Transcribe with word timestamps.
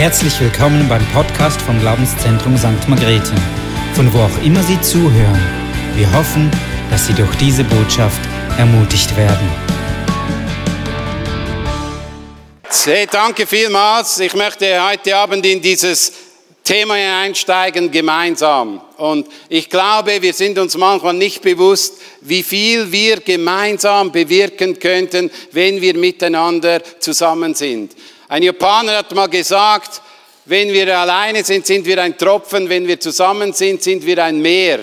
Herzlich 0.00 0.40
willkommen 0.40 0.88
beim 0.88 1.06
Podcast 1.12 1.60
vom 1.60 1.78
Glaubenszentrum 1.78 2.56
St. 2.56 2.88
Margrethe, 2.88 3.34
von 3.92 4.10
wo 4.14 4.20
auch 4.20 4.42
immer 4.42 4.62
Sie 4.62 4.80
zuhören. 4.80 5.38
Wir 5.94 6.10
hoffen, 6.14 6.50
dass 6.90 7.06
Sie 7.06 7.12
durch 7.12 7.34
diese 7.36 7.64
Botschaft 7.64 8.18
ermutigt 8.56 9.14
werden. 9.14 9.46
Hey, 12.82 13.06
danke 13.12 13.46
vielmals. 13.46 14.18
Ich 14.20 14.32
möchte 14.32 14.82
heute 14.82 15.14
Abend 15.14 15.44
in 15.44 15.60
dieses 15.60 16.12
Thema 16.64 16.94
einsteigen, 16.94 17.90
gemeinsam. 17.90 18.80
Und 18.96 19.28
ich 19.50 19.68
glaube, 19.68 20.22
wir 20.22 20.32
sind 20.32 20.58
uns 20.58 20.78
manchmal 20.78 21.12
nicht 21.12 21.42
bewusst, 21.42 22.00
wie 22.22 22.42
viel 22.42 22.90
wir 22.90 23.20
gemeinsam 23.20 24.10
bewirken 24.10 24.78
könnten, 24.78 25.30
wenn 25.52 25.78
wir 25.78 25.94
miteinander 25.94 26.80
zusammen 27.00 27.54
sind. 27.54 27.94
Ein 28.30 28.44
Japaner 28.44 28.98
hat 28.98 29.12
mal 29.12 29.28
gesagt, 29.28 30.00
wenn 30.44 30.72
wir 30.72 30.96
alleine 30.96 31.42
sind, 31.42 31.66
sind 31.66 31.84
wir 31.84 32.00
ein 32.00 32.16
Tropfen, 32.16 32.68
wenn 32.68 32.86
wir 32.86 33.00
zusammen 33.00 33.52
sind, 33.52 33.82
sind 33.82 34.06
wir 34.06 34.22
ein 34.22 34.40
Meer. 34.40 34.78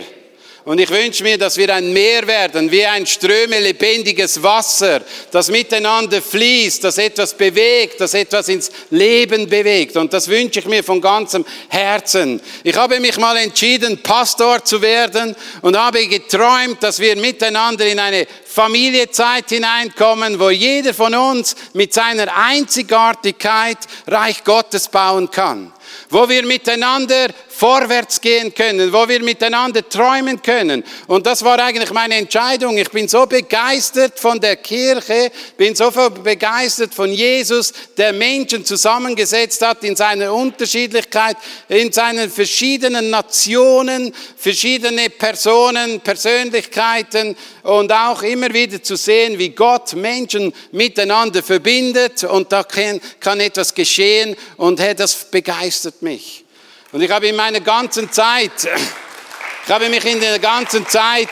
Und 0.67 0.81
ich 0.81 0.89
wünsche 0.89 1.23
mir, 1.23 1.37
dass 1.37 1.55
wir 1.55 1.73
ein 1.73 1.93
Meer 1.93 2.27
werden, 2.27 2.69
wie 2.69 2.85
ein 2.85 3.05
Ströme 3.05 3.57
lebendiges 3.57 4.43
Wasser, 4.43 4.99
das 5.31 5.49
miteinander 5.49 6.21
fließt, 6.21 6.83
das 6.83 6.97
etwas 6.97 7.33
bewegt, 7.35 8.01
das 8.01 8.13
etwas 8.13 8.49
ins 8.49 8.69
Leben 8.89 9.47
bewegt. 9.47 9.95
Und 9.95 10.11
das 10.11 10.27
wünsche 10.27 10.59
ich 10.59 10.65
mir 10.65 10.83
von 10.83 10.99
ganzem 10.99 11.45
Herzen. 11.69 12.41
Ich 12.65 12.75
habe 12.75 12.99
mich 12.99 13.17
mal 13.17 13.37
entschieden, 13.37 14.03
Pastor 14.03 14.61
zu 14.61 14.81
werden 14.81 15.37
und 15.61 15.77
habe 15.77 16.05
geträumt, 16.05 16.83
dass 16.83 16.99
wir 16.99 17.15
miteinander 17.15 17.85
in 17.85 17.99
eine 17.99 18.27
Familiezeit 18.45 19.47
hineinkommen, 19.47 20.37
wo 20.37 20.49
jeder 20.49 20.93
von 20.93 21.15
uns 21.15 21.55
mit 21.71 21.93
seiner 21.93 22.27
Einzigartigkeit 22.35 23.77
Reich 24.05 24.43
Gottes 24.43 24.89
bauen 24.89 25.31
kann 25.31 25.71
wo 26.09 26.27
wir 26.27 26.45
miteinander 26.45 27.27
vorwärts 27.57 28.21
gehen 28.21 28.53
können, 28.53 28.93
wo 28.93 29.07
wir 29.07 29.21
miteinander 29.23 29.87
träumen 29.87 30.41
können. 30.41 30.83
Und 31.07 31.25
das 31.25 31.43
war 31.43 31.59
eigentlich 31.59 31.91
meine 31.91 32.15
Entscheidung. 32.15 32.77
Ich 32.77 32.91
bin 32.91 33.07
so 33.07 33.25
begeistert 33.25 34.19
von 34.19 34.39
der 34.39 34.57
Kirche, 34.57 35.31
bin 35.57 35.73
so 35.73 35.91
begeistert 36.23 36.93
von 36.93 37.11
Jesus, 37.11 37.73
der 37.97 38.13
Menschen 38.13 38.63
zusammengesetzt 38.63 39.61
hat 39.65 39.83
in 39.83 39.95
seiner 39.95 40.31
Unterschiedlichkeit, 40.33 41.37
in 41.67 41.91
seinen 41.91 42.29
verschiedenen 42.29 43.09
Nationen, 43.09 44.13
verschiedene 44.37 45.09
Personen, 45.09 45.99
Persönlichkeiten 46.01 47.35
und 47.63 47.91
auch 47.91 48.21
immer 48.21 48.53
wieder 48.53 48.81
zu 48.81 48.95
sehen, 48.95 49.37
wie 49.39 49.49
Gott 49.49 49.93
Menschen 49.93 50.53
miteinander 50.71 51.41
verbindet 51.41 52.23
und 52.23 52.51
da 52.51 52.63
kann, 52.63 53.39
etwas 53.39 53.73
geschehen 53.73 54.35
und 54.57 54.79
hey, 54.79 54.95
das 54.95 55.15
begeistert 55.29 55.86
mich. 56.01 56.45
Und 56.91 57.01
ich 57.01 57.11
habe 57.11 57.27
in 57.27 57.35
meiner 57.35 57.59
ganzen 57.59 58.11
Zeit, 58.11 58.51
ich 59.65 59.71
habe 59.71 59.89
mich 59.89 60.05
in 60.05 60.19
der 60.19 60.39
ganzen 60.39 60.87
Zeit 60.87 61.29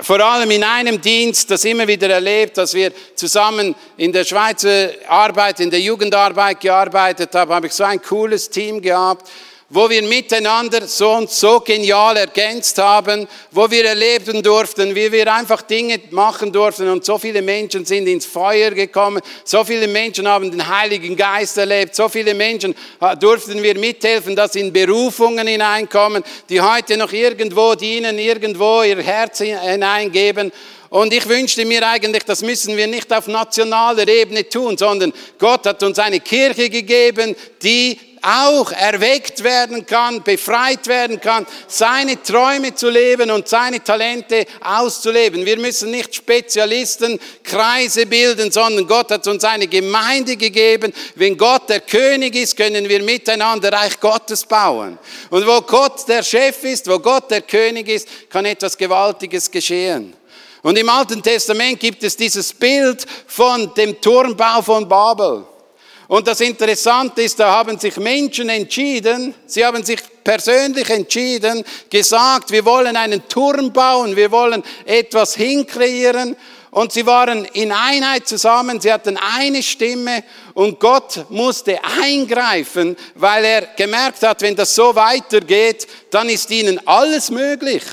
vor 0.00 0.18
allem 0.18 0.50
in 0.50 0.64
einem 0.64 1.00
Dienst 1.00 1.50
das 1.50 1.64
immer 1.64 1.86
wieder 1.86 2.10
erlebt, 2.10 2.58
dass 2.58 2.74
wir 2.74 2.92
zusammen 3.14 3.74
in 3.96 4.10
der 4.10 4.24
Schweizer 4.24 4.90
Arbeit, 5.06 5.60
in 5.60 5.70
der 5.70 5.80
Jugendarbeit 5.80 6.60
gearbeitet 6.60 7.32
haben, 7.34 7.52
habe 7.52 7.68
ich 7.68 7.72
so 7.72 7.84
ein 7.84 8.02
cooles 8.02 8.50
Team 8.50 8.82
gehabt 8.82 9.28
wo 9.74 9.88
wir 9.88 10.02
miteinander 10.02 10.86
so 10.86 11.12
und 11.12 11.30
so 11.30 11.60
genial 11.60 12.18
ergänzt 12.18 12.76
haben, 12.76 13.26
wo 13.50 13.70
wir 13.70 13.86
erleben 13.86 14.42
durften, 14.42 14.94
wie 14.94 15.10
wir 15.10 15.32
einfach 15.32 15.62
Dinge 15.62 15.98
machen 16.10 16.52
durften 16.52 16.88
und 16.90 17.06
so 17.06 17.16
viele 17.16 17.40
Menschen 17.40 17.86
sind 17.86 18.06
ins 18.06 18.26
Feuer 18.26 18.70
gekommen, 18.72 19.22
so 19.44 19.64
viele 19.64 19.88
Menschen 19.88 20.28
haben 20.28 20.50
den 20.50 20.68
Heiligen 20.68 21.16
Geist 21.16 21.56
erlebt, 21.56 21.94
so 21.94 22.10
viele 22.10 22.34
Menschen 22.34 22.74
äh, 23.00 23.16
durften 23.16 23.62
wir 23.62 23.78
mithelfen, 23.78 24.36
dass 24.36 24.56
in 24.56 24.70
Berufungen 24.70 25.46
hineinkommen, 25.46 26.22
die 26.50 26.60
heute 26.60 26.98
noch 26.98 27.12
irgendwo 27.12 27.74
dienen, 27.74 28.18
irgendwo 28.18 28.82
ihr 28.82 29.00
Herz 29.02 29.38
hineingeben. 29.38 30.52
Und 30.90 31.14
ich 31.14 31.26
wünschte 31.26 31.64
mir 31.64 31.88
eigentlich, 31.88 32.24
das 32.24 32.42
müssen 32.42 32.76
wir 32.76 32.86
nicht 32.86 33.10
auf 33.10 33.26
nationaler 33.26 34.06
Ebene 34.06 34.46
tun, 34.46 34.76
sondern 34.76 35.14
Gott 35.38 35.64
hat 35.64 35.82
uns 35.82 35.98
eine 35.98 36.20
Kirche 36.20 36.68
gegeben, 36.68 37.34
die 37.62 37.98
auch 38.22 38.70
erweckt 38.72 39.42
werden 39.42 39.84
kann, 39.84 40.22
befreit 40.22 40.86
werden 40.86 41.20
kann, 41.20 41.46
seine 41.66 42.22
Träume 42.22 42.74
zu 42.74 42.88
leben 42.88 43.30
und 43.30 43.48
seine 43.48 43.82
Talente 43.82 44.46
auszuleben. 44.60 45.44
Wir 45.44 45.58
müssen 45.58 45.90
nicht 45.90 46.14
Spezialisten, 46.14 47.18
Kreise 47.42 48.06
bilden, 48.06 48.50
sondern 48.52 48.86
Gott 48.86 49.10
hat 49.10 49.26
uns 49.26 49.44
eine 49.44 49.66
Gemeinde 49.66 50.36
gegeben. 50.36 50.92
Wenn 51.16 51.36
Gott 51.36 51.68
der 51.68 51.80
König 51.80 52.34
ist, 52.36 52.56
können 52.56 52.88
wir 52.88 53.02
miteinander 53.02 53.72
Reich 53.72 53.98
Gottes 53.98 54.44
bauen. 54.44 54.98
Und 55.30 55.46
wo 55.46 55.60
Gott 55.62 56.06
der 56.08 56.22
Chef 56.22 56.62
ist, 56.64 56.88
wo 56.88 56.98
Gott 56.98 57.30
der 57.30 57.42
König 57.42 57.88
ist, 57.88 58.08
kann 58.30 58.44
etwas 58.44 58.76
Gewaltiges 58.76 59.50
geschehen. 59.50 60.14
Und 60.62 60.78
im 60.78 60.88
Alten 60.88 61.22
Testament 61.22 61.80
gibt 61.80 62.04
es 62.04 62.16
dieses 62.16 62.52
Bild 62.52 63.04
von 63.26 63.74
dem 63.74 64.00
Turmbau 64.00 64.62
von 64.62 64.88
Babel. 64.88 65.44
Und 66.12 66.26
das 66.26 66.42
Interessante 66.42 67.22
ist, 67.22 67.40
da 67.40 67.52
haben 67.52 67.78
sich 67.78 67.96
Menschen 67.96 68.50
entschieden, 68.50 69.34
sie 69.46 69.64
haben 69.64 69.82
sich 69.82 69.98
persönlich 70.22 70.90
entschieden, 70.90 71.64
gesagt, 71.88 72.50
wir 72.50 72.66
wollen 72.66 72.96
einen 72.96 73.26
Turm 73.28 73.72
bauen, 73.72 74.14
wir 74.14 74.30
wollen 74.30 74.62
etwas 74.84 75.34
hinkreieren. 75.36 76.36
Und 76.70 76.92
sie 76.92 77.06
waren 77.06 77.46
in 77.54 77.72
Einheit 77.72 78.28
zusammen, 78.28 78.78
sie 78.78 78.92
hatten 78.92 79.16
eine 79.16 79.62
Stimme 79.62 80.22
und 80.52 80.78
Gott 80.78 81.24
musste 81.30 81.80
eingreifen, 82.02 82.94
weil 83.14 83.46
er 83.46 83.62
gemerkt 83.74 84.22
hat, 84.22 84.42
wenn 84.42 84.54
das 84.54 84.74
so 84.74 84.94
weitergeht, 84.94 85.86
dann 86.10 86.28
ist 86.28 86.50
ihnen 86.50 86.78
alles 86.86 87.30
möglich. 87.30 87.84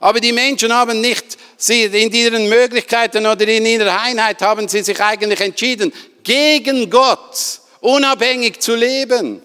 Aber 0.00 0.20
die 0.20 0.32
Menschen 0.32 0.72
haben 0.72 1.02
nicht, 1.02 1.36
sie 1.58 1.84
in 1.84 2.10
ihren 2.12 2.48
Möglichkeiten 2.48 3.26
oder 3.26 3.46
in 3.46 3.66
ihrer 3.66 4.00
Einheit 4.00 4.40
haben 4.40 4.68
sie 4.68 4.82
sich 4.82 4.98
eigentlich 5.00 5.40
entschieden, 5.40 5.92
gegen 6.22 6.90
Gott, 6.90 7.60
unabhängig 7.80 8.60
zu 8.60 8.74
leben. 8.74 9.42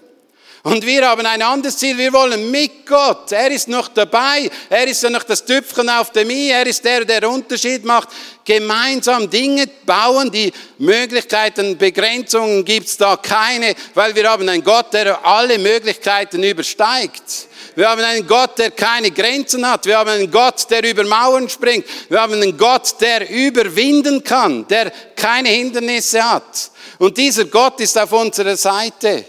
Und 0.68 0.86
wir 0.86 1.08
haben 1.08 1.26
ein 1.26 1.42
anderes 1.42 1.78
Ziel, 1.78 1.98
wir 1.98 2.12
wollen 2.12 2.52
mit 2.52 2.86
Gott. 2.86 3.32
Er 3.32 3.50
ist 3.52 3.70
noch 3.70 3.88
dabei, 3.88 4.50
er 4.70 4.86
ist 4.86 5.02
ja 5.02 5.10
noch 5.10 5.24
das 5.24 5.46
Tüpfchen 5.46 5.90
auf 5.90 6.12
dem 6.12 6.30
I, 6.30 6.50
er 6.50 6.68
ist 6.68 6.84
der, 6.84 7.06
der 7.06 7.30
Unterschied 7.30 7.86
macht. 7.86 8.10
Gemeinsam 8.44 9.30
Dinge 9.30 9.68
bauen, 9.86 10.30
die 10.30 10.52
Möglichkeiten, 10.78 11.78
Begrenzungen 11.78 12.66
gibt's 12.66 12.98
da 12.98 13.16
keine, 13.16 13.76
weil 13.94 14.14
wir 14.14 14.30
haben 14.30 14.50
einen 14.50 14.62
Gott, 14.62 14.92
der 14.92 15.26
alle 15.26 15.58
Möglichkeiten 15.58 16.44
übersteigt. 16.44 17.48
Wir 17.78 17.88
haben 17.88 18.02
einen 18.02 18.26
Gott, 18.26 18.58
der 18.58 18.72
keine 18.72 19.12
Grenzen 19.12 19.64
hat. 19.70 19.86
Wir 19.86 20.00
haben 20.00 20.10
einen 20.10 20.32
Gott, 20.32 20.68
der 20.72 20.84
über 20.84 21.04
Mauern 21.04 21.48
springt. 21.48 21.86
Wir 22.10 22.20
haben 22.20 22.34
einen 22.34 22.58
Gott, 22.58 22.96
der 23.00 23.30
überwinden 23.30 24.24
kann, 24.24 24.68
der 24.68 24.92
keine 25.16 25.50
Hindernisse 25.50 26.28
hat. 26.28 26.72
Und 26.98 27.16
dieser 27.16 27.46
Gott 27.46 27.80
ist 27.80 27.96
auf 27.96 28.12
unserer 28.14 28.58
Seite. 28.58 29.26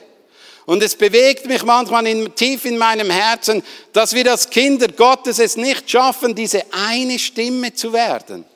Und 0.64 0.82
es 0.82 0.96
bewegt 0.96 1.44
mich 1.44 1.62
manchmal 1.62 2.06
in, 2.06 2.34
tief 2.34 2.64
in 2.64 2.78
meinem 2.78 3.10
Herzen, 3.10 3.62
dass 3.92 4.14
wir 4.14 4.30
als 4.30 4.48
Kinder 4.48 4.88
Gottes 4.88 5.38
es 5.40 5.58
nicht 5.58 5.90
schaffen, 5.90 6.34
diese 6.34 6.62
eine 6.70 7.18
Stimme 7.18 7.74
zu 7.74 7.92
werden. 7.92 8.46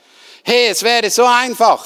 Hey, 0.42 0.68
es 0.68 0.82
wäre 0.82 1.10
so 1.10 1.26
einfach. 1.26 1.84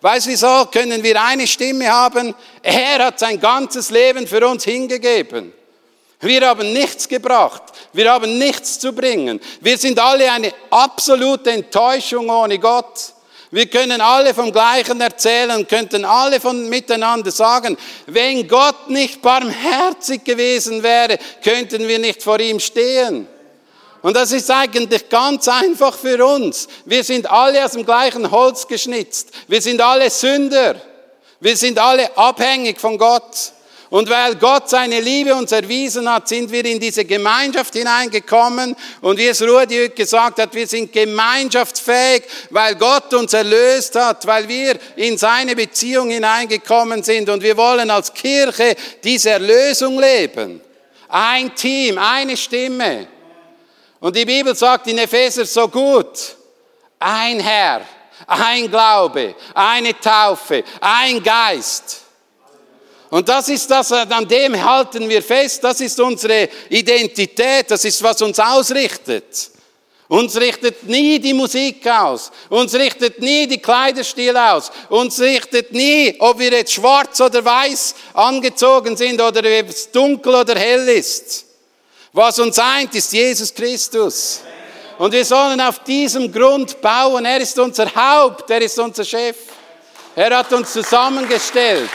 Weißt 0.00 0.26
du 0.26 0.30
wieso? 0.30 0.66
Können 0.72 1.04
wir 1.04 1.22
eine 1.22 1.46
Stimme 1.46 1.88
haben? 1.88 2.34
Er 2.60 3.06
hat 3.06 3.20
sein 3.20 3.38
ganzes 3.38 3.90
Leben 3.90 4.26
für 4.26 4.44
uns 4.44 4.64
hingegeben. 4.64 5.52
Wir 6.24 6.48
haben 6.48 6.72
nichts 6.72 7.06
gebracht. 7.06 7.62
Wir 7.92 8.10
haben 8.10 8.38
nichts 8.38 8.78
zu 8.78 8.92
bringen. 8.92 9.40
Wir 9.60 9.76
sind 9.76 9.98
alle 9.98 10.30
eine 10.32 10.52
absolute 10.70 11.50
Enttäuschung 11.50 12.30
ohne 12.30 12.58
Gott. 12.58 13.12
Wir 13.50 13.66
können 13.66 14.00
alle 14.00 14.34
vom 14.34 14.50
Gleichen 14.50 15.00
erzählen, 15.00 15.68
könnten 15.68 16.04
alle 16.04 16.40
von 16.40 16.68
miteinander 16.68 17.30
sagen, 17.30 17.76
wenn 18.06 18.48
Gott 18.48 18.88
nicht 18.90 19.22
barmherzig 19.22 20.24
gewesen 20.24 20.82
wäre, 20.82 21.18
könnten 21.42 21.86
wir 21.86 21.98
nicht 22.00 22.22
vor 22.22 22.40
ihm 22.40 22.58
stehen. 22.58 23.28
Und 24.02 24.16
das 24.16 24.32
ist 24.32 24.50
eigentlich 24.50 25.08
ganz 25.08 25.46
einfach 25.46 25.96
für 25.96 26.26
uns. 26.26 26.68
Wir 26.84 27.04
sind 27.04 27.30
alle 27.30 27.64
aus 27.64 27.72
dem 27.72 27.84
gleichen 27.84 28.30
Holz 28.30 28.66
geschnitzt. 28.66 29.30
Wir 29.46 29.62
sind 29.62 29.80
alle 29.80 30.10
Sünder. 30.10 30.74
Wir 31.38 31.56
sind 31.56 31.78
alle 31.78 32.16
abhängig 32.16 32.80
von 32.80 32.98
Gott. 32.98 33.52
Und 33.90 34.08
weil 34.08 34.34
Gott 34.36 34.68
seine 34.68 35.00
Liebe 35.00 35.34
uns 35.34 35.52
erwiesen 35.52 36.10
hat, 36.10 36.28
sind 36.28 36.50
wir 36.50 36.64
in 36.64 36.80
diese 36.80 37.04
Gemeinschaft 37.04 37.74
hineingekommen. 37.74 38.74
Und 39.00 39.18
wie 39.18 39.28
es 39.28 39.42
Rudi 39.42 39.90
gesagt 39.90 40.40
hat, 40.40 40.54
wir 40.54 40.66
sind 40.66 40.92
gemeinschaftsfähig, 40.92 42.24
weil 42.50 42.74
Gott 42.76 43.12
uns 43.14 43.32
erlöst 43.32 43.94
hat, 43.94 44.26
weil 44.26 44.48
wir 44.48 44.78
in 44.96 45.18
seine 45.18 45.54
Beziehung 45.54 46.10
hineingekommen 46.10 47.02
sind. 47.02 47.28
Und 47.28 47.42
wir 47.42 47.56
wollen 47.56 47.90
als 47.90 48.12
Kirche 48.12 48.74
diese 49.02 49.30
Erlösung 49.30 49.98
leben. 50.00 50.60
Ein 51.08 51.54
Team, 51.54 51.98
eine 51.98 52.36
Stimme. 52.36 53.06
Und 54.00 54.16
die 54.16 54.24
Bibel 54.24 54.54
sagt 54.54 54.86
in 54.86 54.98
Epheser 54.98 55.46
so 55.46 55.68
gut, 55.68 56.36
ein 56.98 57.40
Herr, 57.40 57.82
ein 58.26 58.70
Glaube, 58.70 59.34
eine 59.54 59.98
Taufe, 59.98 60.64
ein 60.80 61.22
Geist. 61.22 62.03
Und 63.14 63.28
das 63.28 63.48
ist 63.48 63.70
das, 63.70 63.92
an 63.92 64.26
dem 64.26 64.60
halten 64.60 65.08
wir 65.08 65.22
fest, 65.22 65.62
das 65.62 65.80
ist 65.80 66.00
unsere 66.00 66.48
Identität, 66.68 67.70
das 67.70 67.84
ist, 67.84 68.02
was 68.02 68.20
uns 68.22 68.40
ausrichtet. 68.40 69.52
Uns 70.08 70.36
richtet 70.36 70.82
nie 70.82 71.20
die 71.20 71.32
Musik 71.32 71.86
aus. 71.86 72.32
Uns 72.48 72.74
richtet 72.74 73.20
nie 73.20 73.46
die 73.46 73.62
Kleiderstil 73.62 74.36
aus. 74.36 74.72
Uns 74.88 75.20
richtet 75.20 75.70
nie, 75.70 76.16
ob 76.18 76.40
wir 76.40 76.50
jetzt 76.50 76.72
schwarz 76.72 77.20
oder 77.20 77.44
weiß 77.44 77.94
angezogen 78.14 78.96
sind 78.96 79.20
oder 79.20 79.38
ob 79.60 79.68
es 79.68 79.92
dunkel 79.92 80.34
oder 80.34 80.56
hell 80.58 80.88
ist. 80.88 81.44
Was 82.12 82.40
uns 82.40 82.58
eint, 82.58 82.96
ist 82.96 83.12
Jesus 83.12 83.54
Christus. 83.54 84.40
Und 84.98 85.12
wir 85.12 85.24
sollen 85.24 85.60
auf 85.60 85.84
diesem 85.84 86.32
Grund 86.32 86.80
bauen. 86.80 87.24
Er 87.24 87.40
ist 87.40 87.56
unser 87.60 87.94
Haupt, 87.94 88.50
er 88.50 88.60
ist 88.60 88.76
unser 88.76 89.04
Chef. 89.04 89.36
Er 90.16 90.36
hat 90.36 90.52
uns 90.52 90.72
zusammengestellt. 90.72 91.90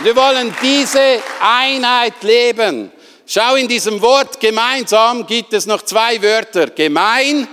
Wir 0.00 0.16
wollen 0.16 0.54
diese 0.62 1.22
Einheit 1.40 2.22
leben. 2.22 2.90
Schau, 3.26 3.54
in 3.54 3.68
diesem 3.68 4.00
Wort 4.02 4.40
gemeinsam 4.40 5.26
gibt 5.26 5.52
es 5.52 5.66
noch 5.66 5.82
zwei 5.82 6.20
Wörter. 6.20 6.66
Gemein 6.68 7.46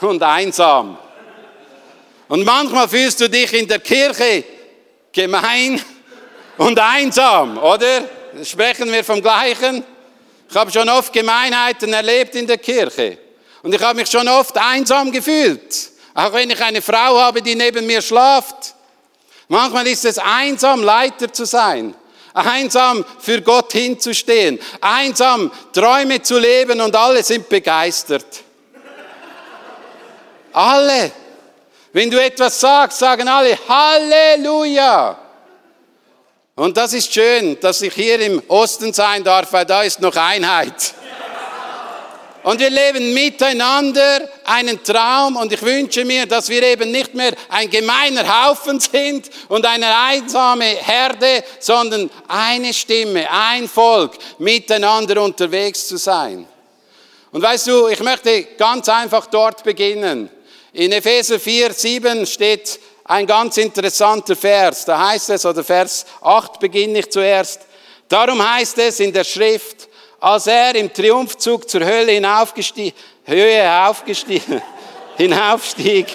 und 0.00 0.22
einsam. 0.22 0.96
Und 2.28 2.44
manchmal 2.44 2.88
fühlst 2.88 3.20
du 3.20 3.28
dich 3.28 3.52
in 3.52 3.68
der 3.68 3.80
Kirche 3.80 4.44
gemein 5.12 5.80
und 6.56 6.78
einsam, 6.78 7.58
oder? 7.58 8.04
Sprechen 8.42 8.90
wir 8.90 9.04
vom 9.04 9.22
Gleichen? 9.22 9.84
Ich 10.48 10.56
habe 10.56 10.70
schon 10.70 10.88
oft 10.88 11.12
Gemeinheiten 11.12 11.92
erlebt 11.92 12.34
in 12.34 12.46
der 12.46 12.58
Kirche. 12.58 13.18
Und 13.62 13.74
ich 13.74 13.82
habe 13.82 13.98
mich 13.98 14.10
schon 14.10 14.28
oft 14.28 14.56
einsam 14.56 15.10
gefühlt. 15.10 15.90
Auch 16.14 16.32
wenn 16.32 16.50
ich 16.50 16.62
eine 16.62 16.80
Frau 16.80 17.18
habe, 17.18 17.42
die 17.42 17.54
neben 17.54 17.86
mir 17.86 18.00
schlaft. 18.00 18.75
Manchmal 19.48 19.86
ist 19.86 20.04
es 20.04 20.18
einsam, 20.18 20.82
Leiter 20.82 21.32
zu 21.32 21.44
sein. 21.44 21.94
Einsam 22.34 23.04
für 23.18 23.40
Gott 23.40 23.72
hinzustehen. 23.72 24.58
Einsam 24.80 25.50
Träume 25.72 26.20
zu 26.20 26.38
leben 26.38 26.80
und 26.80 26.94
alle 26.94 27.22
sind 27.22 27.48
begeistert. 27.48 28.26
Alle. 30.52 31.12
Wenn 31.92 32.10
du 32.10 32.22
etwas 32.22 32.60
sagst, 32.60 32.98
sagen 32.98 33.26
alle 33.28 33.58
Halleluja. 33.68 35.18
Und 36.54 36.76
das 36.76 36.92
ist 36.94 37.12
schön, 37.12 37.58
dass 37.60 37.82
ich 37.82 37.94
hier 37.94 38.18
im 38.20 38.42
Osten 38.48 38.92
sein 38.92 39.22
darf, 39.22 39.52
weil 39.52 39.66
da 39.66 39.82
ist 39.82 40.00
noch 40.00 40.16
Einheit. 40.16 40.94
Und 42.46 42.60
wir 42.60 42.70
leben 42.70 43.12
miteinander 43.12 44.20
einen 44.44 44.80
Traum 44.84 45.34
und 45.34 45.52
ich 45.52 45.60
wünsche 45.62 46.04
mir, 46.04 46.26
dass 46.26 46.48
wir 46.48 46.62
eben 46.62 46.92
nicht 46.92 47.12
mehr 47.12 47.32
ein 47.48 47.68
gemeiner 47.68 48.46
Haufen 48.46 48.78
sind 48.92 49.28
und 49.48 49.66
eine 49.66 49.92
einsame 49.92 50.64
Herde, 50.64 51.42
sondern 51.58 52.08
eine 52.28 52.72
Stimme, 52.72 53.28
ein 53.28 53.68
Volk, 53.68 54.12
miteinander 54.38 55.20
unterwegs 55.22 55.88
zu 55.88 55.96
sein. 55.96 56.46
Und 57.32 57.42
weißt 57.42 57.66
du, 57.66 57.88
ich 57.88 57.98
möchte 57.98 58.44
ganz 58.56 58.88
einfach 58.88 59.26
dort 59.26 59.64
beginnen. 59.64 60.30
In 60.72 60.92
Epheser 60.92 61.40
4, 61.40 61.72
7 61.72 62.26
steht 62.26 62.78
ein 63.02 63.26
ganz 63.26 63.56
interessanter 63.56 64.36
Vers. 64.36 64.84
Da 64.84 65.08
heißt 65.08 65.30
es, 65.30 65.44
oder 65.44 65.64
Vers 65.64 66.06
8 66.20 66.60
beginne 66.60 67.00
ich 67.00 67.10
zuerst. 67.10 67.62
Darum 68.08 68.40
heißt 68.40 68.78
es 68.78 69.00
in 69.00 69.12
der 69.12 69.24
Schrift, 69.24 69.88
als 70.20 70.46
er 70.46 70.74
im 70.74 70.92
Triumphzug 70.92 71.68
zur 71.68 71.84
Hölle 71.84 72.12
hinaufgestieg, 72.12 72.94
Höhe 73.24 73.86
aufgestiegen, 73.86 74.62
hinaufstieg, 75.16 76.06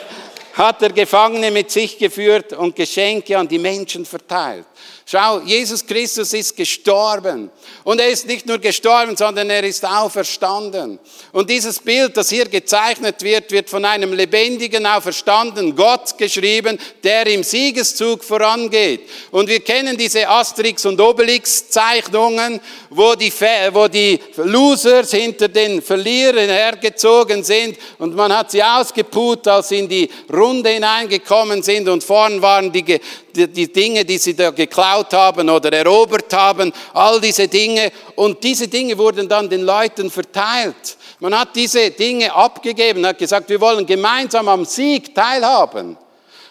hat 0.54 0.82
er 0.82 0.92
Gefangene 0.92 1.52
mit 1.52 1.72
sich 1.72 1.98
geführt 1.98 2.54
und 2.54 2.76
Geschenke 2.76 3.38
an 3.38 3.48
die 3.48 3.60
Menschen 3.60 4.06
verteilt. 4.06 4.66
Schau, 5.06 5.40
Jesus 5.40 5.86
Christus 5.86 6.32
ist 6.34 6.56
gestorben. 6.56 7.50
Und 7.84 8.00
er 8.00 8.10
ist 8.10 8.28
nicht 8.28 8.46
nur 8.46 8.60
gestorben, 8.60 9.18
sondern 9.18 9.50
er 9.50 9.64
ist 9.64 9.86
auferstanden. 9.86 11.00
Und 11.32 11.50
dieses 11.50 11.80
Bild, 11.80 12.16
das 12.16 12.30
hier 12.30 12.46
gezeichnet 12.46 13.22
wird, 13.22 13.52
wird 13.52 13.70
von 13.70 13.84
einem 13.84 14.14
lebendigen, 14.14 14.86
auferstandenen 14.86 15.76
Gott 15.76 16.18
geschrieben, 16.18 16.78
der 17.04 17.28
im 17.28 17.44
Siegeszug 17.44 18.24
vorangeht. 18.24 19.02
Und 19.32 19.50
wir 19.50 19.60
kennen 19.60 19.98
diese 19.98 20.30
Asterix- 20.30 20.86
und 20.86 21.02
Obelix-Zeichnungen, 21.02 22.62
wo 22.90 23.16
die, 23.16 23.34
wo 23.72 23.88
die 23.88 24.20
Losers 24.38 25.12
hinter 25.12 25.48
den 25.48 25.82
Verlierern 25.82 26.50
hergezogen 26.50 27.44
sind 27.44 27.78
und 27.98 28.16
man 28.16 28.36
hat 28.36 28.52
sie 28.52 28.64
ausgeput, 28.64 29.48
als 29.48 29.70
sie 29.70 29.80
in 29.80 29.90
die 29.90 30.10
Runde 30.32 30.70
hineingekommen 30.70 31.64
sind 31.64 31.88
und 31.90 32.04
vorn 32.04 32.42
waren 32.42 32.72
die, 32.72 33.00
die, 33.36 33.48
die 33.48 33.72
Dinge, 33.72 34.06
die 34.06 34.18
sie 34.18 34.36
da 34.36 34.52
geklaut 34.52 35.14
haben 35.14 35.50
oder 35.50 35.72
erobert 35.74 36.34
haben, 36.34 36.72
all 36.94 37.20
diese 37.20 37.48
Dinge. 37.48 37.92
Und 38.16 38.44
diese 38.44 38.68
Dinge 38.68 38.98
wurden 38.98 39.28
dann 39.28 39.50
den 39.50 39.62
Leuten 39.62 40.10
verteilt. 40.12 40.98
Man 41.20 41.38
hat 41.38 41.56
diese 41.56 41.92
Dinge 41.92 42.34
abgegeben, 42.34 43.06
hat 43.06 43.18
gesagt, 43.18 43.50
wir 43.50 43.62
wollen 43.62 43.86
gemeinsam 43.86 44.48
am 44.48 44.66
Sieg 44.66 45.14
teilhaben. 45.14 45.98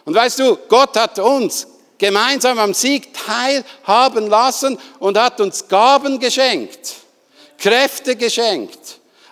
Und 0.04 0.14
weißt 0.14 0.38
du, 0.38 0.56
Gott 0.68 0.96
hat 0.96 1.18
uns 1.18 1.66
gemeinsam 1.98 2.58
am 2.58 2.74
Sieg 2.74 3.10
teilhaben 3.14 4.28
lassen 4.28 4.78
und 4.98 5.18
hat 5.18 5.40
uns 5.40 5.68
Gaben 5.68 6.18
geschenkt, 6.18 6.94
Kräfte 7.58 8.16
geschenkt. 8.16 8.79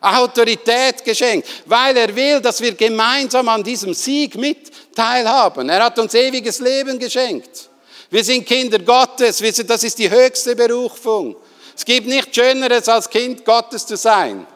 Autorität 0.01 1.05
geschenkt, 1.05 1.49
weil 1.67 1.97
er 1.97 2.15
will, 2.15 2.41
dass 2.41 2.61
wir 2.61 2.73
gemeinsam 2.75 3.49
an 3.49 3.63
diesem 3.63 3.95
Sieg 3.95 4.37
mit 4.37 4.71
teilhaben. 4.95 5.69
Er 5.69 5.85
hat 5.85 5.99
uns 5.99 6.15
ewiges 6.15 6.61
Leben 6.61 6.99
geschenkt. 6.99 7.69
Wir 8.11 8.25
sind 8.25 8.47
Kinder 8.47 8.79
Gottes, 8.79 9.43
das 9.67 9.85
ist 9.85 9.99
die 9.99 10.11
höchste 10.11 10.57
Berufung. 10.57 11.37
Es 11.77 11.85
gibt 11.85 12.07
nichts 12.07 12.35
Schöneres 12.35 12.89
als 12.89 13.09
Kind 13.09 13.45
Gottes 13.45 13.87
zu 13.87 13.97
sein. 13.97 14.47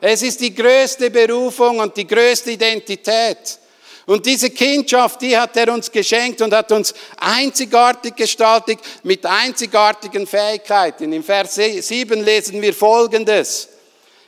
Es 0.00 0.22
ist 0.22 0.40
die 0.40 0.54
größte 0.54 1.10
Berufung 1.10 1.78
und 1.78 1.96
die 1.96 2.06
größte 2.06 2.52
Identität. 2.52 3.58
Und 4.06 4.24
diese 4.24 4.50
Kindschaft, 4.50 5.20
die 5.20 5.36
hat 5.36 5.56
er 5.56 5.72
uns 5.72 5.90
geschenkt 5.90 6.40
und 6.40 6.52
hat 6.54 6.72
uns 6.72 6.94
einzigartig 7.18 8.16
gestaltet 8.16 8.78
mit 9.02 9.24
einzigartigen 9.26 10.26
Fähigkeiten. 10.26 11.12
Im 11.12 11.22
Vers 11.22 11.54
7 11.54 12.24
lesen 12.24 12.62
wir 12.62 12.74
Folgendes. 12.74 13.68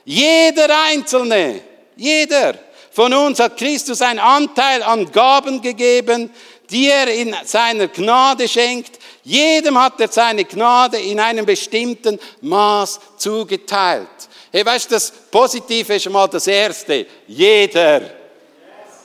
Jeder 0.04 0.68
Einzelne, 0.86 1.60
jeder 1.96 2.54
von 2.90 3.12
uns 3.14 3.38
hat 3.40 3.56
Christus 3.56 4.02
einen 4.02 4.18
Anteil 4.18 4.82
an 4.82 5.10
Gaben 5.10 5.62
gegeben, 5.62 6.30
die 6.70 6.88
er 6.88 7.08
in 7.08 7.34
seiner 7.44 7.88
Gnade 7.88 8.48
schenkt. 8.48 8.98
Jedem 9.24 9.78
hat 9.78 10.00
er 10.00 10.08
seine 10.08 10.44
Gnade 10.44 10.98
in 10.98 11.20
einem 11.20 11.46
bestimmten 11.46 12.18
Maß 12.40 12.98
zugeteilt. 13.16 14.08
Hey, 14.50 14.66
weißt 14.66 14.90
du, 14.90 14.94
das 14.96 15.10
Positive 15.10 15.94
ist 15.94 16.02
schon 16.02 16.12
mal 16.12 16.26
das 16.28 16.46
Erste. 16.46 17.06
Jeder. 17.26 18.02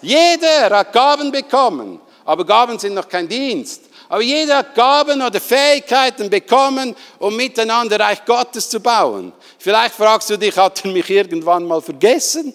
Jeder 0.02 0.70
hat 0.78 0.92
Gaben 0.92 1.32
bekommen. 1.32 2.02
Aber 2.26 2.46
Gaben 2.46 2.78
sind 2.78 2.94
noch 2.94 3.08
kein 3.08 3.28
Dienst. 3.28 3.84
Aber 4.10 4.22
jeder 4.22 4.58
hat 4.58 4.76
Gaben 4.76 5.22
oder 5.22 5.40
Fähigkeiten 5.40 6.30
bekommen, 6.30 6.96
um 7.20 7.36
miteinander 7.36 8.00
Reich 8.00 8.24
Gottes 8.26 8.70
zu 8.70 8.80
bauen. 8.80 9.34
Vielleicht 9.68 9.96
fragst 9.96 10.30
du 10.30 10.38
dich, 10.38 10.56
hat 10.56 10.86
er 10.86 10.92
mich 10.92 11.10
irgendwann 11.10 11.66
mal 11.66 11.82
vergessen? 11.82 12.54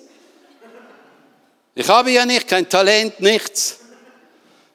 Ich 1.74 1.86
habe 1.86 2.10
ja 2.10 2.24
nicht 2.24 2.48
kein 2.48 2.66
Talent, 2.66 3.20
nichts. 3.20 3.80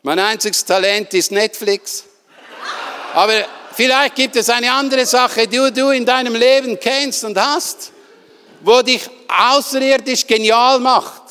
Mein 0.03 0.19
einziges 0.19 0.63
Talent 0.63 1.11
ist 1.15 1.31
Netflix. 1.31 2.03
Aber 3.15 3.43
vielleicht 3.73 4.13
gibt 4.13 4.35
es 4.35 4.51
eine 4.51 4.71
andere 4.71 5.03
Sache, 5.07 5.47
die 5.47 5.73
du 5.73 5.89
in 5.89 6.05
deinem 6.05 6.35
Leben 6.35 6.79
kennst 6.79 7.23
und 7.23 7.39
hast, 7.39 7.91
wo 8.61 8.83
dich 8.83 9.09
außerirdisch 9.27 10.27
genial 10.27 10.79
macht. 10.79 11.23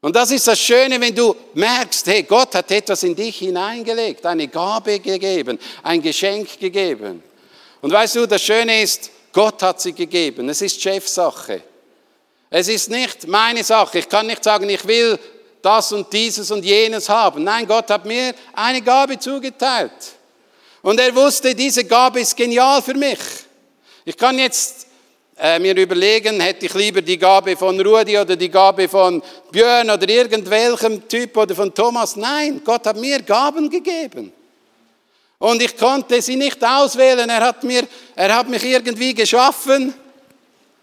Und 0.00 0.16
das 0.16 0.32
ist 0.32 0.48
das 0.48 0.58
Schöne, 0.58 1.00
wenn 1.00 1.14
du 1.14 1.36
merkst, 1.54 2.04
hey, 2.08 2.24
Gott 2.24 2.52
hat 2.56 2.68
etwas 2.72 3.04
in 3.04 3.14
dich 3.14 3.38
hineingelegt, 3.38 4.26
eine 4.26 4.48
Gabe 4.48 4.98
gegeben, 4.98 5.56
ein 5.84 6.02
Geschenk 6.02 6.58
gegeben. 6.58 7.22
Und 7.80 7.92
weißt 7.92 8.16
du, 8.16 8.26
das 8.26 8.42
Schöne 8.42 8.82
ist, 8.82 9.12
Gott 9.32 9.62
hat 9.62 9.80
sie 9.80 9.92
gegeben. 9.92 10.48
Es 10.48 10.60
ist 10.60 10.80
Chefsache. 10.80 11.62
Es 12.50 12.68
ist 12.68 12.90
nicht 12.90 13.26
meine 13.26 13.64
Sache. 13.64 14.00
Ich 14.00 14.08
kann 14.08 14.26
nicht 14.26 14.44
sagen, 14.44 14.68
ich 14.68 14.86
will 14.86 15.18
das 15.62 15.92
und 15.92 16.12
dieses 16.12 16.50
und 16.50 16.64
jenes 16.64 17.08
haben. 17.08 17.44
Nein, 17.44 17.66
Gott 17.66 17.88
hat 17.90 18.04
mir 18.04 18.34
eine 18.52 18.82
Gabe 18.82 19.18
zugeteilt. 19.18 19.92
Und 20.82 21.00
er 21.00 21.14
wusste, 21.14 21.54
diese 21.54 21.84
Gabe 21.84 22.20
ist 22.20 22.36
genial 22.36 22.82
für 22.82 22.94
mich. 22.94 23.18
Ich 24.04 24.16
kann 24.16 24.38
jetzt 24.38 24.86
äh, 25.38 25.58
mir 25.58 25.76
überlegen, 25.76 26.40
hätte 26.40 26.66
ich 26.66 26.74
lieber 26.74 27.00
die 27.00 27.16
Gabe 27.16 27.56
von 27.56 27.80
Rudi 27.80 28.18
oder 28.18 28.36
die 28.36 28.50
Gabe 28.50 28.88
von 28.88 29.22
Björn 29.50 29.88
oder 29.88 30.08
irgendwelchem 30.08 31.08
Typ 31.08 31.36
oder 31.36 31.54
von 31.54 31.72
Thomas. 31.72 32.16
Nein, 32.16 32.60
Gott 32.64 32.86
hat 32.86 32.96
mir 32.96 33.22
Gaben 33.22 33.70
gegeben. 33.70 34.32
Und 35.42 35.60
ich 35.60 35.76
konnte 35.76 36.22
sie 36.22 36.36
nicht 36.36 36.64
auswählen. 36.64 37.28
Er 37.28 37.40
hat, 37.40 37.64
mir, 37.64 37.82
er 38.14 38.36
hat 38.36 38.48
mich 38.48 38.62
irgendwie 38.62 39.12
geschaffen. 39.12 39.92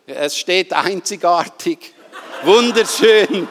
Es 0.05 0.37
steht 0.37 0.73
einzigartig, 0.73 1.93
wunderschön. 2.43 3.47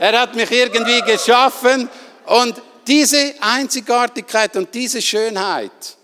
Er 0.00 0.20
hat 0.20 0.34
mich 0.34 0.50
irgendwie 0.50 1.02
geschaffen. 1.02 1.88
Und 2.26 2.60
diese 2.84 3.32
Einzigartigkeit 3.38 4.56
und 4.56 4.74
diese 4.74 5.00
Schönheit, 5.00 5.96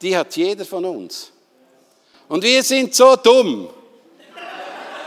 die 0.00 0.16
hat 0.16 0.36
jeder 0.36 0.64
von 0.64 0.84
uns. 0.84 1.32
Und 2.28 2.44
wir 2.44 2.62
sind 2.62 2.94
so 2.94 3.16
dumm, 3.16 3.68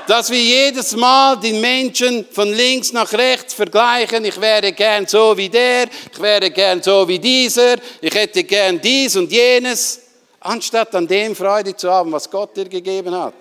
dass 0.07 0.29
wir 0.29 0.39
jedes 0.39 0.95
Mal 0.95 1.39
die 1.39 1.53
Menschen 1.53 2.25
von 2.31 2.51
links 2.51 2.91
nach 2.91 3.11
rechts 3.13 3.53
vergleichen. 3.53 4.25
Ich 4.25 4.39
wäre 4.39 4.71
gern 4.71 5.07
so 5.07 5.35
wie 5.37 5.49
der, 5.49 5.87
ich 6.11 6.21
wäre 6.21 6.49
gern 6.51 6.81
so 6.81 7.07
wie 7.07 7.19
dieser, 7.19 7.75
ich 8.01 8.13
hätte 8.13 8.43
gern 8.43 8.79
dies 8.81 9.15
und 9.15 9.31
jenes, 9.31 10.01
anstatt 10.39 10.93
an 10.95 11.07
dem 11.07 11.35
Freude 11.35 11.75
zu 11.75 11.91
haben, 11.91 12.11
was 12.11 12.29
Gott 12.29 12.55
dir 12.55 12.67
gegeben 12.67 13.15
hat. 13.15 13.33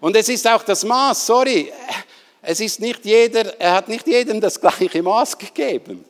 Und 0.00 0.16
es 0.16 0.28
ist 0.28 0.46
auch 0.46 0.62
das 0.62 0.84
Maß, 0.84 1.26
sorry, 1.26 1.72
es 2.42 2.60
ist 2.60 2.80
nicht 2.80 3.04
jeder, 3.04 3.60
er 3.60 3.74
hat 3.74 3.88
nicht 3.88 4.06
jedem 4.06 4.40
das 4.40 4.60
gleiche 4.60 5.02
Maß 5.02 5.36
gegeben. 5.36 6.04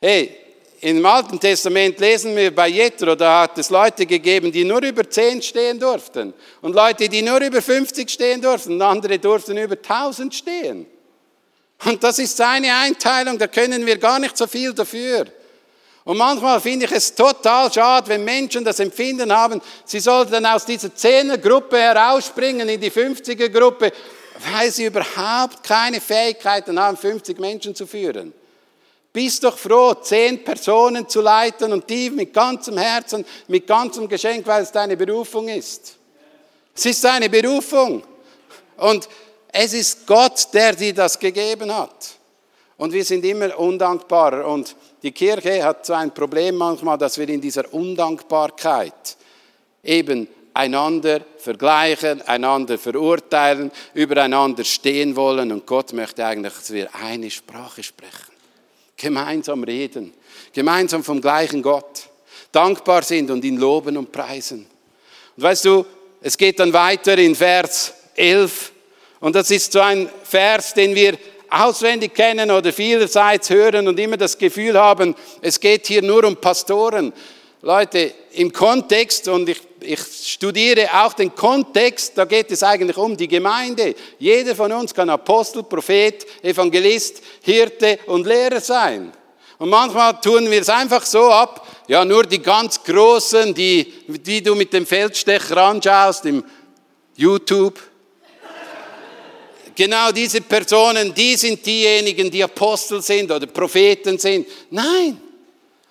Hey, 0.00 0.47
im 0.80 1.04
Alten 1.04 1.40
Testament 1.40 1.98
lesen 1.98 2.36
wir 2.36 2.54
bei 2.54 2.68
Jethro, 2.68 3.14
da 3.14 3.42
hat 3.42 3.58
es 3.58 3.70
Leute 3.70 4.06
gegeben, 4.06 4.52
die 4.52 4.64
nur 4.64 4.82
über 4.82 5.08
10 5.08 5.42
stehen 5.42 5.78
durften 5.78 6.32
und 6.60 6.74
Leute, 6.74 7.08
die 7.08 7.22
nur 7.22 7.40
über 7.40 7.60
50 7.60 8.08
stehen 8.08 8.40
durften 8.40 8.74
und 8.74 8.82
andere 8.82 9.18
durften 9.18 9.56
über 9.56 9.74
1000 9.74 10.34
stehen. 10.34 10.86
Und 11.84 12.02
das 12.02 12.18
ist 12.18 12.36
seine 12.36 12.74
Einteilung, 12.76 13.38
da 13.38 13.46
können 13.46 13.84
wir 13.86 13.98
gar 13.98 14.18
nicht 14.18 14.36
so 14.36 14.46
viel 14.46 14.72
dafür. 14.72 15.26
Und 16.04 16.16
manchmal 16.16 16.60
finde 16.60 16.86
ich 16.86 16.92
es 16.92 17.14
total 17.14 17.72
schade, 17.72 18.08
wenn 18.08 18.24
Menschen 18.24 18.64
das 18.64 18.80
Empfinden 18.80 19.32
haben, 19.32 19.60
sie 19.84 20.00
sollten 20.00 20.46
aus 20.46 20.64
dieser 20.64 20.88
10er 20.88 21.38
Gruppe 21.38 21.78
herausspringen 21.78 22.68
in 22.68 22.80
die 22.80 22.90
50er 22.90 23.48
Gruppe, 23.48 23.92
weil 24.52 24.70
sie 24.70 24.86
überhaupt 24.86 25.62
keine 25.62 26.00
Fähigkeiten 26.00 26.78
haben, 26.80 26.96
50 26.96 27.38
Menschen 27.38 27.74
zu 27.74 27.86
führen. 27.86 28.32
Bist 29.12 29.42
doch 29.42 29.56
froh, 29.56 29.94
zehn 29.94 30.44
Personen 30.44 31.08
zu 31.08 31.20
leiten 31.20 31.72
und 31.72 31.88
die 31.88 32.10
mit 32.10 32.32
ganzem 32.32 32.76
Herzen, 32.76 33.24
mit 33.48 33.66
ganzem 33.66 34.08
Geschenk, 34.08 34.46
weil 34.46 34.62
es 34.62 34.72
deine 34.72 34.96
Berufung 34.96 35.48
ist. 35.48 35.96
Es 36.74 36.86
ist 36.86 37.02
deine 37.02 37.28
Berufung. 37.28 38.02
Und 38.76 39.08
es 39.50 39.72
ist 39.72 40.06
Gott, 40.06 40.48
der 40.52 40.74
dir 40.74 40.94
das 40.94 41.18
gegeben 41.18 41.74
hat. 41.74 42.10
Und 42.76 42.92
wir 42.92 43.04
sind 43.04 43.24
immer 43.24 43.58
undankbarer. 43.58 44.46
Und 44.46 44.76
die 45.02 45.10
Kirche 45.10 45.64
hat 45.64 45.84
so 45.84 45.94
ein 45.94 46.14
Problem 46.14 46.54
manchmal, 46.54 46.98
dass 46.98 47.18
wir 47.18 47.28
in 47.28 47.40
dieser 47.40 47.72
Undankbarkeit 47.72 49.16
eben 49.82 50.28
einander 50.54 51.20
vergleichen, 51.38 52.22
einander 52.22 52.78
verurteilen, 52.78 53.72
übereinander 53.94 54.64
stehen 54.64 55.16
wollen. 55.16 55.50
Und 55.50 55.66
Gott 55.66 55.92
möchte 55.92 56.24
eigentlich, 56.24 56.54
dass 56.54 56.72
wir 56.72 56.94
eine 56.94 57.30
Sprache 57.30 57.82
sprechen 57.82 58.37
gemeinsam 58.98 59.64
reden, 59.64 60.12
gemeinsam 60.52 61.02
vom 61.02 61.20
gleichen 61.20 61.62
Gott, 61.62 62.08
dankbar 62.52 63.02
sind 63.02 63.30
und 63.30 63.44
ihn 63.44 63.56
loben 63.56 63.96
und 63.96 64.12
preisen. 64.12 64.66
Und 65.36 65.42
weißt 65.42 65.64
du, 65.64 65.86
es 66.20 66.36
geht 66.36 66.58
dann 66.58 66.72
weiter 66.72 67.16
in 67.16 67.34
Vers 67.34 67.94
11 68.16 68.72
und 69.20 69.34
das 69.34 69.50
ist 69.50 69.72
so 69.72 69.80
ein 69.80 70.08
Vers, 70.24 70.74
den 70.74 70.94
wir 70.94 71.16
auswendig 71.50 72.14
kennen 72.14 72.50
oder 72.50 72.72
vielerseits 72.72 73.50
hören 73.50 73.88
und 73.88 73.98
immer 73.98 74.16
das 74.16 74.36
Gefühl 74.36 74.78
haben, 74.78 75.14
es 75.40 75.58
geht 75.58 75.86
hier 75.86 76.02
nur 76.02 76.24
um 76.24 76.36
Pastoren. 76.36 77.12
Leute, 77.62 78.12
im 78.32 78.52
Kontext, 78.52 79.28
und 79.28 79.48
ich, 79.48 79.60
ich 79.80 80.00
studiere 80.00 80.88
auch 80.92 81.12
den 81.12 81.34
Kontext, 81.34 82.12
da 82.16 82.24
geht 82.24 82.50
es 82.50 82.62
eigentlich 82.62 82.96
um 82.96 83.16
die 83.16 83.28
Gemeinde. 83.28 83.94
Jeder 84.18 84.54
von 84.54 84.72
uns 84.72 84.94
kann 84.94 85.10
Apostel, 85.10 85.62
Prophet, 85.62 86.26
Evangelist, 86.42 87.22
Hirte 87.42 87.98
und 88.06 88.26
Lehrer 88.26 88.60
sein. 88.60 89.12
Und 89.58 89.70
manchmal 89.70 90.20
tun 90.20 90.50
wir 90.50 90.60
es 90.60 90.68
einfach 90.68 91.04
so 91.04 91.30
ab, 91.30 91.66
ja, 91.88 92.04
nur 92.04 92.24
die 92.24 92.40
ganz 92.40 92.82
Großen, 92.82 93.52
die, 93.54 93.92
die 94.06 94.42
du 94.42 94.54
mit 94.54 94.72
dem 94.72 94.86
Feldstecher 94.86 95.56
anschaust, 95.56 96.26
im 96.26 96.44
YouTube. 97.16 97.80
Genau 99.74 100.12
diese 100.12 100.40
Personen, 100.40 101.14
die 101.14 101.36
sind 101.36 101.64
diejenigen, 101.64 102.30
die 102.30 102.42
Apostel 102.42 103.00
sind 103.00 103.30
oder 103.30 103.46
Propheten 103.46 104.18
sind. 104.18 104.46
Nein, 104.70 105.20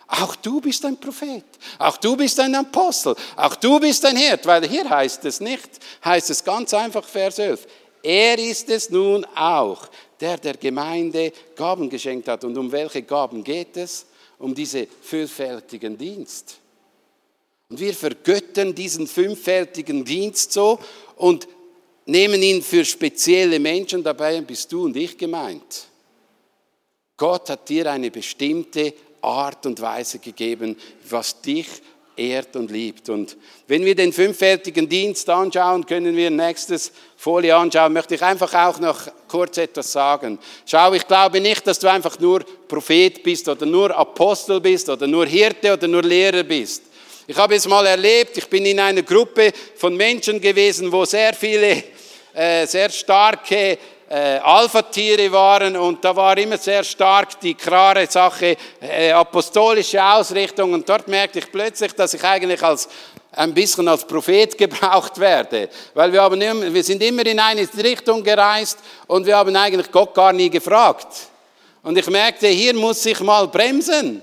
auch 0.07 0.35
du 0.37 0.61
bist 0.61 0.85
ein 0.85 0.97
Prophet. 0.97 1.43
Auch 1.77 1.97
du 1.97 2.15
bist 2.15 2.39
ein 2.39 2.55
Apostel. 2.55 3.15
Auch 3.35 3.55
du 3.55 3.79
bist 3.79 4.05
ein 4.05 4.15
Hirt. 4.15 4.45
Weil 4.45 4.67
hier 4.67 4.89
heißt 4.89 5.25
es 5.25 5.41
nicht, 5.41 5.69
heißt 6.03 6.29
es 6.29 6.43
ganz 6.43 6.73
einfach 6.73 7.03
Vers 7.03 7.39
11. 7.39 7.67
Er 8.01 8.39
ist 8.39 8.69
es 8.69 8.89
nun 8.89 9.25
auch, 9.35 9.87
der 10.19 10.37
der 10.37 10.55
Gemeinde 10.55 11.33
Gaben 11.55 11.89
geschenkt 11.89 12.29
hat. 12.29 12.45
Und 12.45 12.57
um 12.57 12.71
welche 12.71 13.01
Gaben 13.01 13.43
geht 13.43 13.75
es? 13.75 14.05
Um 14.39 14.55
diese 14.55 14.87
vielfältigen 15.01 15.97
Dienst. 15.97 16.57
Und 17.69 17.79
wir 17.79 17.93
vergöttern 17.93 18.73
diesen 18.73 19.07
fünffältigen 19.07 20.05
Dienst 20.05 20.53
so 20.53 20.79
und 21.17 21.49
nehmen 22.05 22.41
ihn 22.41 22.61
für 22.61 22.85
spezielle 22.85 23.59
Menschen. 23.59 24.03
Dabei 24.03 24.39
bist 24.39 24.71
du 24.71 24.85
und 24.85 24.95
ich 24.95 25.17
gemeint. 25.17 25.87
Gott 27.17 27.49
hat 27.49 27.67
dir 27.67 27.91
eine 27.91 28.11
bestimmte 28.11 28.93
Art 29.27 29.65
und 29.65 29.81
Weise 29.81 30.19
gegeben, 30.19 30.77
was 31.09 31.41
dich 31.41 31.67
ehrt 32.17 32.55
und 32.55 32.71
liebt. 32.71 33.09
Und 33.09 33.37
wenn 33.67 33.85
wir 33.85 33.95
den 33.95 34.11
fünffältigen 34.11 34.89
Dienst 34.89 35.29
anschauen, 35.29 35.85
können 35.85 36.15
wir 36.15 36.31
nächstes 36.31 36.91
Folie 37.15 37.55
anschauen, 37.55 37.93
möchte 37.93 38.15
ich 38.15 38.23
einfach 38.23 38.53
auch 38.53 38.79
noch 38.79 38.99
kurz 39.27 39.57
etwas 39.57 39.91
sagen. 39.91 40.39
Schau, 40.65 40.93
ich 40.93 41.07
glaube 41.07 41.39
nicht, 41.39 41.65
dass 41.67 41.79
du 41.79 41.87
einfach 41.87 42.19
nur 42.19 42.43
Prophet 42.67 43.21
bist 43.23 43.47
oder 43.47 43.65
nur 43.65 43.95
Apostel 43.95 44.59
bist 44.59 44.89
oder 44.89 45.05
nur 45.05 45.25
Hirte 45.25 45.73
oder 45.73 45.87
nur 45.87 46.01
Lehrer 46.01 46.43
bist. 46.43 46.83
Ich 47.27 47.37
habe 47.37 47.55
es 47.55 47.67
mal 47.67 47.85
erlebt, 47.85 48.37
ich 48.37 48.47
bin 48.47 48.65
in 48.65 48.79
einer 48.79 49.03
Gruppe 49.03 49.51
von 49.75 49.95
Menschen 49.95 50.39
gewesen, 50.39 50.91
wo 50.91 51.03
sehr 51.03 51.33
viele, 51.33 51.83
äh, 52.33 52.65
sehr 52.65 52.89
starke 52.89 53.77
äh, 54.09 54.39
Alpha-Tiere 54.39 55.31
waren 55.31 55.75
und 55.75 56.03
da 56.03 56.15
war 56.15 56.37
immer 56.37 56.57
sehr 56.57 56.83
stark 56.83 57.39
die 57.41 57.55
klare 57.55 58.07
Sache, 58.07 58.55
äh, 58.79 59.11
apostolische 59.11 60.03
Ausrichtung 60.03 60.73
und 60.73 60.87
dort 60.87 61.07
merkte 61.07 61.39
ich 61.39 61.51
plötzlich, 61.51 61.93
dass 61.93 62.13
ich 62.13 62.23
eigentlich 62.23 62.63
als 62.63 62.87
ein 63.33 63.53
bisschen 63.53 63.87
als 63.87 64.05
Prophet 64.05 64.57
gebraucht 64.57 65.19
werde, 65.19 65.69
weil 65.93 66.11
wir, 66.13 66.21
haben 66.21 66.41
immer, 66.41 66.73
wir 66.73 66.83
sind 66.83 67.03
immer 67.03 67.25
in 67.25 67.39
eine 67.39 67.67
Richtung 67.83 68.23
gereist 68.23 68.79
und 69.07 69.25
wir 69.25 69.35
haben 69.35 69.55
eigentlich 69.55 69.91
Gott 69.91 70.13
gar 70.13 70.33
nie 70.33 70.49
gefragt. 70.49 71.07
Und 71.83 71.97
ich 71.97 72.07
merkte, 72.07 72.47
hier 72.47 72.73
muss 72.73 73.05
ich 73.05 73.19
mal 73.19 73.47
bremsen. 73.47 74.21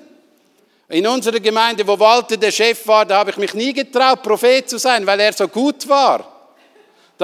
In 0.89 1.07
unserer 1.07 1.41
Gemeinde, 1.41 1.87
wo 1.87 1.99
Walter 1.99 2.37
der 2.37 2.51
Chef 2.51 2.87
war, 2.87 3.07
da 3.07 3.19
habe 3.19 3.31
ich 3.31 3.37
mich 3.37 3.55
nie 3.55 3.73
getraut, 3.73 4.23
Prophet 4.23 4.69
zu 4.69 4.79
sein, 4.79 5.07
weil 5.07 5.19
er 5.21 5.33
so 5.33 5.49
gut 5.49 5.89
war. 5.89 6.34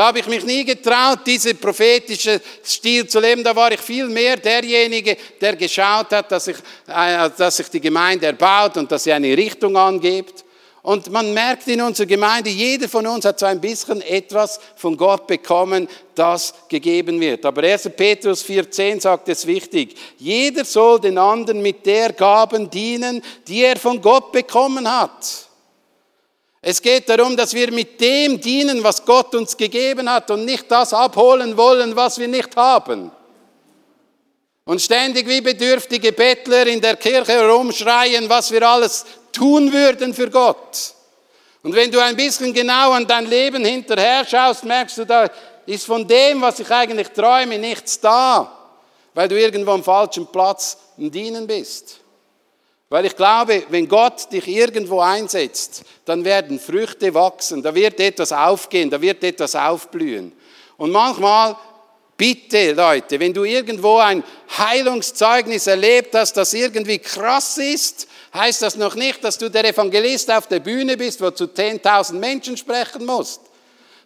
Da 0.00 0.06
habe 0.06 0.20
ich 0.20 0.26
mich 0.28 0.42
nie 0.46 0.64
getraut, 0.64 1.26
diesen 1.26 1.58
prophetischen 1.58 2.40
Stil 2.64 3.06
zu 3.06 3.20
leben. 3.20 3.44
Da 3.44 3.54
war 3.54 3.70
ich 3.70 3.80
viel 3.80 4.06
mehr 4.06 4.38
derjenige, 4.38 5.14
der 5.38 5.54
geschaut 5.56 6.10
hat, 6.12 6.32
dass 6.32 6.46
sich, 6.46 6.56
äh, 6.86 7.28
dass 7.36 7.58
sich 7.58 7.68
die 7.68 7.82
Gemeinde 7.82 8.24
erbaut 8.24 8.78
und 8.78 8.90
dass 8.90 9.04
sie 9.04 9.12
eine 9.12 9.36
Richtung 9.36 9.76
angibt. 9.76 10.42
Und 10.80 11.10
man 11.10 11.34
merkt 11.34 11.68
in 11.68 11.82
unserer 11.82 12.06
Gemeinde, 12.06 12.48
jeder 12.48 12.88
von 12.88 13.06
uns 13.06 13.26
hat 13.26 13.38
so 13.38 13.44
ein 13.44 13.60
bisschen 13.60 14.00
etwas 14.00 14.58
von 14.74 14.96
Gott 14.96 15.26
bekommen, 15.26 15.86
das 16.14 16.54
gegeben 16.70 17.20
wird. 17.20 17.44
Aber 17.44 17.62
1. 17.62 17.90
Petrus 17.94 18.42
4,10 18.42 19.02
sagt 19.02 19.28
es 19.28 19.46
wichtig. 19.46 19.96
Jeder 20.16 20.64
soll 20.64 20.98
den 20.98 21.18
anderen 21.18 21.60
mit 21.60 21.84
der 21.84 22.14
Gaben 22.14 22.70
dienen, 22.70 23.22
die 23.46 23.64
er 23.64 23.76
von 23.76 24.00
Gott 24.00 24.32
bekommen 24.32 24.90
hat. 24.90 25.49
Es 26.62 26.82
geht 26.82 27.08
darum, 27.08 27.36
dass 27.36 27.54
wir 27.54 27.72
mit 27.72 28.00
dem 28.00 28.40
dienen, 28.40 28.84
was 28.84 29.04
Gott 29.04 29.34
uns 29.34 29.56
gegeben 29.56 30.10
hat 30.10 30.30
und 30.30 30.44
nicht 30.44 30.70
das 30.70 30.92
abholen 30.92 31.56
wollen, 31.56 31.96
was 31.96 32.18
wir 32.18 32.28
nicht 32.28 32.54
haben. 32.56 33.10
Und 34.64 34.82
ständig 34.82 35.26
wie 35.26 35.40
bedürftige 35.40 36.12
Bettler 36.12 36.66
in 36.66 36.80
der 36.80 36.96
Kirche 36.96 37.32
herumschreien, 37.32 38.28
was 38.28 38.52
wir 38.52 38.68
alles 38.68 39.06
tun 39.32 39.72
würden 39.72 40.12
für 40.12 40.28
Gott. 40.28 40.94
Und 41.62 41.74
wenn 41.74 41.90
du 41.90 41.98
ein 41.98 42.16
bisschen 42.16 42.52
genau 42.52 42.92
an 42.92 43.06
dein 43.06 43.26
Leben 43.26 43.64
hinterher 43.64 44.24
schaust, 44.26 44.64
merkst 44.64 44.98
du, 44.98 45.06
da 45.06 45.30
ist 45.66 45.86
von 45.86 46.06
dem, 46.06 46.40
was 46.42 46.60
ich 46.60 46.70
eigentlich 46.70 47.08
träume, 47.08 47.58
nichts 47.58 48.00
da, 48.00 48.50
weil 49.14 49.28
du 49.28 49.38
irgendwo 49.38 49.72
am 49.72 49.84
falschen 49.84 50.26
Platz 50.26 50.76
im 50.98 51.10
Dienen 51.10 51.46
bist. 51.46 51.99
Weil 52.90 53.06
ich 53.06 53.14
glaube, 53.14 53.62
wenn 53.68 53.86
Gott 53.86 54.32
dich 54.32 54.48
irgendwo 54.48 54.98
einsetzt, 54.98 55.84
dann 56.04 56.24
werden 56.24 56.58
Früchte 56.58 57.14
wachsen, 57.14 57.62
da 57.62 57.72
wird 57.72 58.00
etwas 58.00 58.32
aufgehen, 58.32 58.90
da 58.90 59.00
wird 59.00 59.22
etwas 59.22 59.54
aufblühen. 59.54 60.32
Und 60.76 60.90
manchmal, 60.90 61.56
bitte 62.16 62.72
Leute, 62.72 63.20
wenn 63.20 63.32
du 63.32 63.44
irgendwo 63.44 63.98
ein 63.98 64.24
Heilungszeugnis 64.58 65.68
erlebt 65.68 66.16
hast, 66.16 66.36
das 66.36 66.52
irgendwie 66.52 66.98
krass 66.98 67.58
ist, 67.58 68.08
heißt 68.34 68.60
das 68.62 68.74
noch 68.74 68.96
nicht, 68.96 69.22
dass 69.22 69.38
du 69.38 69.48
der 69.48 69.66
Evangelist 69.66 70.28
auf 70.28 70.48
der 70.48 70.58
Bühne 70.58 70.96
bist, 70.96 71.20
wo 71.20 71.30
zu 71.30 71.44
10.000 71.44 72.14
Menschen 72.14 72.56
sprechen 72.56 73.06
musst. 73.06 73.40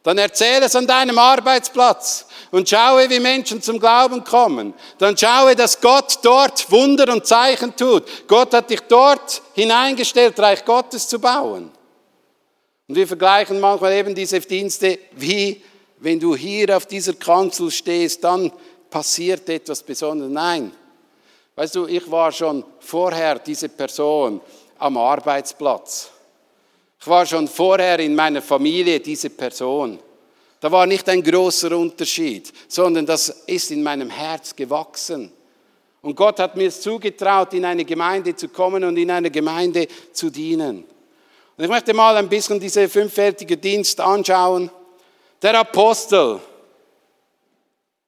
Dann 0.04 0.18
erzähle 0.18 0.66
es 0.66 0.76
an 0.76 0.86
deinem 0.86 1.18
Arbeitsplatz 1.18 2.26
und 2.50 2.68
schaue, 2.68 3.08
wie 3.08 3.20
Menschen 3.20 3.62
zum 3.62 3.80
Glauben 3.80 4.22
kommen. 4.22 4.74
Dann 4.98 5.16
schaue, 5.16 5.56
dass 5.56 5.80
Gott 5.80 6.18
dort 6.22 6.70
Wunder 6.70 7.10
und 7.10 7.26
Zeichen 7.26 7.74
tut. 7.74 8.04
Gott 8.28 8.52
hat 8.52 8.68
dich 8.68 8.82
dort 8.82 9.40
hineingestellt, 9.54 10.38
Reich 10.38 10.62
Gottes 10.64 11.08
zu 11.08 11.18
bauen. 11.18 11.72
Und 12.86 12.94
wir 12.94 13.08
vergleichen 13.08 13.58
manchmal 13.58 13.94
eben 13.94 14.14
diese 14.14 14.38
Dienste 14.40 14.98
wie, 15.12 15.62
wenn 15.96 16.20
du 16.20 16.36
hier 16.36 16.76
auf 16.76 16.84
dieser 16.84 17.14
Kanzel 17.14 17.70
stehst, 17.70 18.22
dann 18.22 18.52
passiert 18.90 19.48
etwas 19.48 19.82
Besonderes. 19.82 20.30
Nein. 20.30 20.70
Weißt 21.56 21.76
du, 21.76 21.86
ich 21.86 22.10
war 22.10 22.30
schon 22.30 22.62
vorher 22.78 23.38
diese 23.38 23.70
Person 23.70 24.42
am 24.78 24.98
Arbeitsplatz. 24.98 26.10
Ich 27.04 27.10
war 27.10 27.26
schon 27.26 27.46
vorher 27.46 27.98
in 27.98 28.14
meiner 28.14 28.40
Familie 28.40 28.98
diese 28.98 29.28
Person. 29.28 29.98
Da 30.58 30.72
war 30.72 30.86
nicht 30.86 31.06
ein 31.10 31.22
großer 31.22 31.76
Unterschied, 31.76 32.50
sondern 32.66 33.04
das 33.04 33.28
ist 33.46 33.72
in 33.72 33.82
meinem 33.82 34.08
Herz 34.08 34.56
gewachsen. 34.56 35.30
Und 36.00 36.16
Gott 36.16 36.40
hat 36.40 36.56
mir 36.56 36.68
es 36.68 36.80
zugetraut, 36.80 37.52
in 37.52 37.66
eine 37.66 37.84
Gemeinde 37.84 38.34
zu 38.34 38.48
kommen 38.48 38.82
und 38.84 38.96
in 38.96 39.10
einer 39.10 39.28
Gemeinde 39.28 39.86
zu 40.14 40.30
dienen. 40.30 40.84
Und 41.58 41.64
ich 41.64 41.68
möchte 41.68 41.92
mal 41.92 42.16
ein 42.16 42.26
bisschen 42.26 42.58
diese 42.58 42.88
fünffältige 42.88 43.58
Dienst 43.58 44.00
anschauen. 44.00 44.70
Der 45.42 45.58
Apostel, 45.58 46.40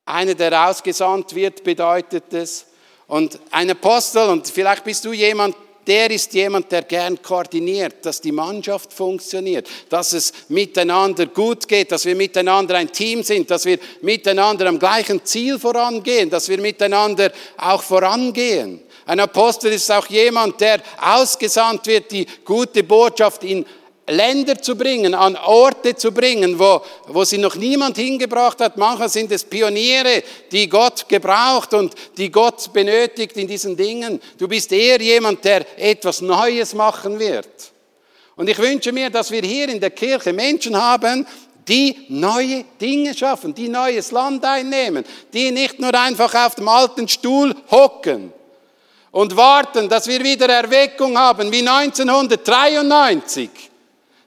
einer, 0.07 0.35
der 0.35 0.71
ausgesandt 0.71 1.35
wird, 1.35 1.63
bedeutet 1.63 2.33
es. 2.33 2.65
Und 3.09 3.39
ein 3.51 3.71
Apostel, 3.71 4.31
und 4.31 4.49
vielleicht 4.49 4.85
bist 4.85 5.05
du 5.05 5.13
jemand, 5.13 5.55
der 5.87 6.11
ist 6.11 6.35
jemand, 6.35 6.73
der 6.73 6.83
gern 6.83 7.21
koordiniert, 7.23 8.05
dass 8.05 8.21
die 8.21 8.33
Mannschaft 8.33 8.93
funktioniert, 8.93 9.69
dass 9.89 10.13
es 10.13 10.33
miteinander 10.49 11.27
gut 11.27 11.69
geht, 11.69 11.93
dass 11.93 12.05
wir 12.05 12.17
miteinander 12.17 12.75
ein 12.75 12.91
Team 12.91 13.23
sind, 13.23 13.51
dass 13.51 13.65
wir 13.65 13.79
miteinander 14.01 14.67
am 14.67 14.79
gleichen 14.79 15.25
Ziel 15.25 15.59
vorangehen, 15.59 16.31
dass 16.31 16.49
wir 16.49 16.61
miteinander 16.61 17.33
auch 17.57 17.83
vorangehen. 17.83 18.83
Ein 19.07 19.21
Apostel 19.21 19.73
ist 19.73 19.91
auch 19.93 20.07
jemand, 20.09 20.61
der 20.61 20.81
ausgesandt 21.01 21.87
wird, 21.87 22.11
die 22.11 22.27
gute 22.45 22.83
Botschaft 22.83 23.45
in 23.45 23.65
Länder 24.09 24.61
zu 24.61 24.77
bringen, 24.77 25.15
an 25.15 25.37
Orte 25.37 25.97
zu 25.97 26.13
bringen, 26.13 26.59
wo, 26.59 26.81
wo 27.09 27.25
sie 27.25 27.39
noch 27.39 27.57
niemand 27.57 27.97
hingebracht 27.97 28.61
hat. 28.61 28.77
Manchmal 28.77 29.09
sind 29.09 29.33
es 29.33 29.43
Pioniere, 29.43 30.23
die 30.53 30.69
Gott 30.69 31.09
gebraucht 31.09 31.75
und 31.75 31.93
die 32.17 32.31
Gott 32.31 32.73
benötigt 32.73 33.37
in 33.37 33.49
diesen 33.49 33.77
Dingen. 33.77 34.21
Du 34.39 34.47
bist 34.47 34.71
eher 34.71 35.01
jemand, 35.01 35.45
der 35.45 35.67
etwas 35.77 36.21
Neues 36.21 36.73
machen 36.75 37.19
wird. 37.19 37.49
Und 38.37 38.49
ich 38.49 38.59
wünsche 38.59 38.93
mir, 38.93 39.11
dass 39.11 39.31
wir 39.31 39.43
hier 39.43 39.69
in 39.69 39.81
der 39.81 39.91
Kirche 39.91 40.33
Menschen 40.33 40.81
haben, 40.81 41.27
die 41.67 42.07
neue 42.09 42.65
Dinge 42.81 43.13
schaffen, 43.13 43.53
die 43.55 43.69
neues 43.69 44.13
Land 44.13 44.45
einnehmen, 44.45 45.05
die 45.33 45.51
nicht 45.51 45.81
nur 45.81 45.93
einfach 45.95 46.33
auf 46.47 46.55
dem 46.55 46.69
alten 46.69 47.09
Stuhl 47.09 47.53
hocken 47.71 48.33
und 49.11 49.37
warten, 49.37 49.89
dass 49.89 50.07
wir 50.07 50.23
wieder 50.23 50.49
Erweckung 50.49 51.19
haben 51.19 51.51
wie 51.51 51.67
1993 51.67 53.51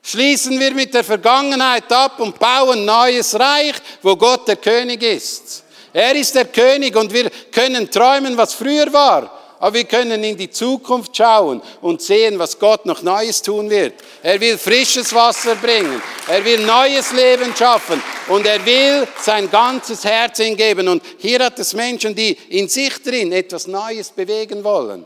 Schließen 0.10 0.60
wir 0.60 0.74
mit 0.74 0.92
der 0.96 1.04
Vergangenheit 1.04 1.92
ab 1.92 2.20
und 2.20 2.40
bauen 2.40 2.84
neues 2.84 3.40
Reich, 3.40 3.76
wo 4.02 4.16
Gott 4.16 4.48
der 4.48 4.56
König 4.56 5.04
ist. 5.04 5.64
Er 5.94 6.16
ist 6.16 6.34
der 6.34 6.46
König 6.46 6.96
und 6.96 7.14
wir 7.14 7.30
können 7.52 7.92
träumen, 7.92 8.36
was 8.36 8.56
früher 8.56 8.92
war. 8.92 9.32
Aber 9.60 9.76
wir 9.76 9.84
können 9.84 10.24
in 10.24 10.36
die 10.36 10.50
Zukunft 10.50 11.16
schauen 11.16 11.62
und 11.82 12.02
sehen, 12.02 12.40
was 12.40 12.58
Gott 12.58 12.88
noch 12.88 13.04
Neues 13.04 13.40
tun 13.44 13.70
wird. 13.70 13.94
Er 14.24 14.42
will 14.42 14.58
frisches 14.58 15.14
Wasser 15.14 15.54
bringen. 15.54 16.02
Er 16.28 16.44
will 16.44 16.66
neues 16.66 17.12
Leben 17.12 17.56
schaffen. 17.56 18.02
Und 18.30 18.48
er 18.48 18.66
will 18.66 19.08
sein 19.22 19.48
ganzes 19.52 20.04
Herz 20.04 20.40
hingeben. 20.40 20.88
Und 20.88 21.04
hier 21.20 21.38
hat 21.46 21.60
es 21.60 21.76
Menschen, 21.76 22.16
die 22.16 22.36
in 22.50 22.68
sich 22.68 23.00
drin 23.04 23.32
etwas 23.32 23.68
Neues 23.68 24.10
bewegen 24.10 24.64
wollen. 24.64 25.06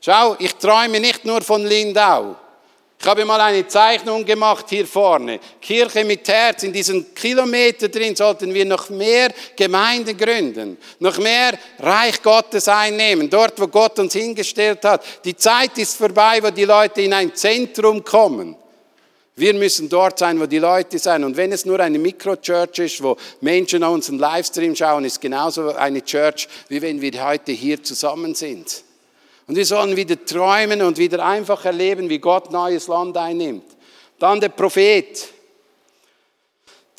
Schau, 0.00 0.36
ich 0.38 0.54
träume 0.54 1.00
nicht 1.00 1.26
nur 1.26 1.42
von 1.42 1.66
Lindau. 1.66 2.36
Ich 3.00 3.06
habe 3.06 3.24
mal 3.24 3.40
eine 3.40 3.66
Zeichnung 3.66 4.24
gemacht 4.24 4.66
hier 4.70 4.84
vorne. 4.84 5.38
Kirche 5.60 6.04
mit 6.04 6.26
Herz. 6.26 6.64
In 6.64 6.72
diesen 6.72 7.14
Kilometer 7.14 7.88
drin 7.88 8.16
sollten 8.16 8.52
wir 8.52 8.64
noch 8.64 8.90
mehr 8.90 9.32
Gemeinden 9.54 10.16
gründen, 10.16 10.76
noch 10.98 11.16
mehr 11.18 11.56
Reich 11.78 12.20
Gottes 12.20 12.66
einnehmen, 12.66 13.30
dort, 13.30 13.60
wo 13.60 13.68
Gott 13.68 14.00
uns 14.00 14.14
hingestellt 14.14 14.84
hat. 14.84 15.04
Die 15.24 15.36
Zeit 15.36 15.78
ist 15.78 15.96
vorbei, 15.96 16.40
wo 16.42 16.50
die 16.50 16.64
Leute 16.64 17.02
in 17.02 17.12
ein 17.12 17.34
Zentrum 17.36 18.02
kommen. 18.02 18.56
Wir 19.36 19.54
müssen 19.54 19.88
dort 19.88 20.18
sein, 20.18 20.40
wo 20.40 20.46
die 20.46 20.58
Leute 20.58 20.98
sind. 20.98 21.22
Und 21.22 21.36
wenn 21.36 21.52
es 21.52 21.64
nur 21.64 21.78
eine 21.78 22.00
Mikrochurch 22.00 22.80
ist, 22.80 23.00
wo 23.00 23.16
Menschen 23.40 23.84
auf 23.84 23.94
unseren 23.94 24.18
Livestream 24.18 24.74
schauen, 24.74 25.04
ist 25.04 25.20
genauso 25.20 25.72
eine 25.76 26.02
Church, 26.02 26.48
wie 26.68 26.82
wenn 26.82 27.00
wir 27.00 27.24
heute 27.24 27.52
hier 27.52 27.80
zusammen 27.80 28.34
sind. 28.34 28.82
Und 29.48 29.56
wir 29.56 29.64
sollen 29.64 29.96
wieder 29.96 30.22
träumen 30.26 30.82
und 30.82 30.98
wieder 30.98 31.24
einfach 31.24 31.64
erleben, 31.64 32.08
wie 32.10 32.18
Gott 32.18 32.52
neues 32.52 32.86
Land 32.86 33.16
einnimmt. 33.16 33.64
Dann 34.18 34.40
der 34.40 34.50
Prophet. 34.50 35.26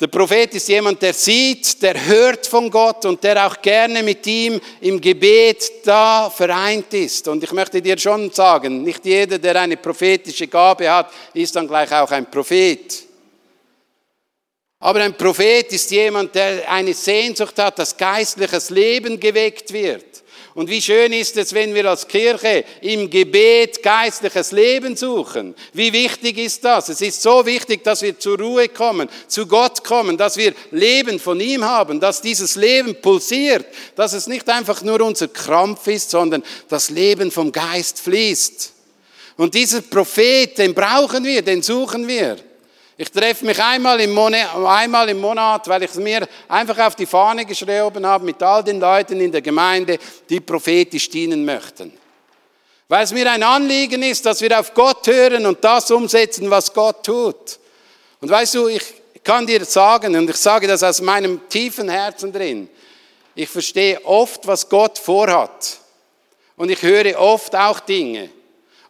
Der 0.00 0.08
Prophet 0.08 0.54
ist 0.54 0.68
jemand, 0.68 1.00
der 1.00 1.14
sieht, 1.14 1.80
der 1.80 2.06
hört 2.06 2.46
von 2.46 2.68
Gott 2.68 3.04
und 3.04 3.22
der 3.22 3.46
auch 3.46 3.62
gerne 3.62 4.02
mit 4.02 4.26
ihm 4.26 4.60
im 4.80 5.00
Gebet 5.00 5.86
da 5.86 6.28
vereint 6.28 6.92
ist. 6.92 7.28
Und 7.28 7.44
ich 7.44 7.52
möchte 7.52 7.80
dir 7.80 7.96
schon 7.98 8.32
sagen, 8.32 8.82
nicht 8.82 9.04
jeder, 9.04 9.38
der 9.38 9.60
eine 9.60 9.76
prophetische 9.76 10.48
Gabe 10.48 10.90
hat, 10.90 11.12
ist 11.34 11.54
dann 11.54 11.68
gleich 11.68 11.92
auch 11.92 12.10
ein 12.10 12.28
Prophet. 12.28 13.04
Aber 14.80 15.00
ein 15.00 15.16
Prophet 15.16 15.70
ist 15.72 15.90
jemand, 15.90 16.34
der 16.34 16.68
eine 16.68 16.94
Sehnsucht 16.94 17.58
hat, 17.58 17.78
dass 17.78 17.96
geistliches 17.96 18.70
Leben 18.70 19.20
geweckt 19.20 19.72
wird. 19.72 20.09
Und 20.54 20.68
wie 20.68 20.82
schön 20.82 21.12
ist 21.12 21.36
es, 21.36 21.54
wenn 21.54 21.74
wir 21.74 21.88
als 21.88 22.08
Kirche 22.08 22.64
im 22.80 23.08
Gebet 23.08 23.82
geistliches 23.82 24.50
Leben 24.50 24.96
suchen. 24.96 25.54
Wie 25.72 25.92
wichtig 25.92 26.38
ist 26.38 26.64
das? 26.64 26.88
Es 26.88 27.00
ist 27.00 27.22
so 27.22 27.46
wichtig, 27.46 27.84
dass 27.84 28.02
wir 28.02 28.18
zur 28.18 28.38
Ruhe 28.38 28.68
kommen, 28.68 29.08
zu 29.28 29.46
Gott 29.46 29.84
kommen, 29.84 30.16
dass 30.16 30.36
wir 30.36 30.52
Leben 30.72 31.20
von 31.20 31.38
ihm 31.38 31.64
haben, 31.64 32.00
dass 32.00 32.20
dieses 32.20 32.56
Leben 32.56 33.00
pulsiert, 33.00 33.64
dass 33.94 34.12
es 34.12 34.26
nicht 34.26 34.48
einfach 34.48 34.82
nur 34.82 35.00
unser 35.02 35.28
Krampf 35.28 35.86
ist, 35.86 36.10
sondern 36.10 36.42
das 36.68 36.90
Leben 36.90 37.30
vom 37.30 37.52
Geist 37.52 38.00
fließt. 38.00 38.72
Und 39.36 39.54
dieser 39.54 39.82
Prophet, 39.82 40.58
den 40.58 40.74
brauchen 40.74 41.24
wir, 41.24 41.42
den 41.42 41.62
suchen 41.62 42.08
wir. 42.08 42.36
Ich 43.00 43.10
treffe 43.10 43.46
mich 43.46 43.58
einmal 43.58 43.98
im, 44.02 44.10
Monat, 44.10 44.54
einmal 44.54 45.08
im 45.08 45.22
Monat, 45.22 45.66
weil 45.68 45.84
ich 45.84 45.90
es 45.90 45.96
mir 45.96 46.28
einfach 46.46 46.76
auf 46.86 46.94
die 46.94 47.06
Fahne 47.06 47.46
geschrieben 47.46 48.04
habe 48.04 48.26
mit 48.26 48.42
all 48.42 48.62
den 48.62 48.78
Leuten 48.78 49.18
in 49.18 49.32
der 49.32 49.40
Gemeinde, 49.40 49.96
die 50.28 50.38
prophetisch 50.38 51.08
dienen 51.08 51.42
möchten. 51.42 51.94
Weil 52.88 53.04
es 53.04 53.12
mir 53.12 53.32
ein 53.32 53.42
Anliegen 53.42 54.02
ist, 54.02 54.26
dass 54.26 54.42
wir 54.42 54.60
auf 54.60 54.74
Gott 54.74 55.06
hören 55.06 55.46
und 55.46 55.64
das 55.64 55.90
umsetzen, 55.90 56.50
was 56.50 56.74
Gott 56.74 57.06
tut. 57.06 57.58
Und 58.20 58.28
weißt 58.28 58.56
du, 58.56 58.66
ich 58.66 58.84
kann 59.24 59.46
dir 59.46 59.64
sagen, 59.64 60.14
und 60.14 60.28
ich 60.28 60.36
sage 60.36 60.68
das 60.68 60.82
aus 60.82 61.00
meinem 61.00 61.48
tiefen 61.48 61.88
Herzen 61.88 62.30
drin, 62.30 62.68
ich 63.34 63.48
verstehe 63.48 64.04
oft, 64.04 64.46
was 64.46 64.68
Gott 64.68 64.98
vorhat. 64.98 65.78
Und 66.54 66.70
ich 66.70 66.82
höre 66.82 67.18
oft 67.18 67.56
auch 67.56 67.80
Dinge. 67.80 68.28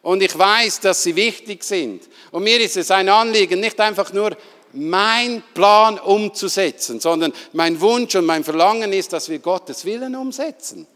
Und 0.01 0.21
ich 0.21 0.37
weiß, 0.37 0.81
dass 0.81 1.01
sie 1.01 1.15
wichtig 1.15 1.63
sind. 1.63 2.01
Und 2.31 2.43
mir 2.43 2.59
ist 2.59 2.77
es 2.77 2.89
ein 2.91 3.09
Anliegen, 3.09 3.59
nicht 3.59 3.79
einfach 3.79 4.11
nur 4.13 4.35
mein 4.73 5.43
Plan 5.53 5.99
umzusetzen, 5.99 6.99
sondern 6.99 7.33
mein 7.53 7.79
Wunsch 7.81 8.15
und 8.15 8.25
mein 8.25 8.43
Verlangen 8.43 8.93
ist, 8.93 9.11
dass 9.11 9.27
wir 9.27 9.39
Gottes 9.39 9.83
Willen 9.83 10.15
umsetzen. 10.15 10.87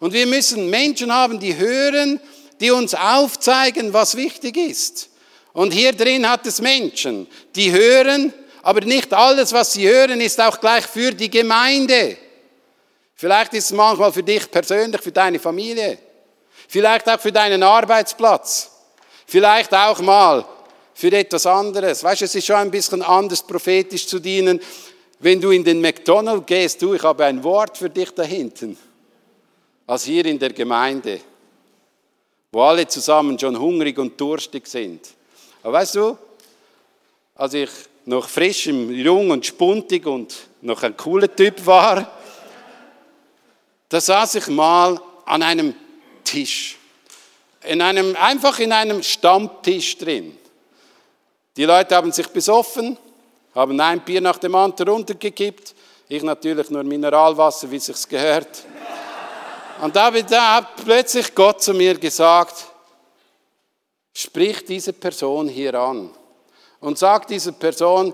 Und 0.00 0.12
wir 0.12 0.26
müssen 0.26 0.68
Menschen 0.68 1.12
haben, 1.12 1.40
die 1.40 1.56
hören, 1.56 2.20
die 2.60 2.70
uns 2.70 2.94
aufzeigen, 2.94 3.92
was 3.92 4.16
wichtig 4.16 4.56
ist. 4.56 5.08
Und 5.52 5.72
hier 5.72 5.92
drin 5.92 6.28
hat 6.28 6.46
es 6.46 6.60
Menschen, 6.60 7.26
die 7.54 7.72
hören, 7.72 8.32
aber 8.62 8.80
nicht 8.82 9.12
alles, 9.12 9.52
was 9.52 9.72
sie 9.72 9.88
hören, 9.88 10.20
ist 10.20 10.40
auch 10.40 10.60
gleich 10.60 10.86
für 10.86 11.12
die 11.12 11.30
Gemeinde. 11.30 12.16
Vielleicht 13.14 13.54
ist 13.54 13.66
es 13.66 13.72
manchmal 13.72 14.12
für 14.12 14.22
dich 14.22 14.50
persönlich, 14.50 15.00
für 15.00 15.12
deine 15.12 15.38
Familie. 15.38 15.98
Vielleicht 16.68 17.08
auch 17.08 17.20
für 17.20 17.32
deinen 17.32 17.62
Arbeitsplatz. 17.62 18.70
Vielleicht 19.26 19.72
auch 19.74 20.00
mal 20.00 20.44
für 20.94 21.12
etwas 21.12 21.46
anderes. 21.46 22.02
Weißt 22.04 22.20
du, 22.20 22.24
es 22.26 22.34
ist 22.34 22.46
schon 22.46 22.56
ein 22.56 22.70
bisschen 22.70 23.02
anders, 23.02 23.42
prophetisch 23.42 24.06
zu 24.06 24.18
dienen. 24.18 24.60
Wenn 25.18 25.40
du 25.40 25.50
in 25.50 25.64
den 25.64 25.80
McDonald's 25.80 26.46
gehst, 26.46 26.82
du, 26.82 26.94
ich 26.94 27.02
habe 27.02 27.24
ein 27.24 27.42
Wort 27.44 27.78
für 27.78 27.88
dich 27.88 28.10
da 28.10 28.22
hinten, 28.22 28.76
als 29.86 30.04
hier 30.04 30.26
in 30.26 30.38
der 30.38 30.52
Gemeinde, 30.52 31.20
wo 32.50 32.62
alle 32.62 32.86
zusammen 32.86 33.38
schon 33.38 33.58
hungrig 33.58 33.98
und 33.98 34.20
durstig 34.20 34.66
sind. 34.66 35.08
Aber 35.62 35.74
weißt 35.74 35.94
du, 35.94 36.18
als 37.34 37.54
ich 37.54 37.70
noch 38.04 38.28
frisch, 38.28 38.66
jung 38.66 39.30
und 39.30 39.46
spuntig 39.46 40.06
und 40.06 40.34
noch 40.60 40.82
ein 40.82 40.96
cooler 40.96 41.34
Typ 41.34 41.64
war, 41.64 42.10
da 43.88 44.00
saß 44.00 44.36
ich 44.36 44.48
mal 44.48 45.00
an 45.24 45.42
einem 45.42 45.74
Tisch. 46.24 46.76
In 47.64 47.80
einem, 47.80 48.16
einfach 48.16 48.58
in 48.58 48.72
einem 48.72 49.02
Stammtisch 49.02 49.98
drin. 49.98 50.36
Die 51.56 51.64
Leute 51.64 51.94
haben 51.94 52.12
sich 52.12 52.28
besoffen, 52.28 52.96
haben 53.54 53.78
ein 53.80 54.00
Bier 54.00 54.20
nach 54.20 54.38
dem 54.38 54.54
anderen 54.54 54.88
runtergekippt. 54.88 55.74
Ich 56.08 56.22
natürlich 56.22 56.70
nur 56.70 56.82
Mineralwasser, 56.82 57.70
wie 57.70 57.78
sich's 57.78 58.08
gehört. 58.08 58.64
Und 59.82 59.94
da 59.94 60.12
hat 60.12 60.76
plötzlich 60.84 61.34
Gott 61.34 61.62
zu 61.62 61.74
mir 61.74 61.98
gesagt, 61.98 62.66
sprich 64.14 64.64
diese 64.64 64.92
Person 64.92 65.48
hier 65.48 65.74
an. 65.74 66.10
und 66.82 66.98
sagt 66.98 67.30
dieser 67.30 67.52
Person, 67.52 68.12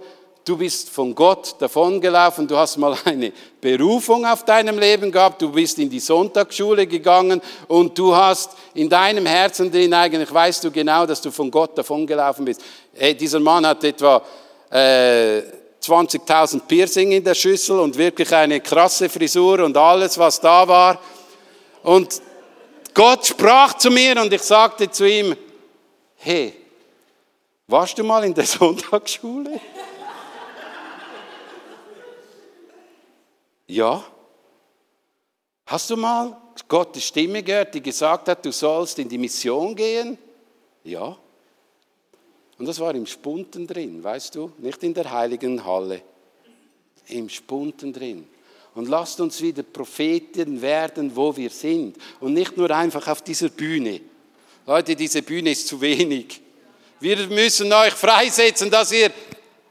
du 0.49 0.57
bist 0.57 0.89
von 0.89 1.15
Gott 1.15 1.57
davongelaufen, 1.59 2.49
du 2.49 2.57
hast 2.57 2.79
mal 2.79 2.97
eine 3.05 3.33
Berufung 3.61 4.25
auf 4.25 4.45
deinem 4.45 4.79
Leben 4.79 5.13
gehabt, 5.13 5.43
du 5.43 5.53
bist 5.53 5.79
in 5.79 5.91
die 5.91 6.01
Sonntagsschule 6.01 6.87
gegangen 6.87 7.43
und 7.67 7.99
du 7.99 8.15
hast 8.17 8.53
in 8.73 8.89
deinem 8.89 9.27
Herzen 9.27 9.71
drin, 9.71 9.93
eigentlich 9.93 10.33
weißt 10.33 10.65
du 10.65 10.71
genau, 10.71 11.05
dass 11.05 11.21
du 11.21 11.31
von 11.31 11.51
Gott 11.51 11.77
davongelaufen 11.77 12.45
bist. 12.45 12.63
Hey, 12.95 13.15
dieser 13.15 13.41
Mann 13.41 13.67
hat 13.67 13.85
etwa 13.85 14.23
äh, 14.71 15.43
20.000 15.83 16.63
Piercing 16.67 17.13
in 17.13 17.25
der 17.25 17.35
Schüssel 17.35 17.79
und 17.79 17.97
wirklich 17.99 18.35
eine 18.35 18.61
krasse 18.61 19.09
Frisur 19.09 19.63
und 19.65 19.77
alles, 19.77 20.17
was 20.17 20.41
da 20.41 20.67
war. 20.67 20.99
Und 21.83 22.23
Gott 22.95 23.27
sprach 23.27 23.75
zu 23.75 23.91
mir 23.91 24.21
und 24.21 24.33
ich 24.33 24.43
sagte 24.43 24.91
zu 24.91 25.09
ihm, 25.09 25.37
hey, 26.17 26.55
warst 27.67 27.99
du 27.99 28.05
mal 28.05 28.25
in 28.25 28.35
der 28.35 28.47
Sonntagsschule? 28.47 29.61
Ja. 33.69 34.05
Hast 35.67 35.91
du 35.91 35.97
mal 35.97 36.37
Gottes 36.67 37.05
Stimme 37.05 37.43
gehört, 37.43 37.75
die 37.75 37.83
gesagt 37.83 38.29
hat, 38.29 38.45
du 38.45 38.51
sollst 38.51 38.99
in 38.99 39.09
die 39.09 39.19
Mission 39.19 39.77
gehen? 39.77 40.19
Ja. 40.83 41.17
Und 42.59 42.67
das 42.67 42.81
war 42.81 42.95
im 42.95 43.07
Spunten 43.07 43.67
drin, 43.67 44.03
weißt 44.03 44.35
du, 44.35 44.51
nicht 44.59 44.83
in 44.83 44.93
der 44.93 45.11
heiligen 45.11 45.65
Halle, 45.65 46.03
im 47.07 47.29
Spunten 47.29 47.93
drin. 47.93 48.27
Und 48.75 48.89
lasst 48.89 49.21
uns 49.21 49.41
wieder 49.41 49.63
Propheten 49.63 50.61
werden, 50.61 51.15
wo 51.15 51.37
wir 51.37 51.51
sind. 51.51 51.97
Und 52.21 52.35
nicht 52.35 52.57
nur 52.57 52.71
einfach 52.71 53.07
auf 53.09 53.23
dieser 53.23 53.49
Bühne. 53.49 54.01
Leute, 54.67 54.95
diese 54.95 55.23
Bühne 55.23 55.51
ist 55.51 55.67
zu 55.67 55.81
wenig. 55.81 56.41
Wir 57.01 57.27
müssen 57.29 57.73
euch 57.73 57.95
freisetzen, 57.95 58.71
dass 58.71 58.93
ihr 58.93 59.11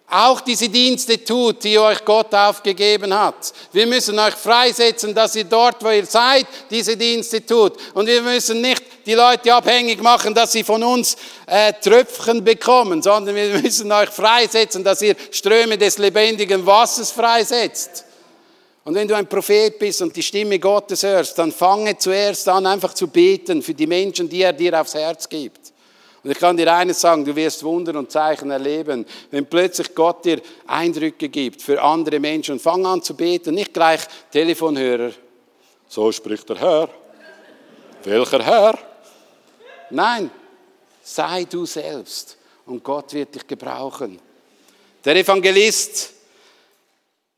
auch 0.09 0.39
diese 0.39 0.69
Dienste 0.69 1.21
tut, 1.23 1.63
die 1.65 1.77
euch 1.77 2.03
Gott 2.05 2.33
aufgegeben 2.33 3.13
hat. 3.13 3.53
Wir 3.73 3.85
müssen 3.85 4.17
euch 4.17 4.35
freisetzen, 4.35 5.13
dass 5.13 5.35
ihr 5.35 5.43
dort, 5.43 5.83
wo 5.83 5.89
ihr 5.89 6.05
seid, 6.05 6.47
diese 6.69 6.95
Dienste 6.95 7.45
tut. 7.45 7.73
Und 7.93 8.07
wir 8.07 8.21
müssen 8.21 8.61
nicht 8.61 8.81
die 9.05 9.15
Leute 9.15 9.53
abhängig 9.53 10.01
machen, 10.01 10.33
dass 10.33 10.53
sie 10.53 10.63
von 10.63 10.81
uns 10.81 11.17
äh, 11.45 11.73
Tröpfchen 11.73 12.41
bekommen, 12.41 13.01
sondern 13.01 13.35
wir 13.35 13.49
müssen 13.61 13.91
euch 13.91 14.09
freisetzen, 14.09 14.81
dass 14.81 15.01
ihr 15.01 15.15
Ströme 15.29 15.77
des 15.77 15.97
lebendigen 15.97 16.65
Wassers 16.65 17.11
freisetzt. 17.11 18.05
Und 18.85 18.95
wenn 18.95 19.09
du 19.09 19.15
ein 19.15 19.27
Prophet 19.27 19.77
bist 19.77 20.01
und 20.01 20.15
die 20.15 20.23
Stimme 20.23 20.57
Gottes 20.57 21.03
hörst, 21.03 21.37
dann 21.37 21.51
fange 21.51 21.97
zuerst 21.97 22.47
an, 22.47 22.65
einfach 22.65 22.93
zu 22.93 23.07
beten 23.07 23.61
für 23.61 23.73
die 23.73 23.87
Menschen, 23.87 24.29
die 24.29 24.41
er 24.41 24.53
dir 24.53 24.79
aufs 24.79 24.93
Herz 24.93 25.27
gibt. 25.27 25.66
Und 26.27 26.31
ich 26.31 26.39
kann 26.39 26.57
dir 26.57 26.75
eines 26.75 26.99
sagen, 26.99 27.23
du 27.23 27.33
wirst 27.33 27.63
Wunder 27.63 27.97
und 27.97 28.11
Zeichen 28.11 28.51
erleben, 28.51 29.05
wenn 29.31 29.45
plötzlich 29.45 29.95
Gott 29.95 30.25
dir 30.25 30.41
Eindrücke 30.65 31.29
gibt 31.29 31.61
für 31.61 31.81
andere 31.81 32.19
Menschen. 32.19 32.55
Und 32.55 32.61
fang 32.61 32.85
an 32.85 33.01
zu 33.01 33.15
beten, 33.15 33.55
nicht 33.55 33.73
gleich 33.73 34.01
Telefonhörer. 34.29 35.11
So 35.87 36.11
spricht 36.11 36.49
der 36.49 36.59
Herr. 36.59 36.89
Welcher 38.03 38.43
Herr? 38.43 38.77
Nein, 39.89 40.29
sei 41.01 41.45
du 41.45 41.65
selbst 41.65 42.35
und 42.65 42.83
Gott 42.83 43.13
wird 43.13 43.33
dich 43.33 43.47
gebrauchen. 43.47 44.19
Der 45.05 45.15
Evangelist, 45.15 46.11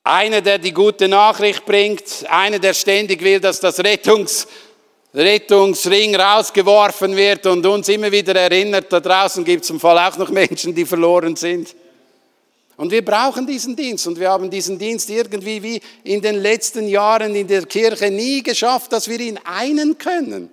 einer, 0.03 0.41
der 0.41 0.57
die 0.57 0.73
gute 0.73 1.07
Nachricht 1.07 1.63
bringt, 1.63 2.25
einer, 2.27 2.57
der 2.57 2.73
ständig 2.73 3.23
will, 3.23 3.39
dass 3.39 3.59
das 3.59 3.77
Rettungs 3.81 4.47
Rettungsring 5.13 6.15
rausgeworfen 6.15 7.15
wird 7.15 7.45
und 7.47 7.65
uns 7.65 7.89
immer 7.89 8.11
wieder 8.11 8.35
erinnert, 8.35 8.91
da 8.93 8.99
draußen 8.99 9.43
gibt 9.43 9.63
es 9.63 9.69
im 9.69 9.79
Fall 9.79 9.97
auch 9.97 10.17
noch 10.17 10.29
Menschen, 10.29 10.75
die 10.75 10.85
verloren 10.85 11.35
sind. 11.35 11.75
Und 12.77 12.91
wir 12.91 13.03
brauchen 13.03 13.45
diesen 13.45 13.75
Dienst 13.75 14.07
und 14.07 14.19
wir 14.19 14.29
haben 14.29 14.49
diesen 14.49 14.77
Dienst 14.79 15.09
irgendwie 15.09 15.61
wie 15.61 15.81
in 16.03 16.21
den 16.21 16.35
letzten 16.35 16.87
Jahren 16.87 17.35
in 17.35 17.47
der 17.47 17.65
Kirche 17.65 18.09
nie 18.09 18.41
geschafft, 18.41 18.93
dass 18.93 19.09
wir 19.09 19.19
ihn 19.19 19.39
einen 19.43 19.97
können. 19.97 20.49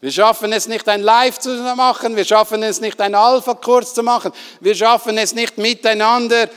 Wir 0.00 0.10
schaffen 0.10 0.52
es 0.52 0.68
nicht, 0.68 0.88
ein 0.88 1.02
Live 1.02 1.38
zu 1.38 1.50
machen, 1.76 2.16
wir 2.16 2.24
schaffen 2.24 2.62
es 2.62 2.80
nicht, 2.80 2.98
ein 3.00 3.14
Alpha-Kurs 3.14 3.92
zu 3.92 4.02
machen, 4.02 4.32
wir 4.60 4.74
schaffen 4.74 5.18
es 5.18 5.34
nicht, 5.34 5.58
miteinander 5.58 6.48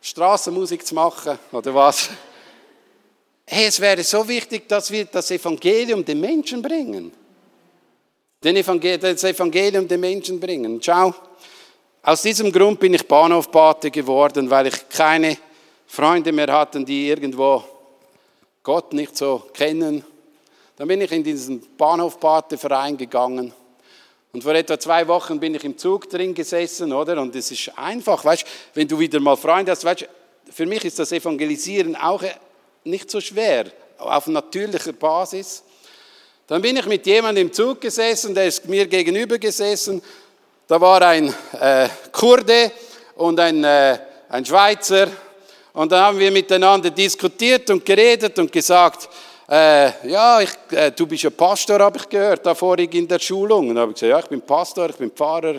Straßenmusik 0.00 0.86
zu 0.86 0.94
machen, 0.94 1.38
oder 1.50 1.74
was? 1.74 2.08
Hey, 3.44 3.66
es 3.66 3.80
wäre 3.80 4.02
so 4.02 4.26
wichtig, 4.28 4.68
dass 4.68 4.90
wir 4.90 5.04
das 5.06 5.30
Evangelium 5.30 6.04
den 6.04 6.20
Menschen 6.20 6.62
bringen. 6.62 7.12
Den 8.42 8.56
Evangel 8.56 8.98
das 8.98 9.24
Evangelium 9.24 9.86
den 9.86 10.00
Menschen 10.00 10.40
bringen. 10.40 10.80
Schau, 10.82 11.14
aus 12.02 12.22
diesem 12.22 12.50
Grund 12.50 12.80
bin 12.80 12.94
ich 12.94 13.06
Bahnhofpate 13.06 13.90
geworden, 13.90 14.50
weil 14.50 14.68
ich 14.68 14.88
keine 14.88 15.36
Freunde 15.86 16.32
mehr 16.32 16.52
hatte, 16.52 16.82
die 16.84 17.08
irgendwo 17.08 17.62
Gott 18.62 18.92
nicht 18.92 19.16
so 19.16 19.44
kennen. 19.52 20.04
Dann 20.76 20.88
bin 20.88 21.00
ich 21.00 21.12
in 21.12 21.22
diesen 21.22 21.76
Bahnhofpateverein 21.76 22.96
gegangen. 22.96 23.52
Und 24.32 24.42
vor 24.42 24.54
etwa 24.54 24.80
zwei 24.80 25.06
Wochen 25.06 25.38
bin 25.38 25.54
ich 25.54 25.64
im 25.64 25.76
Zug 25.76 26.08
drin 26.08 26.32
gesessen, 26.32 26.92
oder? 26.92 27.20
Und 27.20 27.36
es 27.36 27.50
ist 27.50 27.70
einfach, 27.76 28.24
weißt, 28.24 28.46
wenn 28.74 28.88
du 28.88 28.98
wieder 28.98 29.20
mal 29.20 29.36
Freunde 29.36 29.70
hast, 29.72 29.84
weißt, 29.84 30.08
für 30.50 30.66
mich 30.66 30.84
ist 30.84 30.98
das 30.98 31.12
Evangelisieren 31.12 31.94
auch 31.94 32.22
nicht 32.84 33.10
so 33.10 33.20
schwer, 33.20 33.66
auf 33.98 34.26
natürlicher 34.26 34.92
Basis. 34.92 35.62
Dann 36.46 36.60
bin 36.60 36.76
ich 36.76 36.86
mit 36.86 37.06
jemandem 37.06 37.46
im 37.46 37.52
Zug 37.52 37.80
gesessen, 37.80 38.34
der 38.34 38.46
ist 38.46 38.68
mir 38.68 38.86
gegenüber 38.86 39.38
gesessen. 39.38 40.02
Da 40.66 40.80
war 40.80 41.02
ein 41.02 41.32
äh, 41.60 41.88
Kurde 42.10 42.72
und 43.16 43.38
ein, 43.38 43.62
äh, 43.62 43.98
ein 44.28 44.44
Schweizer. 44.44 45.08
Und 45.72 45.92
dann 45.92 46.02
haben 46.04 46.18
wir 46.18 46.30
miteinander 46.30 46.90
diskutiert 46.90 47.70
und 47.70 47.84
geredet 47.84 48.38
und 48.38 48.50
gesagt, 48.50 49.08
äh, 49.48 50.08
ja, 50.08 50.40
ich, 50.40 50.50
äh, 50.70 50.90
du 50.90 51.06
bist 51.06 51.22
ja 51.22 51.30
Pastor, 51.30 51.80
habe 51.80 51.98
ich 51.98 52.08
gehört, 52.08 52.44
da 52.44 52.54
vorig 52.54 52.94
in 52.94 53.06
der 53.06 53.18
Schulung. 53.18 53.70
Und 53.70 53.78
habe 53.78 53.92
ich 53.92 54.00
gesagt, 54.00 54.10
ja, 54.10 54.18
ich 54.18 54.26
bin 54.26 54.40
Pastor, 54.42 54.90
ich 54.90 54.96
bin 54.96 55.10
Pfarrer. 55.10 55.56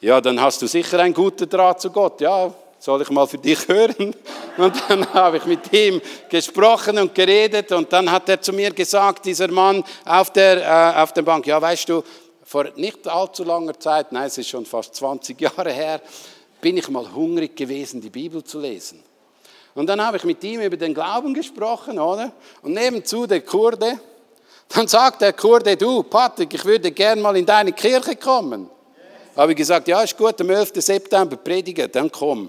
Ja, 0.00 0.20
dann 0.20 0.40
hast 0.40 0.62
du 0.62 0.66
sicher 0.66 0.98
einen 1.00 1.14
guten 1.14 1.48
Draht 1.48 1.80
zu 1.80 1.90
Gott. 1.90 2.20
Ja, 2.20 2.52
soll 2.86 3.02
ich 3.02 3.10
mal 3.10 3.26
für 3.26 3.38
dich 3.38 3.66
hören? 3.66 4.14
Und 4.56 4.74
dann 4.88 5.12
habe 5.12 5.38
ich 5.38 5.44
mit 5.44 5.72
ihm 5.72 6.00
gesprochen 6.30 6.96
und 6.98 7.14
geredet 7.14 7.72
und 7.72 7.92
dann 7.92 8.10
hat 8.10 8.26
er 8.28 8.40
zu 8.40 8.54
mir 8.54 8.70
gesagt, 8.70 9.26
dieser 9.26 9.48
Mann 9.48 9.84
auf 10.04 10.32
der, 10.32 10.62
äh, 10.62 11.02
auf 11.02 11.12
der 11.12 11.20
Bank, 11.20 11.46
ja 11.46 11.60
weißt 11.60 11.90
du, 11.90 12.02
vor 12.42 12.64
nicht 12.76 13.06
allzu 13.06 13.44
langer 13.44 13.78
Zeit, 13.78 14.12
nein, 14.12 14.28
es 14.28 14.38
ist 14.38 14.48
schon 14.48 14.64
fast 14.64 14.94
20 14.94 15.38
Jahre 15.42 15.72
her, 15.72 16.00
bin 16.62 16.78
ich 16.78 16.88
mal 16.88 17.12
hungrig 17.12 17.54
gewesen, 17.54 18.00
die 18.00 18.08
Bibel 18.08 18.42
zu 18.42 18.60
lesen. 18.60 19.02
Und 19.74 19.88
dann 19.88 20.00
habe 20.00 20.16
ich 20.16 20.24
mit 20.24 20.42
ihm 20.44 20.60
über 20.60 20.78
den 20.78 20.94
Glauben 20.94 21.34
gesprochen, 21.34 21.98
oder? 21.98 22.32
Und 22.62 22.72
nebenzu 22.72 23.26
der 23.26 23.42
Kurde. 23.42 24.00
Dann 24.68 24.88
sagt 24.88 25.20
der 25.20 25.34
Kurde, 25.34 25.76
du 25.76 26.04
Patrick, 26.04 26.54
ich 26.54 26.64
würde 26.64 26.92
gern 26.92 27.20
mal 27.20 27.36
in 27.36 27.44
deine 27.44 27.72
Kirche 27.72 28.16
kommen. 28.16 28.70
Habe 29.36 29.52
ich 29.52 29.58
gesagt, 29.58 29.88
ja, 29.88 30.00
ist 30.02 30.16
gut, 30.16 30.40
am 30.40 30.48
11. 30.48 30.72
September 30.76 31.36
predigen, 31.36 31.90
dann 31.92 32.10
komm. 32.10 32.48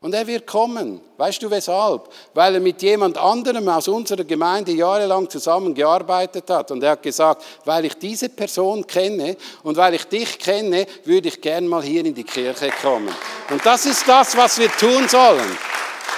Und 0.00 0.14
er 0.14 0.26
wird 0.26 0.46
kommen. 0.46 1.00
Weißt 1.16 1.42
du 1.42 1.50
weshalb? 1.50 2.08
Weil 2.34 2.54
er 2.54 2.60
mit 2.60 2.82
jemand 2.82 3.16
anderem 3.16 3.66
aus 3.68 3.88
unserer 3.88 4.24
Gemeinde 4.24 4.72
jahrelang 4.72 5.28
zusammengearbeitet 5.28 6.48
hat. 6.50 6.70
Und 6.70 6.82
er 6.82 6.92
hat 6.92 7.02
gesagt, 7.02 7.42
weil 7.64 7.86
ich 7.86 7.94
diese 7.94 8.28
Person 8.28 8.86
kenne 8.86 9.36
und 9.62 9.76
weil 9.76 9.94
ich 9.94 10.04
dich 10.04 10.38
kenne, 10.38 10.86
würde 11.04 11.28
ich 11.28 11.40
gern 11.40 11.66
mal 11.66 11.82
hier 11.82 12.04
in 12.04 12.14
die 12.14 12.24
Kirche 12.24 12.70
kommen. 12.82 13.14
Und 13.50 13.64
das 13.64 13.86
ist 13.86 14.06
das, 14.06 14.36
was 14.36 14.58
wir 14.58 14.70
tun 14.70 15.08
sollen. 15.08 15.58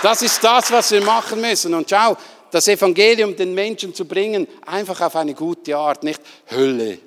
Das 0.03 0.23
ist 0.23 0.43
das, 0.43 0.71
was 0.73 0.91
wir 0.91 1.03
machen 1.03 1.41
müssen. 1.41 1.73
Und 1.73 1.89
schau, 1.89 2.17
das 2.51 2.67
Evangelium 2.67 3.37
den 3.37 3.55
Menschen 3.55 3.95
zu 3.95 4.05
bringen, 4.05 4.49
einfach 4.67 5.01
auf 5.01 5.15
eine 5.17 5.35
gute 5.35 5.77
Art, 5.77 6.03
nicht 6.03 6.21
Hölle. 6.51 6.99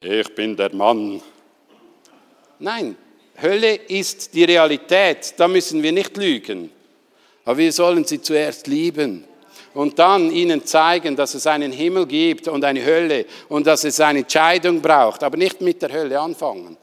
Ich 0.00 0.34
bin 0.34 0.56
der 0.56 0.74
Mann. 0.74 1.20
Nein, 2.58 2.96
Hölle 3.40 3.74
ist 3.74 4.34
die 4.34 4.44
Realität, 4.44 5.34
da 5.36 5.48
müssen 5.48 5.82
wir 5.82 5.92
nicht 5.92 6.16
lügen. 6.16 6.70
Aber 7.44 7.58
wir 7.58 7.72
sollen 7.72 8.04
sie 8.04 8.20
zuerst 8.20 8.66
lieben 8.66 9.24
und 9.74 9.98
dann 9.98 10.30
ihnen 10.30 10.64
zeigen, 10.64 11.14
dass 11.14 11.34
es 11.34 11.46
einen 11.46 11.70
Himmel 11.70 12.06
gibt 12.06 12.48
und 12.48 12.64
eine 12.64 12.84
Hölle 12.84 13.26
und 13.48 13.66
dass 13.66 13.84
es 13.84 14.00
eine 14.00 14.20
Entscheidung 14.20 14.80
braucht. 14.80 15.22
Aber 15.22 15.36
nicht 15.36 15.60
mit 15.60 15.82
der 15.82 15.92
Hölle 15.92 16.18
anfangen, 16.18 16.76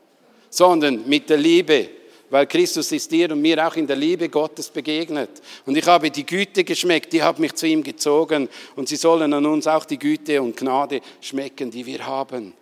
sondern 0.50 1.08
mit 1.08 1.30
der 1.30 1.38
Liebe, 1.38 1.89
weil 2.30 2.48
Christus 2.48 2.92
ist 2.92 3.12
dir 3.12 3.32
und 3.32 3.42
mir 3.42 3.68
auch 3.68 3.76
in 3.76 3.88
der 3.88 3.96
Liebe 3.96 4.30
Gottes 4.30 4.70
begegnet. 4.70 5.30
Und 5.66 5.78
ich 5.78 5.86
habe 5.86 6.10
die 6.10 6.26
Güte 6.26 6.63
geschmeckt, 6.63 7.12
die 7.13 7.22
hat 7.22 7.39
mich 7.39 7.56
zu 7.56 7.68
ihm 7.68 7.84
gezogen 7.84 8.48
und 8.76 8.88
sie 8.88 8.96
sollen 8.96 9.34
an 9.34 9.46
uns 9.46 9.68
auch 9.68 9.86
die 9.86 10.00
Güte 10.00 10.42
und 10.42 10.56
Gnade 10.56 11.02
schmecken, 11.20 11.72
die 11.72 11.86
wir 11.86 12.06
haben. 12.06 12.54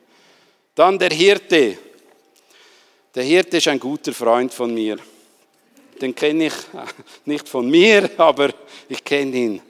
Dann 0.75 0.97
der 0.97 1.11
Hirte, 1.11 1.77
der 3.13 3.23
Hirte 3.23 3.57
ist 3.57 3.67
ein 3.67 3.79
guter 3.79 4.13
Freund 4.13 4.53
von 4.53 4.73
mir. 4.73 4.97
Den 6.01 6.15
kenne 6.15 6.47
ich 6.47 6.53
nicht 7.25 7.47
von 7.47 7.69
mir, 7.69 8.09
aber 8.17 8.49
ich 8.89 9.03
kenne 9.03 9.35
ihn. 9.35 9.61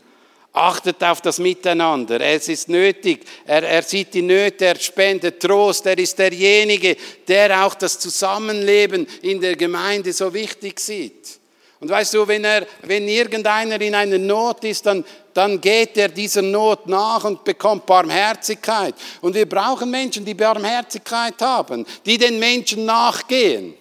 Achtet 0.53 1.01
auf 1.03 1.21
das 1.21 1.39
Miteinander. 1.39 2.19
Es 2.19 2.49
ist 2.49 2.67
nötig. 2.67 3.25
Er, 3.45 3.63
er 3.63 3.83
sieht 3.83 4.13
die 4.13 4.21
Nöte, 4.21 4.65
er 4.65 4.79
spendet 4.79 5.41
Trost. 5.41 5.85
Er 5.85 5.97
ist 5.97 6.19
derjenige, 6.19 6.97
der 7.25 7.65
auch 7.65 7.73
das 7.73 7.97
Zusammenleben 7.97 9.07
in 9.21 9.39
der 9.39 9.55
Gemeinde 9.55 10.11
so 10.11 10.33
wichtig 10.33 10.79
sieht. 10.79 11.40
Und 11.81 11.89
weißt 11.89 12.13
du, 12.13 12.27
wenn, 12.27 12.45
er, 12.45 12.65
wenn 12.83 13.07
irgendeiner 13.07 13.81
in 13.81 13.95
einer 13.95 14.19
Not 14.19 14.63
ist, 14.63 14.85
dann, 14.85 15.03
dann 15.33 15.59
geht 15.59 15.97
er 15.97 16.09
dieser 16.09 16.43
Not 16.43 16.87
nach 16.87 17.23
und 17.23 17.43
bekommt 17.43 17.87
Barmherzigkeit. 17.87 18.93
Und 19.19 19.33
wir 19.33 19.49
brauchen 19.49 19.89
Menschen, 19.89 20.23
die 20.23 20.35
Barmherzigkeit 20.35 21.41
haben, 21.41 21.85
die 22.05 22.17
den 22.17 22.39
Menschen 22.39 22.85
nachgehen 22.85 23.75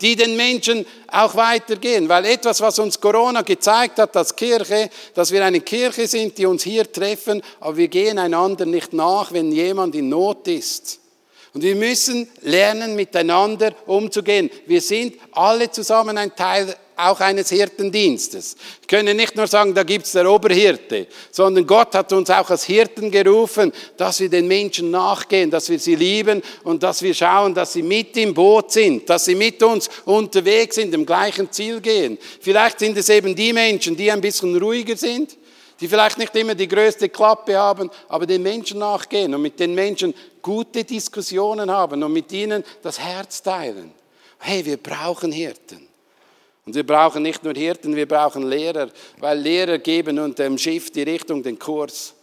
die 0.00 0.16
den 0.16 0.36
Menschen 0.36 0.84
auch 1.06 1.34
weitergehen. 1.34 2.08
Weil 2.08 2.26
etwas, 2.26 2.60
was 2.60 2.78
uns 2.78 3.00
Corona 3.00 3.40
gezeigt 3.40 3.98
hat 3.98 4.14
als 4.16 4.36
Kirche, 4.36 4.90
dass 5.14 5.30
wir 5.30 5.42
eine 5.42 5.60
Kirche 5.60 6.06
sind, 6.06 6.36
die 6.36 6.44
uns 6.44 6.64
hier 6.64 6.90
treffen, 6.92 7.40
aber 7.60 7.76
wir 7.76 7.88
gehen 7.88 8.18
einander 8.18 8.66
nicht 8.66 8.92
nach, 8.92 9.32
wenn 9.32 9.50
jemand 9.50 9.94
in 9.94 10.10
Not 10.10 10.46
ist. 10.48 11.00
Und 11.54 11.62
wir 11.62 11.76
müssen 11.76 12.28
lernen, 12.42 12.96
miteinander 12.96 13.72
umzugehen. 13.86 14.50
Wir 14.66 14.80
sind 14.80 15.14
alle 15.32 15.70
zusammen 15.70 16.18
ein 16.18 16.34
Teil 16.34 16.76
auch 16.96 17.20
eines 17.20 17.50
Hirtendienstes. 17.50 18.56
Wir 18.80 18.98
können 18.98 19.16
nicht 19.16 19.36
nur 19.36 19.46
sagen, 19.46 19.74
da 19.74 19.82
gibt's 19.82 20.12
der 20.12 20.30
Oberhirte, 20.30 21.06
sondern 21.30 21.66
Gott 21.66 21.94
hat 21.94 22.12
uns 22.12 22.30
auch 22.30 22.48
als 22.50 22.64
Hirten 22.64 23.10
gerufen, 23.10 23.72
dass 23.96 24.20
wir 24.20 24.28
den 24.28 24.46
Menschen 24.46 24.90
nachgehen, 24.90 25.50
dass 25.50 25.68
wir 25.68 25.78
sie 25.78 25.96
lieben 25.96 26.42
und 26.62 26.82
dass 26.82 27.02
wir 27.02 27.14
schauen, 27.14 27.54
dass 27.54 27.72
sie 27.72 27.82
mit 27.82 28.16
im 28.16 28.34
Boot 28.34 28.72
sind, 28.72 29.08
dass 29.08 29.24
sie 29.24 29.34
mit 29.34 29.62
uns 29.62 29.88
unterwegs 30.04 30.76
sind, 30.76 30.94
im 30.94 31.06
gleichen 31.06 31.50
Ziel 31.50 31.80
gehen. 31.80 32.18
Vielleicht 32.40 32.78
sind 32.78 32.96
es 32.96 33.08
eben 33.08 33.34
die 33.34 33.52
Menschen, 33.52 33.96
die 33.96 34.10
ein 34.10 34.20
bisschen 34.20 34.56
ruhiger 34.56 34.96
sind, 34.96 35.36
die 35.80 35.88
vielleicht 35.88 36.18
nicht 36.18 36.34
immer 36.36 36.54
die 36.54 36.68
größte 36.68 37.08
Klappe 37.08 37.56
haben, 37.56 37.90
aber 38.08 38.26
den 38.26 38.42
Menschen 38.42 38.78
nachgehen 38.78 39.34
und 39.34 39.42
mit 39.42 39.58
den 39.58 39.74
Menschen 39.74 40.14
gute 40.40 40.84
Diskussionen 40.84 41.70
haben 41.70 42.02
und 42.02 42.12
mit 42.12 42.30
ihnen 42.32 42.62
das 42.82 42.98
Herz 42.98 43.42
teilen. 43.42 43.92
Hey, 44.38 44.64
wir 44.64 44.76
brauchen 44.76 45.32
Hirten. 45.32 45.93
Und 46.66 46.74
wir 46.74 46.86
brauchen 46.86 47.22
nicht 47.22 47.44
nur 47.44 47.52
Hirten, 47.54 47.94
wir 47.94 48.08
brauchen 48.08 48.48
Lehrer, 48.48 48.88
weil 49.18 49.38
Lehrer 49.38 49.78
geben 49.78 50.18
uns 50.18 50.36
dem 50.36 50.56
Schiff 50.56 50.90
die 50.90 51.02
Richtung, 51.02 51.42
den 51.42 51.58
Kurs. 51.58 52.14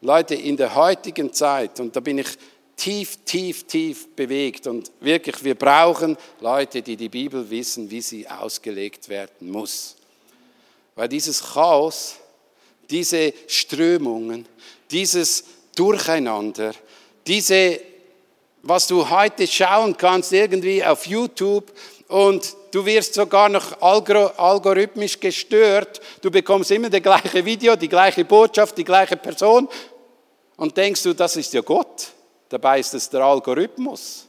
Leute, 0.00 0.34
in 0.34 0.56
der 0.56 0.74
heutigen 0.74 1.32
Zeit, 1.32 1.78
und 1.80 1.94
da 1.94 2.00
bin 2.00 2.18
ich 2.18 2.28
tief, 2.76 3.18
tief, 3.26 3.64
tief 3.64 4.08
bewegt 4.16 4.66
und 4.66 4.90
wirklich, 5.00 5.44
wir 5.44 5.54
brauchen 5.54 6.16
Leute, 6.40 6.80
die 6.80 6.96
die 6.96 7.10
Bibel 7.10 7.48
wissen, 7.50 7.90
wie 7.90 8.00
sie 8.00 8.26
ausgelegt 8.26 9.10
werden 9.10 9.50
muss. 9.50 9.96
Weil 10.94 11.08
dieses 11.08 11.42
Chaos, 11.42 12.16
diese 12.88 13.34
Strömungen, 13.46 14.46
dieses 14.90 15.44
Durcheinander, 15.76 16.72
diese, 17.26 17.80
was 18.62 18.86
du 18.86 19.08
heute 19.10 19.46
schauen 19.46 19.94
kannst, 19.96 20.32
irgendwie 20.32 20.82
auf 20.82 21.06
YouTube 21.06 21.70
und 22.08 22.56
du 22.70 22.84
wirst 22.84 23.14
sogar 23.14 23.48
noch 23.48 23.80
algorithmisch 23.80 25.18
gestört. 25.18 26.00
Du 26.20 26.30
bekommst 26.30 26.70
immer 26.70 26.90
das 26.90 27.02
gleiche 27.02 27.44
Video, 27.44 27.76
die 27.76 27.88
gleiche 27.88 28.24
Botschaft, 28.24 28.76
die 28.78 28.84
gleiche 28.84 29.16
Person 29.16 29.68
und 30.60 30.76
denkst 30.76 31.02
du, 31.04 31.14
das 31.14 31.36
ist 31.36 31.54
ja 31.54 31.62
Gott. 31.62 32.08
Dabei 32.50 32.80
ist 32.80 32.92
es 32.92 33.08
der 33.08 33.22
Algorithmus. 33.22 34.26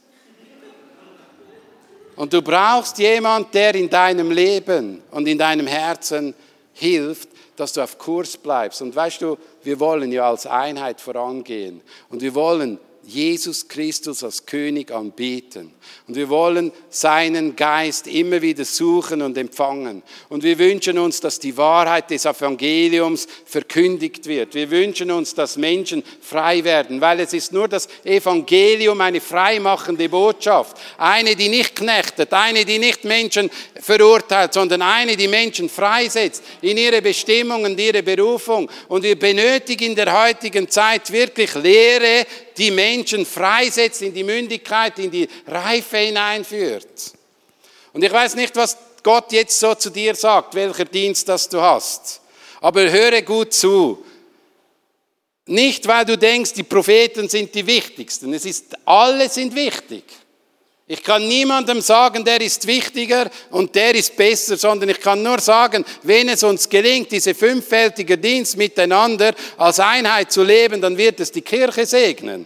Und 2.16 2.32
du 2.32 2.40
brauchst 2.40 2.96
jemanden, 2.96 3.50
der 3.52 3.74
in 3.74 3.90
deinem 3.90 4.30
Leben 4.30 5.02
und 5.10 5.28
in 5.28 5.36
deinem 5.36 5.66
Herzen 5.66 6.34
hilft, 6.72 7.28
dass 7.56 7.74
du 7.74 7.82
auf 7.82 7.98
Kurs 7.98 8.38
bleibst. 8.38 8.80
Und 8.80 8.96
weißt 8.96 9.20
du, 9.20 9.36
wir 9.62 9.78
wollen 9.78 10.10
ja 10.10 10.28
als 10.28 10.46
Einheit 10.46 11.02
vorangehen. 11.02 11.82
Und 12.08 12.22
wir 12.22 12.34
wollen 12.34 12.78
Jesus 13.04 13.66
Christus 13.66 14.22
als 14.22 14.46
König 14.46 14.92
anbeten. 14.92 15.72
Und 16.06 16.14
wir 16.14 16.28
wollen 16.28 16.72
seinen 16.88 17.56
Geist 17.56 18.06
immer 18.06 18.40
wieder 18.42 18.64
suchen 18.64 19.22
und 19.22 19.36
empfangen. 19.36 20.02
Und 20.28 20.44
wir 20.44 20.58
wünschen 20.58 20.98
uns, 20.98 21.20
dass 21.20 21.38
die 21.38 21.56
Wahrheit 21.56 22.10
des 22.10 22.24
Evangeliums 22.24 23.26
verkündigt 23.44 24.26
wird. 24.26 24.54
Wir 24.54 24.70
wünschen 24.70 25.10
uns, 25.10 25.34
dass 25.34 25.56
Menschen 25.56 26.02
frei 26.20 26.62
werden, 26.64 27.00
weil 27.00 27.20
es 27.20 27.32
ist 27.32 27.52
nur 27.52 27.66
das 27.66 27.88
Evangelium 28.04 29.00
eine 29.00 29.20
freimachende 29.20 30.08
Botschaft. 30.08 30.76
Eine, 30.96 31.34
die 31.34 31.48
nicht 31.48 31.74
knechtet, 31.74 32.32
eine, 32.32 32.64
die 32.64 32.78
nicht 32.78 33.04
Menschen 33.04 33.50
verurteilt, 33.82 34.54
sondern 34.54 34.80
eine, 34.80 35.16
die 35.16 35.28
Menschen 35.28 35.68
freisetzt 35.68 36.42
in 36.60 36.76
ihre 36.76 37.02
Bestimmung 37.02 37.64
und 37.64 37.78
ihre 37.78 38.02
Berufung. 38.02 38.70
Und 38.88 39.02
wir 39.02 39.18
benötigen 39.18 39.90
in 39.90 39.96
der 39.96 40.22
heutigen 40.22 40.70
Zeit 40.70 41.10
wirklich 41.12 41.52
Lehre, 41.54 42.24
die 42.56 42.70
Menschen 42.70 43.26
freisetzt 43.26 44.02
in 44.02 44.14
die 44.14 44.24
Mündigkeit, 44.24 44.98
in 45.00 45.10
die 45.10 45.28
Reife 45.46 45.98
hineinführt. 45.98 47.12
Und 47.92 48.04
ich 48.04 48.12
weiß 48.12 48.36
nicht, 48.36 48.54
was 48.56 48.76
Gott 49.02 49.32
jetzt 49.32 49.58
so 49.58 49.74
zu 49.74 49.90
dir 49.90 50.14
sagt, 50.14 50.54
welcher 50.54 50.84
Dienst 50.84 51.28
das 51.28 51.48
du 51.48 51.60
hast. 51.60 52.20
Aber 52.60 52.88
höre 52.88 53.20
gut 53.22 53.52
zu. 53.52 54.04
Nicht, 55.46 55.88
weil 55.88 56.04
du 56.04 56.16
denkst, 56.16 56.52
die 56.52 56.62
Propheten 56.62 57.28
sind 57.28 57.52
die 57.52 57.66
wichtigsten. 57.66 58.32
Es 58.32 58.44
ist, 58.44 58.76
alle 58.84 59.28
sind 59.28 59.54
wichtig. 59.56 60.04
Ich 60.92 61.02
kann 61.02 61.26
niemandem 61.26 61.80
sagen, 61.80 62.22
der 62.22 62.42
ist 62.42 62.66
wichtiger 62.66 63.30
und 63.50 63.74
der 63.74 63.94
ist 63.94 64.14
besser, 64.14 64.58
sondern 64.58 64.90
ich 64.90 65.00
kann 65.00 65.22
nur 65.22 65.40
sagen, 65.40 65.86
wenn 66.02 66.28
es 66.28 66.42
uns 66.42 66.68
gelingt, 66.68 67.10
diese 67.10 67.34
fünffältige 67.34 68.18
Dienst 68.18 68.58
miteinander 68.58 69.32
als 69.56 69.80
Einheit 69.80 70.30
zu 70.30 70.42
leben, 70.42 70.82
dann 70.82 70.98
wird 70.98 71.18
es 71.20 71.32
die 71.32 71.40
Kirche 71.40 71.86
segnen. 71.86 72.44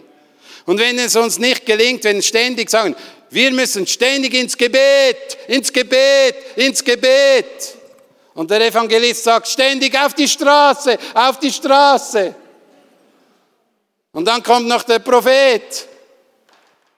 Und 0.65 0.79
wenn 0.79 0.97
es 0.97 1.17
uns 1.17 1.39
nicht 1.39 1.65
gelingt, 1.65 2.05
wenn 2.05 2.21
ständig 2.21 2.69
sagen, 2.69 2.95
wir 3.31 3.51
müssen 3.51 3.85
ständig 3.85 4.33
ins 4.33 4.57
Gebet, 4.57 5.37
ins 5.49 5.73
Gebet, 5.73 6.35
ins 6.55 6.81
Gebet. 6.81 7.75
Und 8.33 8.49
der 8.49 8.65
Evangelist 8.65 9.25
sagt 9.25 9.49
ständig 9.49 9.93
auf 9.99 10.13
die 10.13 10.29
Straße, 10.29 10.97
auf 11.13 11.37
die 11.37 11.51
Straße. 11.51 12.33
Und 14.13 14.25
dann 14.25 14.41
kommt 14.41 14.69
noch 14.69 14.83
der 14.83 14.99
Prophet. 14.99 15.85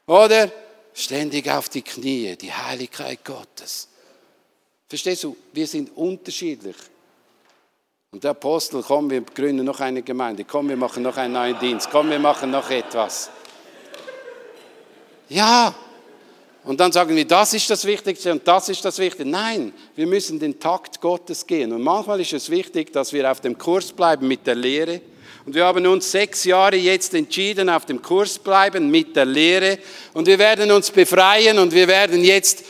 Oder? 0.06 0.59
Ständig 1.00 1.50
auf 1.50 1.70
die 1.70 1.82
Knie, 1.82 2.36
die 2.36 2.52
Heiligkeit 2.52 3.24
Gottes. 3.24 3.88
Verstehst 4.86 5.24
du? 5.24 5.38
Wir 5.54 5.66
sind 5.66 5.96
unterschiedlich. 5.96 6.76
Und 8.12 8.26
der 8.26 8.32
Apostel, 8.32 8.84
komm, 8.86 9.10
wir 9.10 9.22
gründen 9.22 9.66
noch 9.66 9.80
eine 9.80 10.02
Gemeinde, 10.02 10.44
komm, 10.44 10.68
wir 10.68 10.76
machen 10.76 11.04
noch 11.04 11.16
einen 11.16 11.36
neuen 11.36 11.58
Dienst, 11.58 11.90
komm, 11.90 12.10
wir 12.10 12.20
machen 12.20 12.52
noch 12.52 12.70
etwas. 12.70 13.30
Ja, 15.30 15.74
und 16.66 16.82
dann 16.82 16.92
sagen 16.92 17.16
wir, 17.16 17.26
das 17.26 17.54
ist 17.54 17.70
das 17.70 17.86
Wichtigste 17.86 18.34
und 18.34 18.46
das 18.46 18.68
ist 18.68 18.84
das 18.84 19.00
Wichtigste. 19.00 19.30
Nein, 19.30 19.72
wir 19.96 20.06
müssen 20.06 20.38
den 20.38 20.60
Takt 20.60 21.00
Gottes 21.00 21.48
gehen. 21.48 21.72
Und 21.72 21.82
manchmal 21.82 22.20
ist 22.20 22.34
es 22.34 22.50
wichtig, 22.50 22.92
dass 22.92 23.14
wir 23.14 23.32
auf 23.32 23.40
dem 23.40 23.58
Kurs 23.58 23.94
bleiben 23.94 24.28
mit 24.28 24.46
der 24.46 24.56
Lehre 24.56 25.00
und 25.46 25.56
wir 25.56 25.65
haben 25.65 25.88
uns 25.88 26.12
sechs 26.12 26.44
Jahre 26.44 26.76
jetzt 26.76 27.13
entschieden, 27.13 27.70
auf 27.70 27.86
dem 27.86 28.02
Kurs 28.02 28.38
bleiben 28.38 28.92
mit 28.92 29.15
der 29.15 29.26
Lehre. 29.26 29.80
Und 30.13 30.28
wir 30.28 30.38
werden 30.38 30.72
uns 30.72 30.92
befreien 30.92 31.58
und 31.58 31.74
wir 31.74 31.88
werden 31.88 32.24
jetzt 32.24 32.63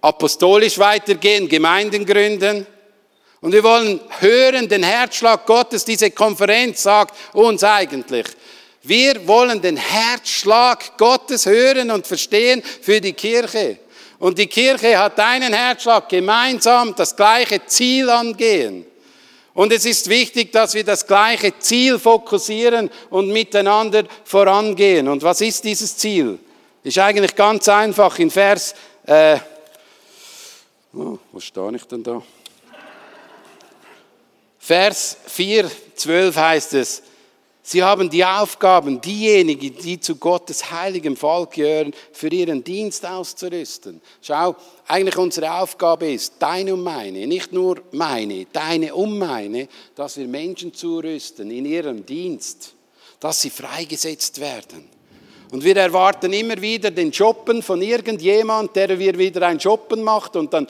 apostolisch 0.00 0.78
weitergehen, 0.78 1.48
Gemeinden 1.48 2.06
gründen. 2.06 2.66
Und 3.40 3.52
wir 3.52 3.62
wollen 3.62 4.00
hören 4.20 4.68
den 4.68 4.82
Herzschlag 4.82 5.44
Gottes. 5.44 5.84
Diese 5.84 6.10
Konferenz 6.12 6.82
sagt 6.82 7.14
uns 7.34 7.62
eigentlich, 7.62 8.26
wir 8.82 9.26
wollen 9.26 9.60
den 9.60 9.76
Herzschlag 9.76 10.96
Gottes 10.96 11.44
hören 11.44 11.90
und 11.90 12.06
verstehen 12.06 12.62
für 12.62 13.00
die 13.00 13.12
Kirche. 13.12 13.78
Und 14.18 14.38
die 14.38 14.46
Kirche 14.46 14.98
hat 14.98 15.20
einen 15.20 15.52
Herzschlag, 15.52 16.08
gemeinsam 16.08 16.94
das 16.94 17.14
gleiche 17.14 17.66
Ziel 17.66 18.08
angehen. 18.08 18.86
Und 19.54 19.72
es 19.72 19.86
ist 19.86 20.08
wichtig, 20.08 20.50
dass 20.52 20.74
wir 20.74 20.82
das 20.82 21.06
gleiche 21.06 21.56
Ziel 21.60 22.00
fokussieren 22.00 22.90
und 23.08 23.30
miteinander 23.30 24.04
vorangehen. 24.24 25.06
Und 25.06 25.22
was 25.22 25.40
ist 25.40 25.62
dieses 25.62 25.96
Ziel? 25.96 26.40
Ist 26.82 26.98
eigentlich 26.98 27.36
ganz 27.36 27.68
einfach 27.68 28.18
in 28.18 28.30
Vers, 28.30 28.74
äh, 29.06 29.38
oh, 30.92 31.18
wo 31.30 31.38
stehe 31.40 31.76
ich 31.76 31.84
denn 31.84 32.02
da? 32.02 32.20
Vers 34.58 35.16
4, 35.26 35.70
12 35.94 36.36
heißt 36.36 36.74
es, 36.74 37.02
Sie 37.66 37.82
haben 37.82 38.10
die 38.10 38.22
Aufgaben, 38.22 39.00
diejenigen, 39.00 39.74
die 39.78 39.98
zu 39.98 40.16
Gottes 40.16 40.70
heiligem 40.70 41.16
Volk 41.16 41.52
gehören, 41.52 41.94
für 42.12 42.28
ihren 42.28 42.62
Dienst 42.62 43.06
auszurüsten. 43.06 44.02
Schau, 44.20 44.54
eigentlich 44.86 45.16
unsere 45.16 45.50
Aufgabe 45.50 46.12
ist, 46.12 46.34
deine 46.38 46.74
und 46.74 46.82
meine, 46.82 47.26
nicht 47.26 47.54
nur 47.54 47.80
meine, 47.92 48.44
deine 48.52 48.94
und 48.94 49.18
meine, 49.18 49.66
dass 49.94 50.18
wir 50.18 50.28
Menschen 50.28 50.74
zurüsten 50.74 51.50
in 51.50 51.64
ihrem 51.64 52.04
Dienst, 52.04 52.74
dass 53.18 53.40
sie 53.40 53.48
freigesetzt 53.48 54.42
werden. 54.42 54.86
Und 55.50 55.64
wir 55.64 55.78
erwarten 55.78 56.34
immer 56.34 56.60
wieder 56.60 56.90
den 56.90 57.14
Shoppen 57.14 57.62
von 57.62 57.80
irgendjemand, 57.80 58.76
der 58.76 58.98
wir 58.98 59.16
wieder 59.16 59.46
ein 59.46 59.58
Shoppen 59.58 60.02
macht 60.02 60.36
und 60.36 60.52
dann, 60.52 60.68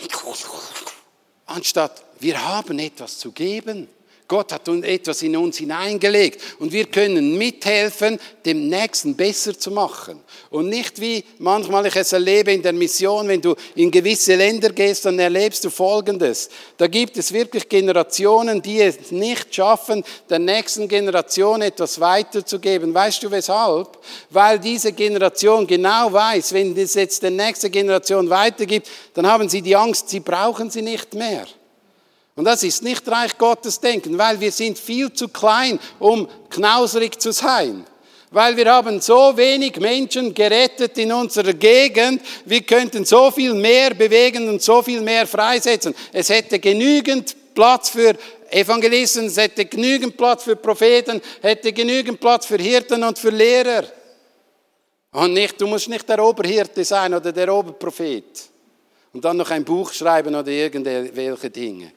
anstatt 1.46 2.04
wir 2.20 2.40
haben 2.40 2.78
etwas 2.78 3.18
zu 3.18 3.32
geben. 3.32 3.88
Gott 4.34 4.50
hat 4.50 4.66
etwas 4.66 5.22
in 5.22 5.36
uns 5.36 5.58
hineingelegt 5.58 6.42
und 6.58 6.72
wir 6.72 6.86
können 6.86 7.38
mithelfen, 7.38 8.18
dem 8.44 8.68
Nächsten 8.68 9.14
besser 9.14 9.56
zu 9.56 9.70
machen. 9.70 10.18
Und 10.50 10.70
nicht 10.70 11.00
wie 11.00 11.22
manchmal 11.38 11.86
ich 11.86 11.94
es 11.94 12.12
erlebe 12.12 12.50
in 12.50 12.60
der 12.60 12.72
Mission, 12.72 13.28
wenn 13.28 13.40
du 13.40 13.54
in 13.76 13.92
gewisse 13.92 14.34
Länder 14.34 14.70
gehst, 14.70 15.04
dann 15.04 15.20
erlebst 15.20 15.64
du 15.64 15.70
Folgendes. 15.70 16.48
Da 16.78 16.88
gibt 16.88 17.16
es 17.16 17.32
wirklich 17.32 17.68
Generationen, 17.68 18.60
die 18.60 18.80
es 18.80 19.12
nicht 19.12 19.54
schaffen, 19.54 20.02
der 20.28 20.40
nächsten 20.40 20.88
Generation 20.88 21.62
etwas 21.62 22.00
weiterzugeben. 22.00 22.92
Weißt 22.92 23.22
du 23.22 23.30
weshalb? 23.30 24.00
Weil 24.30 24.58
diese 24.58 24.92
Generation 24.94 25.64
genau 25.64 26.12
weiß, 26.12 26.54
wenn 26.54 26.76
es 26.76 26.94
jetzt 26.94 27.22
der 27.22 27.30
nächste 27.30 27.70
Generation 27.70 28.28
weitergibt, 28.28 28.88
dann 29.14 29.28
haben 29.28 29.48
sie 29.48 29.62
die 29.62 29.76
Angst, 29.76 30.08
sie 30.08 30.18
brauchen 30.18 30.70
sie 30.70 30.82
nicht 30.82 31.14
mehr. 31.14 31.46
Und 32.36 32.44
das 32.44 32.64
ist 32.64 32.82
nicht 32.82 33.06
Reich 33.08 33.38
Gottes 33.38 33.78
Denken, 33.78 34.18
weil 34.18 34.40
wir 34.40 34.50
sind 34.50 34.78
viel 34.78 35.12
zu 35.12 35.28
klein, 35.28 35.78
um 36.00 36.28
knauserig 36.50 37.20
zu 37.20 37.32
sein. 37.32 37.86
Weil 38.30 38.56
wir 38.56 38.72
haben 38.72 39.00
so 39.00 39.36
wenig 39.36 39.78
Menschen 39.78 40.34
gerettet 40.34 40.98
in 40.98 41.12
unserer 41.12 41.52
Gegend, 41.52 42.20
wir 42.44 42.62
könnten 42.62 43.04
so 43.04 43.30
viel 43.30 43.54
mehr 43.54 43.94
bewegen 43.94 44.48
und 44.48 44.60
so 44.60 44.82
viel 44.82 45.00
mehr 45.00 45.28
freisetzen. 45.28 45.94
Es 46.12 46.28
hätte 46.30 46.58
genügend 46.58 47.36
Platz 47.54 47.90
für 47.90 48.16
Evangelisten, 48.50 49.26
es 49.26 49.36
hätte 49.36 49.66
genügend 49.66 50.16
Platz 50.16 50.42
für 50.42 50.56
Propheten, 50.56 51.20
hätte 51.40 51.72
genügend 51.72 52.18
Platz 52.18 52.46
für 52.46 52.56
Hirten 52.56 53.04
und 53.04 53.16
für 53.16 53.30
Lehrer. 53.30 53.84
Und 55.12 55.34
nicht, 55.34 55.60
du 55.60 55.68
musst 55.68 55.88
nicht 55.88 56.08
der 56.08 56.24
Oberhirte 56.24 56.84
sein 56.84 57.14
oder 57.14 57.30
der 57.30 57.54
Oberprophet 57.54 58.50
und 59.12 59.24
dann 59.24 59.36
noch 59.36 59.50
ein 59.52 59.64
Buch 59.64 59.92
schreiben 59.92 60.34
oder 60.34 60.50
irgendwelche 60.50 61.50
Dinge 61.50 61.92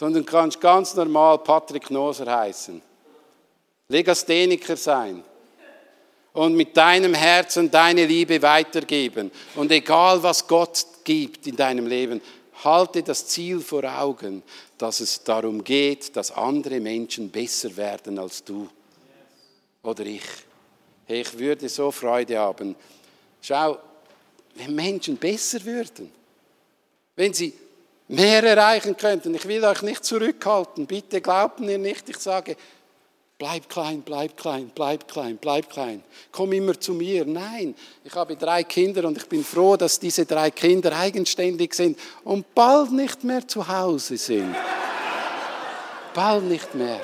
sondern 0.00 0.24
kannst 0.24 0.58
ganz 0.62 0.94
normal 0.94 1.36
Patrick 1.40 1.90
Noser 1.90 2.34
heißen. 2.34 2.80
Legastheniker 3.88 4.74
sein. 4.74 5.22
Und 6.32 6.54
mit 6.54 6.74
deinem 6.74 7.12
Herzen 7.12 7.70
deine 7.70 8.06
Liebe 8.06 8.40
weitergeben. 8.40 9.30
Und 9.56 9.70
egal 9.70 10.22
was 10.22 10.46
Gott 10.46 10.86
gibt 11.04 11.46
in 11.46 11.54
deinem 11.54 11.86
Leben, 11.86 12.22
halte 12.64 13.02
das 13.02 13.26
Ziel 13.26 13.60
vor 13.60 13.84
Augen, 13.84 14.42
dass 14.78 15.00
es 15.00 15.22
darum 15.22 15.62
geht, 15.62 16.16
dass 16.16 16.30
andere 16.30 16.80
Menschen 16.80 17.28
besser 17.30 17.76
werden 17.76 18.18
als 18.18 18.42
du 18.42 18.70
oder 19.82 20.06
ich. 20.06 20.24
Ich 21.08 21.38
würde 21.38 21.68
so 21.68 21.90
Freude 21.90 22.38
haben. 22.38 22.74
Schau, 23.42 23.76
wenn 24.54 24.74
Menschen 24.74 25.18
besser 25.18 25.62
würden, 25.62 26.10
wenn 27.16 27.34
sie 27.34 27.52
mehr 28.10 28.42
erreichen 28.42 28.96
könnten. 28.96 29.34
Ich 29.34 29.46
will 29.46 29.64
euch 29.64 29.82
nicht 29.82 30.04
zurückhalten. 30.04 30.86
Bitte 30.86 31.20
glaubt 31.20 31.60
mir 31.60 31.78
nicht. 31.78 32.08
Ich 32.08 32.18
sage, 32.18 32.56
bleib 33.38 33.68
klein, 33.68 34.02
bleib 34.02 34.36
klein, 34.36 34.70
bleib 34.74 35.06
klein, 35.06 35.38
bleib 35.40 35.70
klein. 35.70 36.02
Komm 36.32 36.52
immer 36.52 36.78
zu 36.78 36.92
mir. 36.92 37.24
Nein, 37.24 37.74
ich 38.04 38.14
habe 38.14 38.36
drei 38.36 38.64
Kinder 38.64 39.04
und 39.04 39.16
ich 39.16 39.28
bin 39.28 39.44
froh, 39.44 39.76
dass 39.76 39.98
diese 39.98 40.26
drei 40.26 40.50
Kinder 40.50 40.96
eigenständig 40.98 41.72
sind 41.72 41.98
und 42.24 42.52
bald 42.54 42.90
nicht 42.90 43.22
mehr 43.22 43.46
zu 43.46 43.66
Hause 43.66 44.16
sind. 44.16 44.54
bald 46.14 46.44
nicht 46.44 46.74
mehr. 46.74 47.00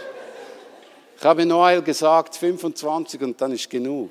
Ich 1.17 1.25
habe 1.25 1.47
Noel 1.47 1.83
gesagt, 1.83 2.37
25 2.37 3.23
und 3.23 3.41
dann 3.41 3.53
ist 3.53 3.71
genug. 3.71 4.11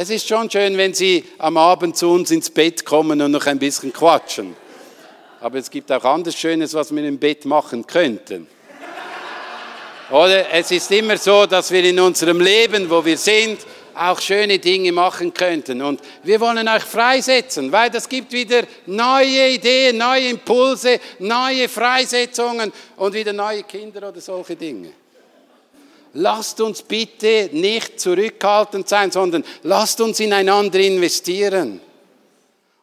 Es 0.00 0.10
ist 0.10 0.28
schon 0.28 0.48
schön, 0.48 0.76
wenn 0.76 0.94
Sie 0.94 1.24
am 1.38 1.56
Abend 1.56 1.96
zu 1.96 2.08
uns 2.10 2.30
ins 2.30 2.50
Bett 2.50 2.84
kommen 2.84 3.20
und 3.20 3.32
noch 3.32 3.46
ein 3.46 3.58
bisschen 3.58 3.92
quatschen. 3.92 4.54
Aber 5.40 5.58
es 5.58 5.68
gibt 5.68 5.90
auch 5.90 6.04
anderes 6.04 6.38
Schönes, 6.38 6.72
was 6.72 6.94
wir 6.94 7.02
im 7.02 7.18
Bett 7.18 7.44
machen 7.44 7.84
könnten. 7.84 8.46
Oder 10.12 10.52
es 10.52 10.70
ist 10.70 10.88
immer 10.92 11.16
so, 11.16 11.46
dass 11.46 11.72
wir 11.72 11.82
in 11.82 11.98
unserem 11.98 12.40
Leben, 12.40 12.88
wo 12.88 13.04
wir 13.04 13.18
sind, 13.18 13.58
auch 13.92 14.20
schöne 14.20 14.60
Dinge 14.60 14.92
machen 14.92 15.34
könnten. 15.34 15.82
Und 15.82 16.00
wir 16.22 16.38
wollen 16.38 16.68
euch 16.68 16.84
freisetzen, 16.84 17.72
weil 17.72 17.90
das 17.90 18.08
gibt 18.08 18.30
wieder 18.30 18.62
neue 18.86 19.48
Ideen, 19.48 19.98
neue 19.98 20.28
Impulse, 20.28 21.00
neue 21.18 21.68
Freisetzungen 21.68 22.72
und 22.98 23.14
wieder 23.14 23.32
neue 23.32 23.64
Kinder 23.64 24.10
oder 24.10 24.20
solche 24.20 24.54
Dinge. 24.54 24.92
Lasst 26.14 26.60
uns 26.60 26.82
bitte 26.82 27.50
nicht 27.52 28.00
zurückhaltend 28.00 28.88
sein, 28.88 29.10
sondern 29.10 29.44
lasst 29.62 30.00
uns 30.00 30.20
ineinander 30.20 30.80
investieren. 30.80 31.80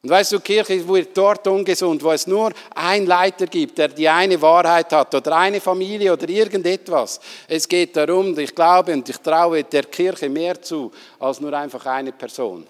Und 0.05 0.11
weißt 0.11 0.33
du, 0.33 0.39
Kirche 0.39 0.87
wird 0.87 1.17
dort 1.17 1.47
ungesund, 1.47 2.03
wo 2.03 2.11
es 2.11 2.27
nur 2.27 2.51
einen 2.75 3.07
Leiter 3.07 3.47
gibt, 3.47 3.79
der 3.79 3.87
die 3.87 4.07
eine 4.07 4.39
Wahrheit 4.39 4.93
hat 4.93 5.15
oder 5.15 5.35
eine 5.35 5.59
Familie 5.59 6.13
oder 6.13 6.29
irgendetwas. 6.29 7.19
Es 7.47 7.67
geht 7.67 7.97
darum, 7.97 8.37
ich 8.37 8.53
glaube 8.53 8.93
und 8.93 9.09
ich 9.09 9.17
traue 9.17 9.63
der 9.63 9.85
Kirche 9.85 10.29
mehr 10.29 10.61
zu 10.61 10.91
als 11.17 11.39
nur 11.39 11.51
einfach 11.53 11.83
eine 11.87 12.11
Person, 12.11 12.67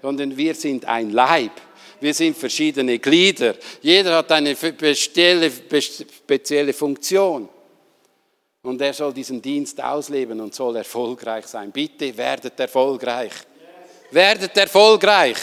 sondern 0.00 0.34
wir 0.34 0.54
sind 0.54 0.86
ein 0.86 1.10
Leib. 1.10 1.52
Wir 2.00 2.14
sind 2.14 2.38
verschiedene 2.38 2.98
Glieder. 2.98 3.54
Jeder 3.82 4.16
hat 4.16 4.32
eine 4.32 4.56
spezielle 4.56 5.52
Funktion. 6.72 7.50
Und 8.68 8.82
er 8.82 8.92
soll 8.92 9.14
diesen 9.14 9.40
Dienst 9.40 9.82
ausleben 9.82 10.38
und 10.42 10.54
soll 10.54 10.76
erfolgreich 10.76 11.46
sein. 11.46 11.72
Bitte 11.72 12.14
werdet 12.14 12.60
erfolgreich. 12.60 13.32
Werdet 14.10 14.54
erfolgreich. 14.58 15.38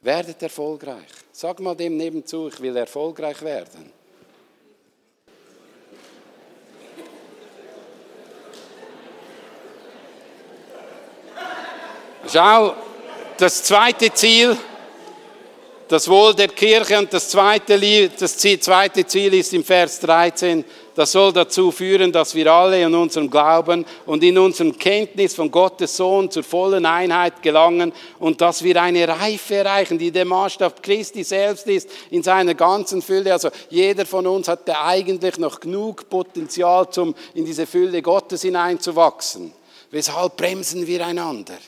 Werdet 0.00 0.40
erfolgreich. 0.40 1.08
Sag 1.32 1.58
mal 1.58 1.74
dem 1.74 1.96
nebenzu, 1.96 2.46
ich 2.46 2.60
will 2.60 2.76
erfolgreich 2.76 3.42
werden. 3.42 3.92
Schau, 12.32 12.76
das 13.36 13.64
zweite 13.64 14.14
Ziel, 14.14 14.56
das 15.88 16.08
Wohl 16.08 16.34
der 16.34 16.48
Kirche 16.48 16.98
und 16.98 17.12
das 17.12 17.28
zweite, 17.28 17.78
das 18.18 18.38
zweite 18.38 19.06
Ziel 19.06 19.34
ist 19.34 19.52
im 19.52 19.64
Vers 19.64 20.00
13, 20.00 20.64
das 20.94 21.10
soll 21.10 21.32
dazu 21.32 21.72
führen, 21.72 22.12
dass 22.12 22.34
wir 22.34 22.52
alle 22.52 22.80
in 22.80 22.94
unserem 22.94 23.28
Glauben 23.28 23.84
und 24.06 24.22
in 24.22 24.38
unserem 24.38 24.78
Kenntnis 24.78 25.34
von 25.34 25.50
Gottes 25.50 25.96
Sohn 25.96 26.30
zur 26.30 26.44
vollen 26.44 26.86
Einheit 26.86 27.42
gelangen 27.42 27.92
und 28.20 28.40
dass 28.40 28.62
wir 28.62 28.80
eine 28.80 29.08
Reife 29.08 29.56
erreichen, 29.56 29.98
die 29.98 30.12
der 30.12 30.24
Maßstab 30.24 30.82
Christi 30.82 31.24
selbst 31.24 31.66
ist, 31.66 31.90
in 32.10 32.22
seiner 32.22 32.54
ganzen 32.54 33.02
Fülle. 33.02 33.32
Also 33.32 33.50
jeder 33.70 34.06
von 34.06 34.26
uns 34.26 34.46
hat 34.46 34.70
eigentlich 34.70 35.36
noch 35.38 35.58
genug 35.58 36.08
Potenzial, 36.08 36.86
um 36.96 37.14
in 37.34 37.44
diese 37.44 37.66
Fülle 37.66 38.00
Gottes 38.00 38.42
hineinzuwachsen. 38.42 39.52
Weshalb 39.90 40.36
bremsen 40.36 40.86
wir 40.86 41.04
einander? 41.04 41.58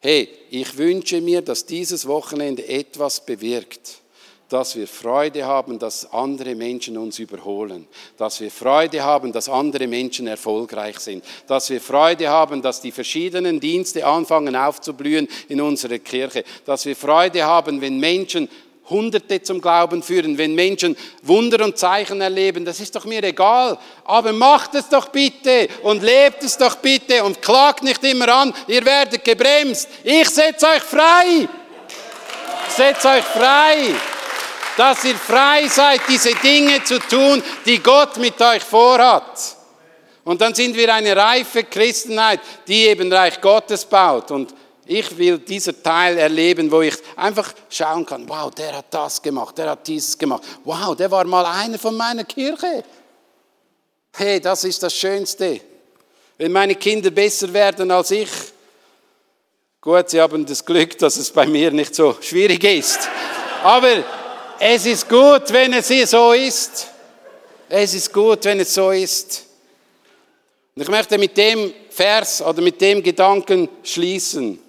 Hey, 0.00 0.28
ich 0.50 0.76
wünsche 0.76 1.20
mir, 1.20 1.42
dass 1.42 1.66
dieses 1.66 2.06
Wochenende 2.06 2.66
etwas 2.68 3.24
bewirkt 3.24 4.02
dass 4.48 4.76
wir 4.76 4.86
Freude 4.86 5.44
haben, 5.44 5.78
dass 5.78 6.12
andere 6.12 6.54
Menschen 6.54 6.96
uns 6.96 7.18
überholen, 7.18 7.86
dass 8.16 8.40
wir 8.40 8.50
Freude 8.50 9.02
haben, 9.02 9.32
dass 9.32 9.48
andere 9.48 9.86
Menschen 9.86 10.26
erfolgreich 10.26 11.00
sind, 11.00 11.24
dass 11.46 11.68
wir 11.70 11.80
Freude 11.80 12.28
haben, 12.28 12.62
dass 12.62 12.80
die 12.80 12.92
verschiedenen 12.92 13.58
Dienste 13.58 14.06
anfangen 14.06 14.54
aufzublühen 14.54 15.28
in 15.48 15.60
unserer 15.60 15.98
Kirche, 15.98 16.44
dass 16.64 16.86
wir 16.86 16.94
Freude 16.94 17.44
haben, 17.44 17.80
wenn 17.80 17.98
Menschen 17.98 18.48
Hunderte 18.88 19.42
zum 19.42 19.60
Glauben 19.60 20.02
führen, 20.02 20.38
wenn 20.38 20.54
Menschen 20.54 20.96
Wunder 21.22 21.64
und 21.64 21.76
Zeichen 21.76 22.20
erleben, 22.20 22.64
das 22.64 22.80
ist 22.80 22.94
doch 22.94 23.04
mir 23.04 23.22
egal. 23.24 23.78
Aber 24.04 24.32
macht 24.32 24.74
es 24.74 24.88
doch 24.88 25.08
bitte 25.08 25.68
und 25.82 26.02
lebt 26.02 26.42
es 26.42 26.56
doch 26.56 26.76
bitte 26.76 27.24
und 27.24 27.42
klagt 27.42 27.82
nicht 27.82 28.02
immer 28.04 28.28
an, 28.28 28.54
ihr 28.68 28.84
werdet 28.84 29.24
gebremst. 29.24 29.88
Ich 30.04 30.28
setze 30.30 30.66
euch 30.68 30.82
frei. 30.82 31.48
Ich 32.68 32.74
setze 32.74 33.08
euch 33.08 33.24
frei 33.24 33.94
dass 34.76 35.04
ihr 35.04 35.14
frei 35.14 35.66
seid, 35.68 36.02
diese 36.06 36.34
Dinge 36.34 36.84
zu 36.84 36.98
tun, 36.98 37.42
die 37.64 37.78
Gott 37.82 38.18
mit 38.18 38.40
euch 38.40 38.62
vorhat. 38.62 39.56
Und 40.24 40.40
dann 40.40 40.54
sind 40.54 40.76
wir 40.76 40.92
eine 40.92 41.16
reife 41.16 41.64
Christenheit, 41.64 42.40
die 42.66 42.86
eben 42.86 43.12
Reich 43.12 43.40
Gottes 43.40 43.84
baut. 43.84 44.30
Und 44.32 44.52
ich 44.86 45.18
will 45.18 45.38
dieser 45.38 45.82
Teil 45.82 46.16
erleben, 46.16 46.70
wo 46.70 46.80
ich 46.80 46.94
einfach 47.16 47.52
schauen 47.68 48.06
kann, 48.06 48.28
wow, 48.28 48.50
der 48.54 48.76
hat 48.76 48.86
das 48.90 49.20
gemacht, 49.20 49.58
der 49.58 49.70
hat 49.70 49.86
dieses 49.86 50.16
gemacht. 50.16 50.42
Wow, 50.64 50.96
der 50.96 51.10
war 51.10 51.24
mal 51.24 51.44
einer 51.44 51.78
von 51.78 51.96
meiner 51.96 52.24
Kirche. 52.24 52.84
Hey, 54.16 54.40
das 54.40 54.64
ist 54.64 54.82
das 54.82 54.94
Schönste. 54.94 55.60
Wenn 56.38 56.52
meine 56.52 56.74
Kinder 56.76 57.10
besser 57.10 57.52
werden 57.52 57.90
als 57.90 58.12
ich, 58.12 58.30
gut, 59.80 60.10
sie 60.10 60.20
haben 60.20 60.46
das 60.46 60.64
Glück, 60.64 60.96
dass 60.98 61.16
es 61.16 61.30
bei 61.30 61.46
mir 61.46 61.70
nicht 61.70 61.94
so 61.94 62.16
schwierig 62.20 62.62
ist. 62.62 63.08
Aber 63.62 64.04
es 64.60 64.86
ist 64.86 65.08
gut, 65.08 65.52
wenn 65.52 65.72
es 65.72 65.88
so 66.10 66.32
ist. 66.32 66.88
Es 67.68 67.94
ist 67.94 68.12
gut, 68.12 68.44
wenn 68.44 68.60
es 68.60 68.72
so 68.72 68.92
ist. 68.92 69.44
Und 70.76 70.82
ich 70.82 70.88
möchte 70.88 71.18
mit 71.18 71.36
dem 71.36 71.72
Vers 71.90 72.40
oder 72.40 72.62
mit 72.62 72.80
dem 72.80 73.02
Gedanken 73.02 73.68
schließen. 73.82 74.62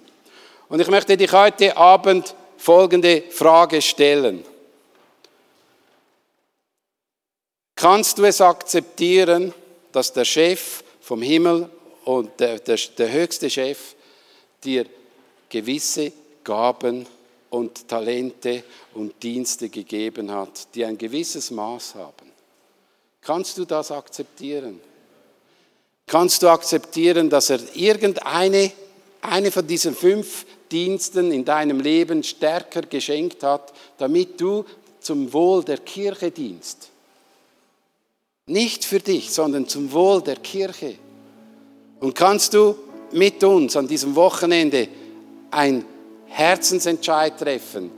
Und 0.68 0.80
ich 0.80 0.88
möchte 0.88 1.16
dich 1.16 1.32
heute 1.32 1.76
Abend 1.76 2.34
folgende 2.58 3.22
Frage 3.30 3.80
stellen. 3.80 4.44
Kannst 7.74 8.18
du 8.18 8.24
es 8.24 8.40
akzeptieren, 8.40 9.54
dass 9.92 10.12
der 10.12 10.24
Chef 10.24 10.82
vom 11.00 11.22
Himmel 11.22 11.70
und 12.04 12.38
der, 12.40 12.58
der, 12.58 12.76
der 12.98 13.12
höchste 13.12 13.48
Chef 13.48 13.94
dir 14.62 14.84
gewisse 15.48 16.12
Gaben 16.44 17.06
und 17.50 17.88
Talente 17.88 18.64
und 18.94 19.22
Dienste 19.22 19.70
gegeben 19.70 20.30
hat, 20.30 20.74
die 20.74 20.84
ein 20.84 20.98
gewisses 20.98 21.50
Maß 21.50 21.94
haben? 21.94 22.32
Kannst 23.22 23.56
du 23.56 23.64
das 23.64 23.90
akzeptieren? 23.90 24.80
Kannst 26.06 26.42
du 26.42 26.48
akzeptieren, 26.48 27.30
dass 27.30 27.50
er 27.50 27.60
irgendeine 27.74 28.72
eine 29.20 29.50
von 29.50 29.66
diesen 29.66 29.94
fünf 29.94 30.44
Diensten 30.70 31.32
in 31.32 31.44
deinem 31.44 31.80
Leben 31.80 32.22
stärker 32.22 32.82
geschenkt 32.82 33.42
hat, 33.42 33.72
damit 33.98 34.40
du 34.40 34.64
zum 35.00 35.32
Wohl 35.32 35.64
der 35.64 35.78
Kirche 35.78 36.30
dienst? 36.30 36.90
Nicht 38.46 38.84
für 38.84 39.00
dich, 39.00 39.30
sondern 39.30 39.68
zum 39.68 39.92
Wohl 39.92 40.22
der 40.22 40.36
Kirche. 40.36 40.94
Und 42.00 42.14
kannst 42.14 42.54
du 42.54 42.76
mit 43.12 43.42
uns 43.44 43.76
an 43.76 43.86
diesem 43.86 44.14
Wochenende 44.16 44.88
ein 45.50 45.84
Herzensentscheid 46.26 47.38
treffen? 47.38 47.90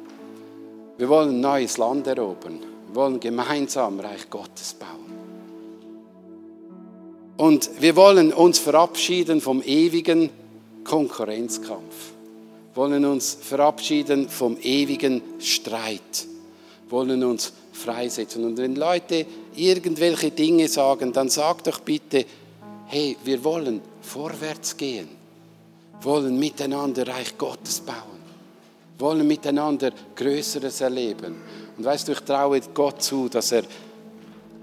Wir 0.98 1.08
wollen 1.08 1.30
ein 1.30 1.40
neues 1.40 1.78
Land 1.78 2.06
erobern. 2.06 2.60
Wir 2.88 2.94
wollen 2.94 3.20
gemeinsam 3.20 4.00
Reich 4.00 4.28
Gottes 4.28 4.74
bauen. 4.74 5.10
Und 7.36 7.70
wir 7.80 7.96
wollen 7.96 8.32
uns 8.32 8.58
verabschieden 8.58 9.40
vom 9.40 9.62
ewigen 9.62 10.28
Konkurrenzkampf. 10.84 12.12
Wollen 12.74 13.04
uns 13.04 13.36
verabschieden 13.40 14.28
vom 14.28 14.56
ewigen 14.62 15.22
Streit. 15.40 16.26
Wollen 16.88 17.24
uns 17.24 17.52
freisetzen. 17.72 18.44
Und 18.44 18.58
wenn 18.58 18.76
Leute 18.76 19.26
irgendwelche 19.54 20.30
Dinge 20.30 20.68
sagen, 20.68 21.12
dann 21.12 21.28
sag 21.28 21.64
doch 21.64 21.80
bitte, 21.80 22.24
hey, 22.86 23.16
wir 23.24 23.42
wollen 23.44 23.80
vorwärts 24.02 24.76
gehen, 24.76 25.08
wollen 26.02 26.38
miteinander 26.38 27.06
Reich 27.06 27.36
Gottes 27.36 27.80
bauen, 27.80 28.20
wollen 28.98 29.26
miteinander 29.26 29.92
Größeres 30.14 30.80
erleben. 30.80 31.36
Und 31.76 31.84
weißt 31.84 32.08
du, 32.08 32.12
ich 32.12 32.20
traue 32.20 32.60
Gott 32.74 33.02
zu, 33.02 33.28
dass 33.28 33.52
er 33.52 33.62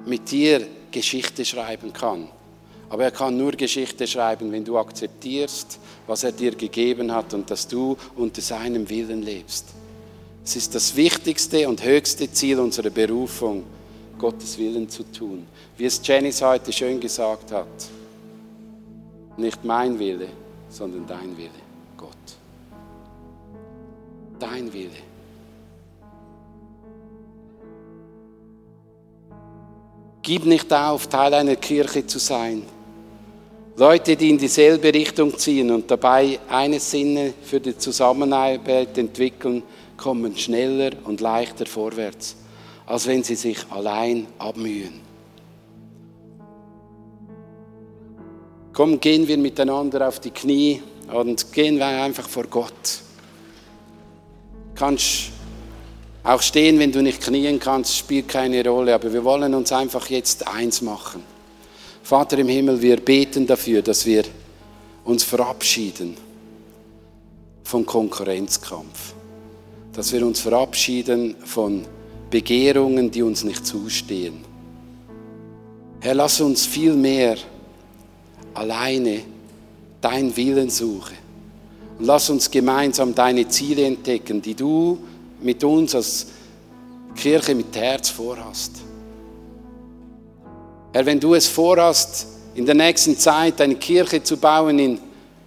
mit 0.06 0.30
dir 0.30 0.66
Geschichte 0.92 1.44
schreiben 1.44 1.92
kann. 1.94 2.30
Aber 2.90 3.04
er 3.04 3.12
kann 3.12 3.36
nur 3.36 3.52
Geschichte 3.52 4.08
schreiben, 4.08 4.52
wenn 4.52 4.64
du 4.64 4.78
akzeptierst, 4.78 5.80
was 6.08 6.24
er 6.24 6.32
dir 6.32 6.56
gegeben 6.56 7.14
hat 7.14 7.34
und 7.34 7.52
dass 7.52 7.68
du 7.68 7.98
unter 8.16 8.42
seinem 8.42 8.90
Willen 8.90 9.22
lebst. 9.22 9.66
Es 10.44 10.56
ist 10.56 10.74
das 10.74 10.96
wichtigste 10.96 11.68
und 11.68 11.84
höchste 11.84 12.32
Ziel 12.32 12.60
unserer 12.60 12.90
Berufung, 12.90 13.64
Gottes 14.18 14.58
Willen 14.58 14.90
zu 14.90 15.04
tun. 15.04 15.46
Wie 15.76 15.86
es 15.86 16.00
Janice 16.02 16.42
heute 16.42 16.72
schön 16.72 17.00
gesagt 17.00 17.52
hat. 17.52 17.68
Nicht 19.36 19.64
mein 19.64 20.00
Wille, 20.00 20.30
sondern 20.70 21.06
dein 21.06 21.38
Wille, 21.38 21.50
Gott. 21.98 22.10
Dein 24.40 24.72
Wille. 24.72 24.90
Gib 30.22 30.46
nicht 30.46 30.74
auf, 30.74 31.08
Teil 31.08 31.34
einer 31.34 31.56
Kirche 31.56 32.06
zu 32.06 32.20
sein. 32.20 32.64
Leute, 33.80 34.16
die 34.16 34.32
in 34.32 34.40
dieselbe 34.40 34.92
Richtung 34.92 35.38
ziehen 35.38 35.70
und 35.70 35.92
dabei 35.92 36.40
eine 36.50 36.80
Sinne 36.80 37.32
für 37.44 37.60
die 37.60 37.78
Zusammenarbeit 37.78 38.98
entwickeln, 38.98 39.62
kommen 39.96 40.36
schneller 40.36 40.94
und 41.04 41.22
leichter 41.22 41.68
vorwärts, 41.68 42.38
als 42.88 43.06
wenn 43.06 43.24
sie 43.24 43.36
sich 43.36 43.60
allein 43.70 44.26
abmühen. 44.40 45.00
Komm, 48.74 49.00
gehen 49.00 49.28
wir 49.28 49.38
miteinander 49.38 50.08
auf 50.08 50.20
die 50.22 50.32
Knie 50.32 50.82
und 51.14 51.54
gehen 51.54 51.78
wir 51.78 51.86
einfach 51.86 52.28
vor 52.28 52.46
Gott. 52.46 53.02
Kannst 54.74 55.30
auch 56.24 56.42
stehen, 56.42 56.80
wenn 56.80 56.92
du 56.92 57.04
nicht 57.04 57.22
knien 57.22 57.60
kannst, 57.60 57.96
spielt 57.96 58.28
keine 58.28 58.68
Rolle, 58.68 58.96
aber 58.96 59.14
wir 59.14 59.24
wollen 59.24 59.54
uns 59.54 59.72
einfach 59.72 60.10
jetzt 60.10 60.48
eins 60.48 60.82
machen. 60.82 61.37
Vater 62.08 62.38
im 62.38 62.48
Himmel, 62.48 62.82
wir 62.82 62.98
beten 62.98 63.46
dafür, 63.46 63.82
dass 63.82 64.06
wir 64.06 64.24
uns 65.04 65.24
verabschieden 65.24 66.16
vom 67.64 67.86
Konkurrenzkampf 67.86 69.14
dass 69.98 70.14
wir 70.14 70.24
uns 70.28 70.42
verabschieden 70.42 71.36
von 71.44 71.84
Begehrungen, 72.30 73.10
die 73.10 73.24
uns 73.24 73.44
nicht 73.44 73.66
zustehen. 73.66 74.46
Herr, 76.02 76.14
lass 76.14 76.40
uns 76.40 76.68
viel 76.68 76.94
mehr 76.94 77.36
alleine 78.54 79.22
dein 80.00 80.38
Willen 80.38 80.70
suchen. 80.70 81.18
Und 81.98 82.06
lass 82.06 82.30
uns 82.30 82.52
gemeinsam 82.52 83.16
deine 83.16 83.48
Ziele 83.48 83.86
entdecken, 83.86 84.40
die 84.40 84.54
du 84.54 85.00
mit 85.42 85.64
uns 85.64 85.96
als 85.96 86.28
Kirche 87.16 87.56
mit 87.56 87.76
Herz 87.76 88.10
vorhast. 88.10 88.87
Herr, 90.98 91.06
wenn 91.06 91.20
du 91.20 91.36
es 91.36 91.46
vorhast, 91.46 92.26
in 92.56 92.66
der 92.66 92.74
nächsten 92.74 93.16
Zeit 93.20 93.62
eine 93.62 93.76
Kirche 93.76 94.24
zu 94.24 94.36
bauen 94.36 94.80
in 94.80 94.98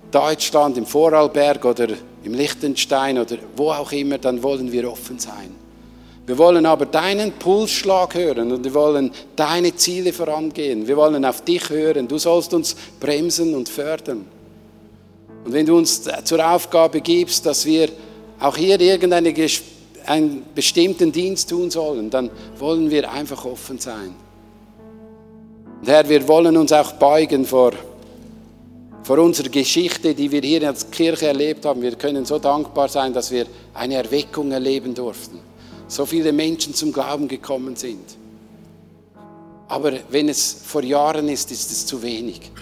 Deutschland, 0.08 0.78
im 0.78 0.86
Vorarlberg 0.86 1.64
oder 1.64 1.88
im 2.22 2.34
Liechtenstein 2.34 3.18
oder 3.18 3.36
wo 3.56 3.72
auch 3.72 3.90
immer, 3.90 4.18
dann 4.18 4.40
wollen 4.44 4.70
wir 4.70 4.88
offen 4.88 5.18
sein. 5.18 5.52
Wir 6.24 6.38
wollen 6.38 6.64
aber 6.66 6.86
deinen 6.86 7.32
Pulsschlag 7.32 8.14
hören 8.14 8.52
und 8.52 8.62
wir 8.62 8.72
wollen 8.74 9.10
deine 9.34 9.74
Ziele 9.74 10.12
vorangehen. 10.12 10.86
Wir 10.86 10.96
wollen 10.96 11.24
auf 11.24 11.42
dich 11.42 11.68
hören. 11.68 12.06
Du 12.06 12.18
sollst 12.18 12.54
uns 12.54 12.76
bremsen 13.00 13.52
und 13.56 13.68
fördern. 13.68 14.26
Und 15.44 15.52
wenn 15.52 15.66
du 15.66 15.76
uns 15.76 16.08
zur 16.22 16.48
Aufgabe 16.48 17.00
gibst, 17.00 17.44
dass 17.44 17.66
wir 17.66 17.88
auch 18.38 18.56
hier 18.56 18.80
irgendeinen 18.80 19.34
einen 20.06 20.44
bestimmten 20.54 21.10
Dienst 21.10 21.50
tun 21.50 21.72
sollen, 21.72 22.08
dann 22.08 22.30
wollen 22.56 22.88
wir 22.88 23.10
einfach 23.10 23.44
offen 23.44 23.80
sein. 23.80 24.14
Und 25.80 25.88
Herr, 25.88 26.08
wir 26.08 26.26
wollen 26.28 26.56
uns 26.56 26.72
auch 26.72 26.92
beugen 26.92 27.44
vor 27.44 27.72
vor 29.10 29.18
unserer 29.18 29.48
Geschichte, 29.48 30.14
die 30.14 30.30
wir 30.30 30.40
hier 30.40 30.68
als 30.68 30.88
Kirche 30.88 31.26
erlebt 31.26 31.64
haben. 31.64 31.82
Wir 31.82 31.96
können 31.96 32.24
so 32.24 32.38
dankbar 32.38 32.88
sein, 32.88 33.12
dass 33.12 33.30
wir 33.32 33.46
eine 33.74 33.94
Erweckung 33.94 34.52
erleben 34.52 34.94
durften. 34.94 35.40
So 35.88 36.06
viele 36.06 36.32
Menschen 36.32 36.74
zum 36.74 36.92
Glauben 36.92 37.26
gekommen 37.26 37.74
sind. 37.74 38.04
Aber 39.66 39.92
wenn 40.10 40.28
es 40.28 40.62
vor 40.64 40.84
Jahren 40.84 41.28
ist, 41.28 41.50
ist 41.50 41.72
es 41.72 41.86
zu 41.86 42.00
wenig. 42.02 42.52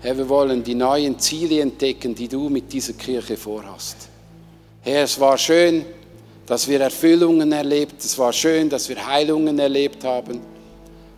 Herr, 0.00 0.16
wir 0.16 0.28
wollen 0.28 0.64
die 0.64 0.74
neuen 0.74 1.18
Ziele 1.18 1.60
entdecken, 1.60 2.14
die 2.14 2.28
du 2.28 2.48
mit 2.48 2.72
dieser 2.72 2.94
Kirche 2.94 3.36
vorhast. 3.36 4.08
Herr, 4.80 5.04
es 5.04 5.20
war 5.20 5.36
schön, 5.36 5.84
dass 6.46 6.68
wir 6.68 6.80
Erfüllungen 6.80 7.52
erlebt, 7.52 8.02
es 8.02 8.18
war 8.18 8.32
schön, 8.32 8.70
dass 8.70 8.88
wir 8.88 9.06
Heilungen 9.06 9.58
erlebt 9.58 10.04
haben. 10.04 10.40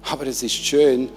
Aber 0.02 0.26
es 0.26 0.42
ist 0.42 0.54
schön, 0.54 1.08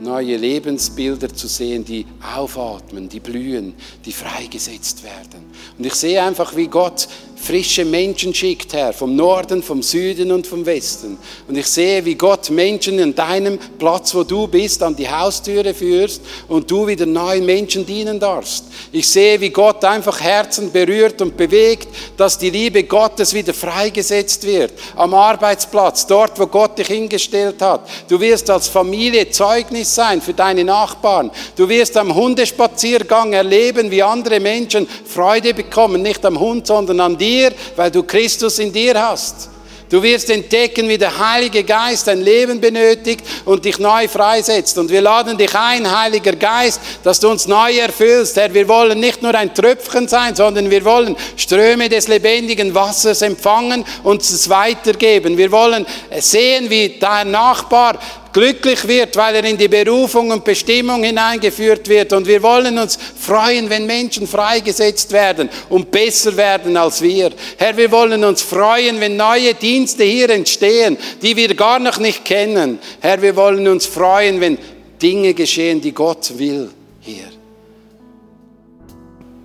neue 0.00 0.36
Lebensbilder 0.36 1.32
zu 1.32 1.46
sehen, 1.46 1.84
die 1.84 2.06
aufatmen, 2.34 3.08
die 3.08 3.20
blühen, 3.20 3.74
die 4.04 4.12
freigesetzt 4.12 5.04
werden. 5.04 5.44
Und 5.78 5.86
ich 5.86 5.94
sehe 5.94 6.22
einfach, 6.22 6.56
wie 6.56 6.66
Gott 6.66 7.08
frische 7.44 7.84
Menschen 7.84 8.32
schickt, 8.32 8.72
Herr, 8.72 8.94
vom 8.94 9.14
Norden, 9.14 9.62
vom 9.62 9.82
Süden 9.82 10.32
und 10.32 10.46
vom 10.46 10.64
Westen. 10.64 11.18
Und 11.46 11.56
ich 11.56 11.66
sehe, 11.66 12.02
wie 12.04 12.14
Gott 12.14 12.48
Menschen 12.48 12.98
an 13.00 13.14
deinem 13.14 13.58
Platz, 13.78 14.14
wo 14.14 14.24
du 14.24 14.48
bist, 14.48 14.82
an 14.82 14.96
die 14.96 15.08
Haustüre 15.08 15.74
führst 15.74 16.22
und 16.48 16.70
du 16.70 16.86
wieder 16.86 17.04
neuen 17.04 17.44
Menschen 17.44 17.84
dienen 17.84 18.18
darfst. 18.18 18.64
Ich 18.92 19.06
sehe, 19.06 19.38
wie 19.40 19.50
Gott 19.50 19.84
einfach 19.84 20.20
Herzen 20.20 20.72
berührt 20.72 21.20
und 21.20 21.36
bewegt, 21.36 21.88
dass 22.16 22.38
die 22.38 22.48
Liebe 22.48 22.84
Gottes 22.84 23.34
wieder 23.34 23.52
freigesetzt 23.52 24.44
wird. 24.44 24.72
Am 24.96 25.12
Arbeitsplatz, 25.12 26.06
dort, 26.06 26.38
wo 26.40 26.46
Gott 26.46 26.78
dich 26.78 26.86
hingestellt 26.86 27.60
hat. 27.60 27.86
Du 28.08 28.18
wirst 28.20 28.48
als 28.48 28.68
Familie 28.68 29.28
Zeugnis 29.30 29.94
sein 29.94 30.22
für 30.22 30.32
deine 30.32 30.64
Nachbarn. 30.64 31.30
Du 31.56 31.68
wirst 31.68 31.96
am 31.98 32.14
Hundespaziergang 32.14 33.34
erleben, 33.34 33.90
wie 33.90 34.02
andere 34.02 34.40
Menschen 34.40 34.88
Freude 35.04 35.52
bekommen, 35.52 36.00
nicht 36.00 36.24
am 36.24 36.40
Hund, 36.40 36.66
sondern 36.66 37.00
an 37.00 37.18
dir 37.18 37.33
dir, 37.34 37.52
weil 37.76 37.90
du 37.90 38.02
Christus 38.02 38.58
in 38.58 38.72
dir 38.72 38.94
hast. 39.00 39.50
Du 39.90 40.02
wirst 40.02 40.30
entdecken, 40.30 40.88
wie 40.88 40.98
der 40.98 41.16
Heilige 41.16 41.62
Geist 41.62 42.06
dein 42.08 42.22
Leben 42.22 42.60
benötigt 42.60 43.24
und 43.44 43.64
dich 43.64 43.78
neu 43.78 44.08
freisetzt. 44.08 44.78
Und 44.78 44.90
wir 44.90 45.02
laden 45.02 45.36
dich 45.36 45.54
ein, 45.54 45.88
Heiliger 45.88 46.34
Geist, 46.34 46.80
dass 47.04 47.20
du 47.20 47.28
uns 47.28 47.46
neu 47.46 47.76
erfüllst. 47.76 48.36
Herr, 48.36 48.52
wir 48.52 48.66
wollen 48.66 48.98
nicht 48.98 49.22
nur 49.22 49.34
ein 49.34 49.54
Tröpfchen 49.54 50.08
sein, 50.08 50.34
sondern 50.34 50.70
wir 50.70 50.84
wollen 50.84 51.14
Ströme 51.36 51.88
des 51.88 52.08
lebendigen 52.08 52.74
Wassers 52.74 53.22
empfangen 53.22 53.84
und 54.02 54.22
es 54.22 54.48
weitergeben. 54.48 55.36
Wir 55.36 55.52
wollen 55.52 55.86
sehen, 56.18 56.70
wie 56.70 56.96
dein 56.98 57.30
Nachbar 57.30 57.98
glücklich 58.34 58.86
wird, 58.86 59.16
weil 59.16 59.36
er 59.36 59.44
in 59.44 59.56
die 59.56 59.68
Berufung 59.68 60.30
und 60.30 60.44
Bestimmung 60.44 61.02
hineingeführt 61.04 61.88
wird. 61.88 62.12
Und 62.12 62.26
wir 62.26 62.42
wollen 62.42 62.76
uns 62.76 62.96
freuen, 62.96 63.70
wenn 63.70 63.86
Menschen 63.86 64.26
freigesetzt 64.26 65.12
werden 65.12 65.48
und 65.70 65.90
besser 65.90 66.36
werden 66.36 66.76
als 66.76 67.00
wir. 67.00 67.30
Herr, 67.56 67.74
wir 67.76 67.90
wollen 67.90 68.22
uns 68.24 68.42
freuen, 68.42 69.00
wenn 69.00 69.16
neue 69.16 69.54
Dienste 69.54 70.04
hier 70.04 70.28
entstehen, 70.28 70.98
die 71.22 71.34
wir 71.36 71.54
gar 71.54 71.78
noch 71.78 71.98
nicht 71.98 72.24
kennen. 72.24 72.80
Herr, 73.00 73.22
wir 73.22 73.34
wollen 73.36 73.66
uns 73.68 73.86
freuen, 73.86 74.40
wenn 74.40 74.58
Dinge 75.00 75.32
geschehen, 75.32 75.80
die 75.80 75.92
Gott 75.92 76.36
will 76.36 76.70
hier. 77.00 77.30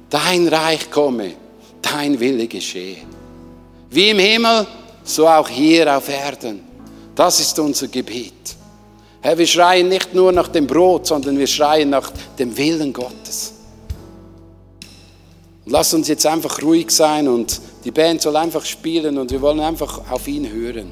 Dein 0.10 0.48
Reich 0.48 0.90
komme, 0.90 1.34
dein 1.82 2.20
Wille 2.20 2.48
geschehe. 2.48 2.98
Wie 3.92 4.10
im 4.10 4.20
Himmel, 4.20 4.66
so 5.04 5.28
auch 5.28 5.48
hier 5.48 5.96
auf 5.96 6.10
Erden. 6.10 6.62
Das 7.14 7.40
ist 7.40 7.60
unser 7.60 7.88
Gebet. 7.88 8.59
Herr, 9.22 9.38
wir 9.38 9.48
schreien 9.48 9.90
nicht 9.90 10.14
nur 10.14 10.32
nach 10.32 10.48
dem 10.48 10.66
Brot, 10.66 11.08
sondern 11.08 11.38
wir 11.38 11.48
schreien 11.48 11.90
nach 11.90 12.12
dem 12.38 12.56
Willen 12.58 12.94
Gottes. 12.94 13.54
Lass 15.66 15.94
uns 15.94 16.08
jetzt 16.08 16.26
einfach 16.26 16.62
ruhig 16.62 16.90
sein 16.90 17.28
und 17.28 17.60
die 17.84 17.92
Band 17.92 18.22
soll 18.22 18.36
einfach 18.38 18.66
spielen 18.66 19.18
und 19.18 19.32
wir 19.32 19.42
wollen 19.42 19.60
einfach 19.60 20.10
auf 20.10 20.28
ihn 20.28 20.50
hören. 20.50 20.92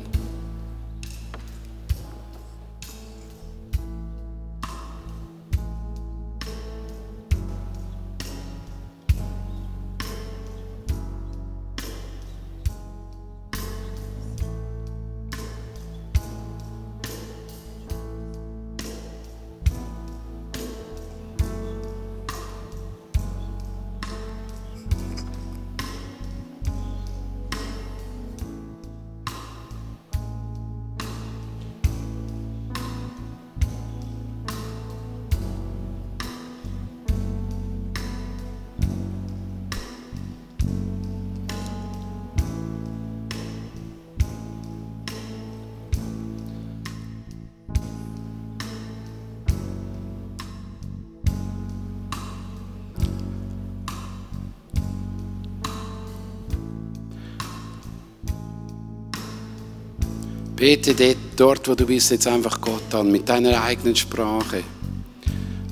Bete 60.68 61.16
dort, 61.38 61.66
wo 61.70 61.76
du 61.76 61.86
bist, 61.86 62.12
jetzt 62.12 62.28
einfach 62.28 62.60
Gott 62.60 62.94
an, 62.94 63.10
mit 63.10 63.30
deiner 63.30 63.64
eigenen 63.64 63.96
Sprache. 63.96 64.64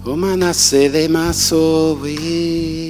Omanasele 0.06 1.10
masowe. 1.10 2.06
Mana 2.06 2.14
seleve 2.14 2.85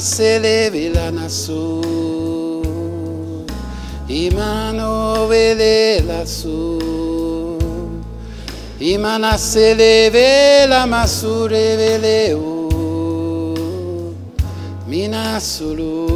Masele 0.00 0.70
Vilanasu, 0.70 1.82
Imano 4.08 5.28
Vedelasu, 5.28 6.78
Imanasele 8.80 10.08
Vela 10.10 10.86
Masure 10.86 11.76
Veleu, 11.76 12.40
Minasulu. 14.88 16.08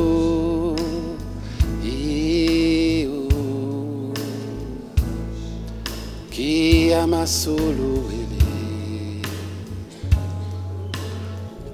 Ki 6.31 6.93
amasulu 6.95 7.93
ele, 8.11 9.23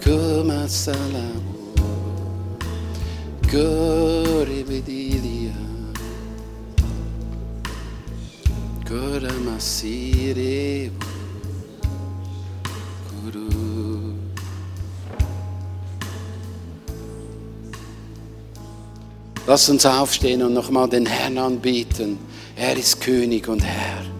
kumasalamu. 0.03 1.40
Come 3.51 3.59
salam 3.59 4.47
Goribedilia 4.47 5.53
Goramasire 8.89 10.91
Guru 13.25 14.15
Lass 19.47 19.69
uns 19.69 19.85
aufstehen 19.85 20.43
und 20.43 20.55
nochmal 20.55 20.89
den 20.89 21.07
Herrn 21.07 21.39
anbieten. 21.39 22.19
Er 22.57 22.77
ist 22.77 23.01
König 23.01 23.49
und 23.49 23.65
Herr. 23.65 24.20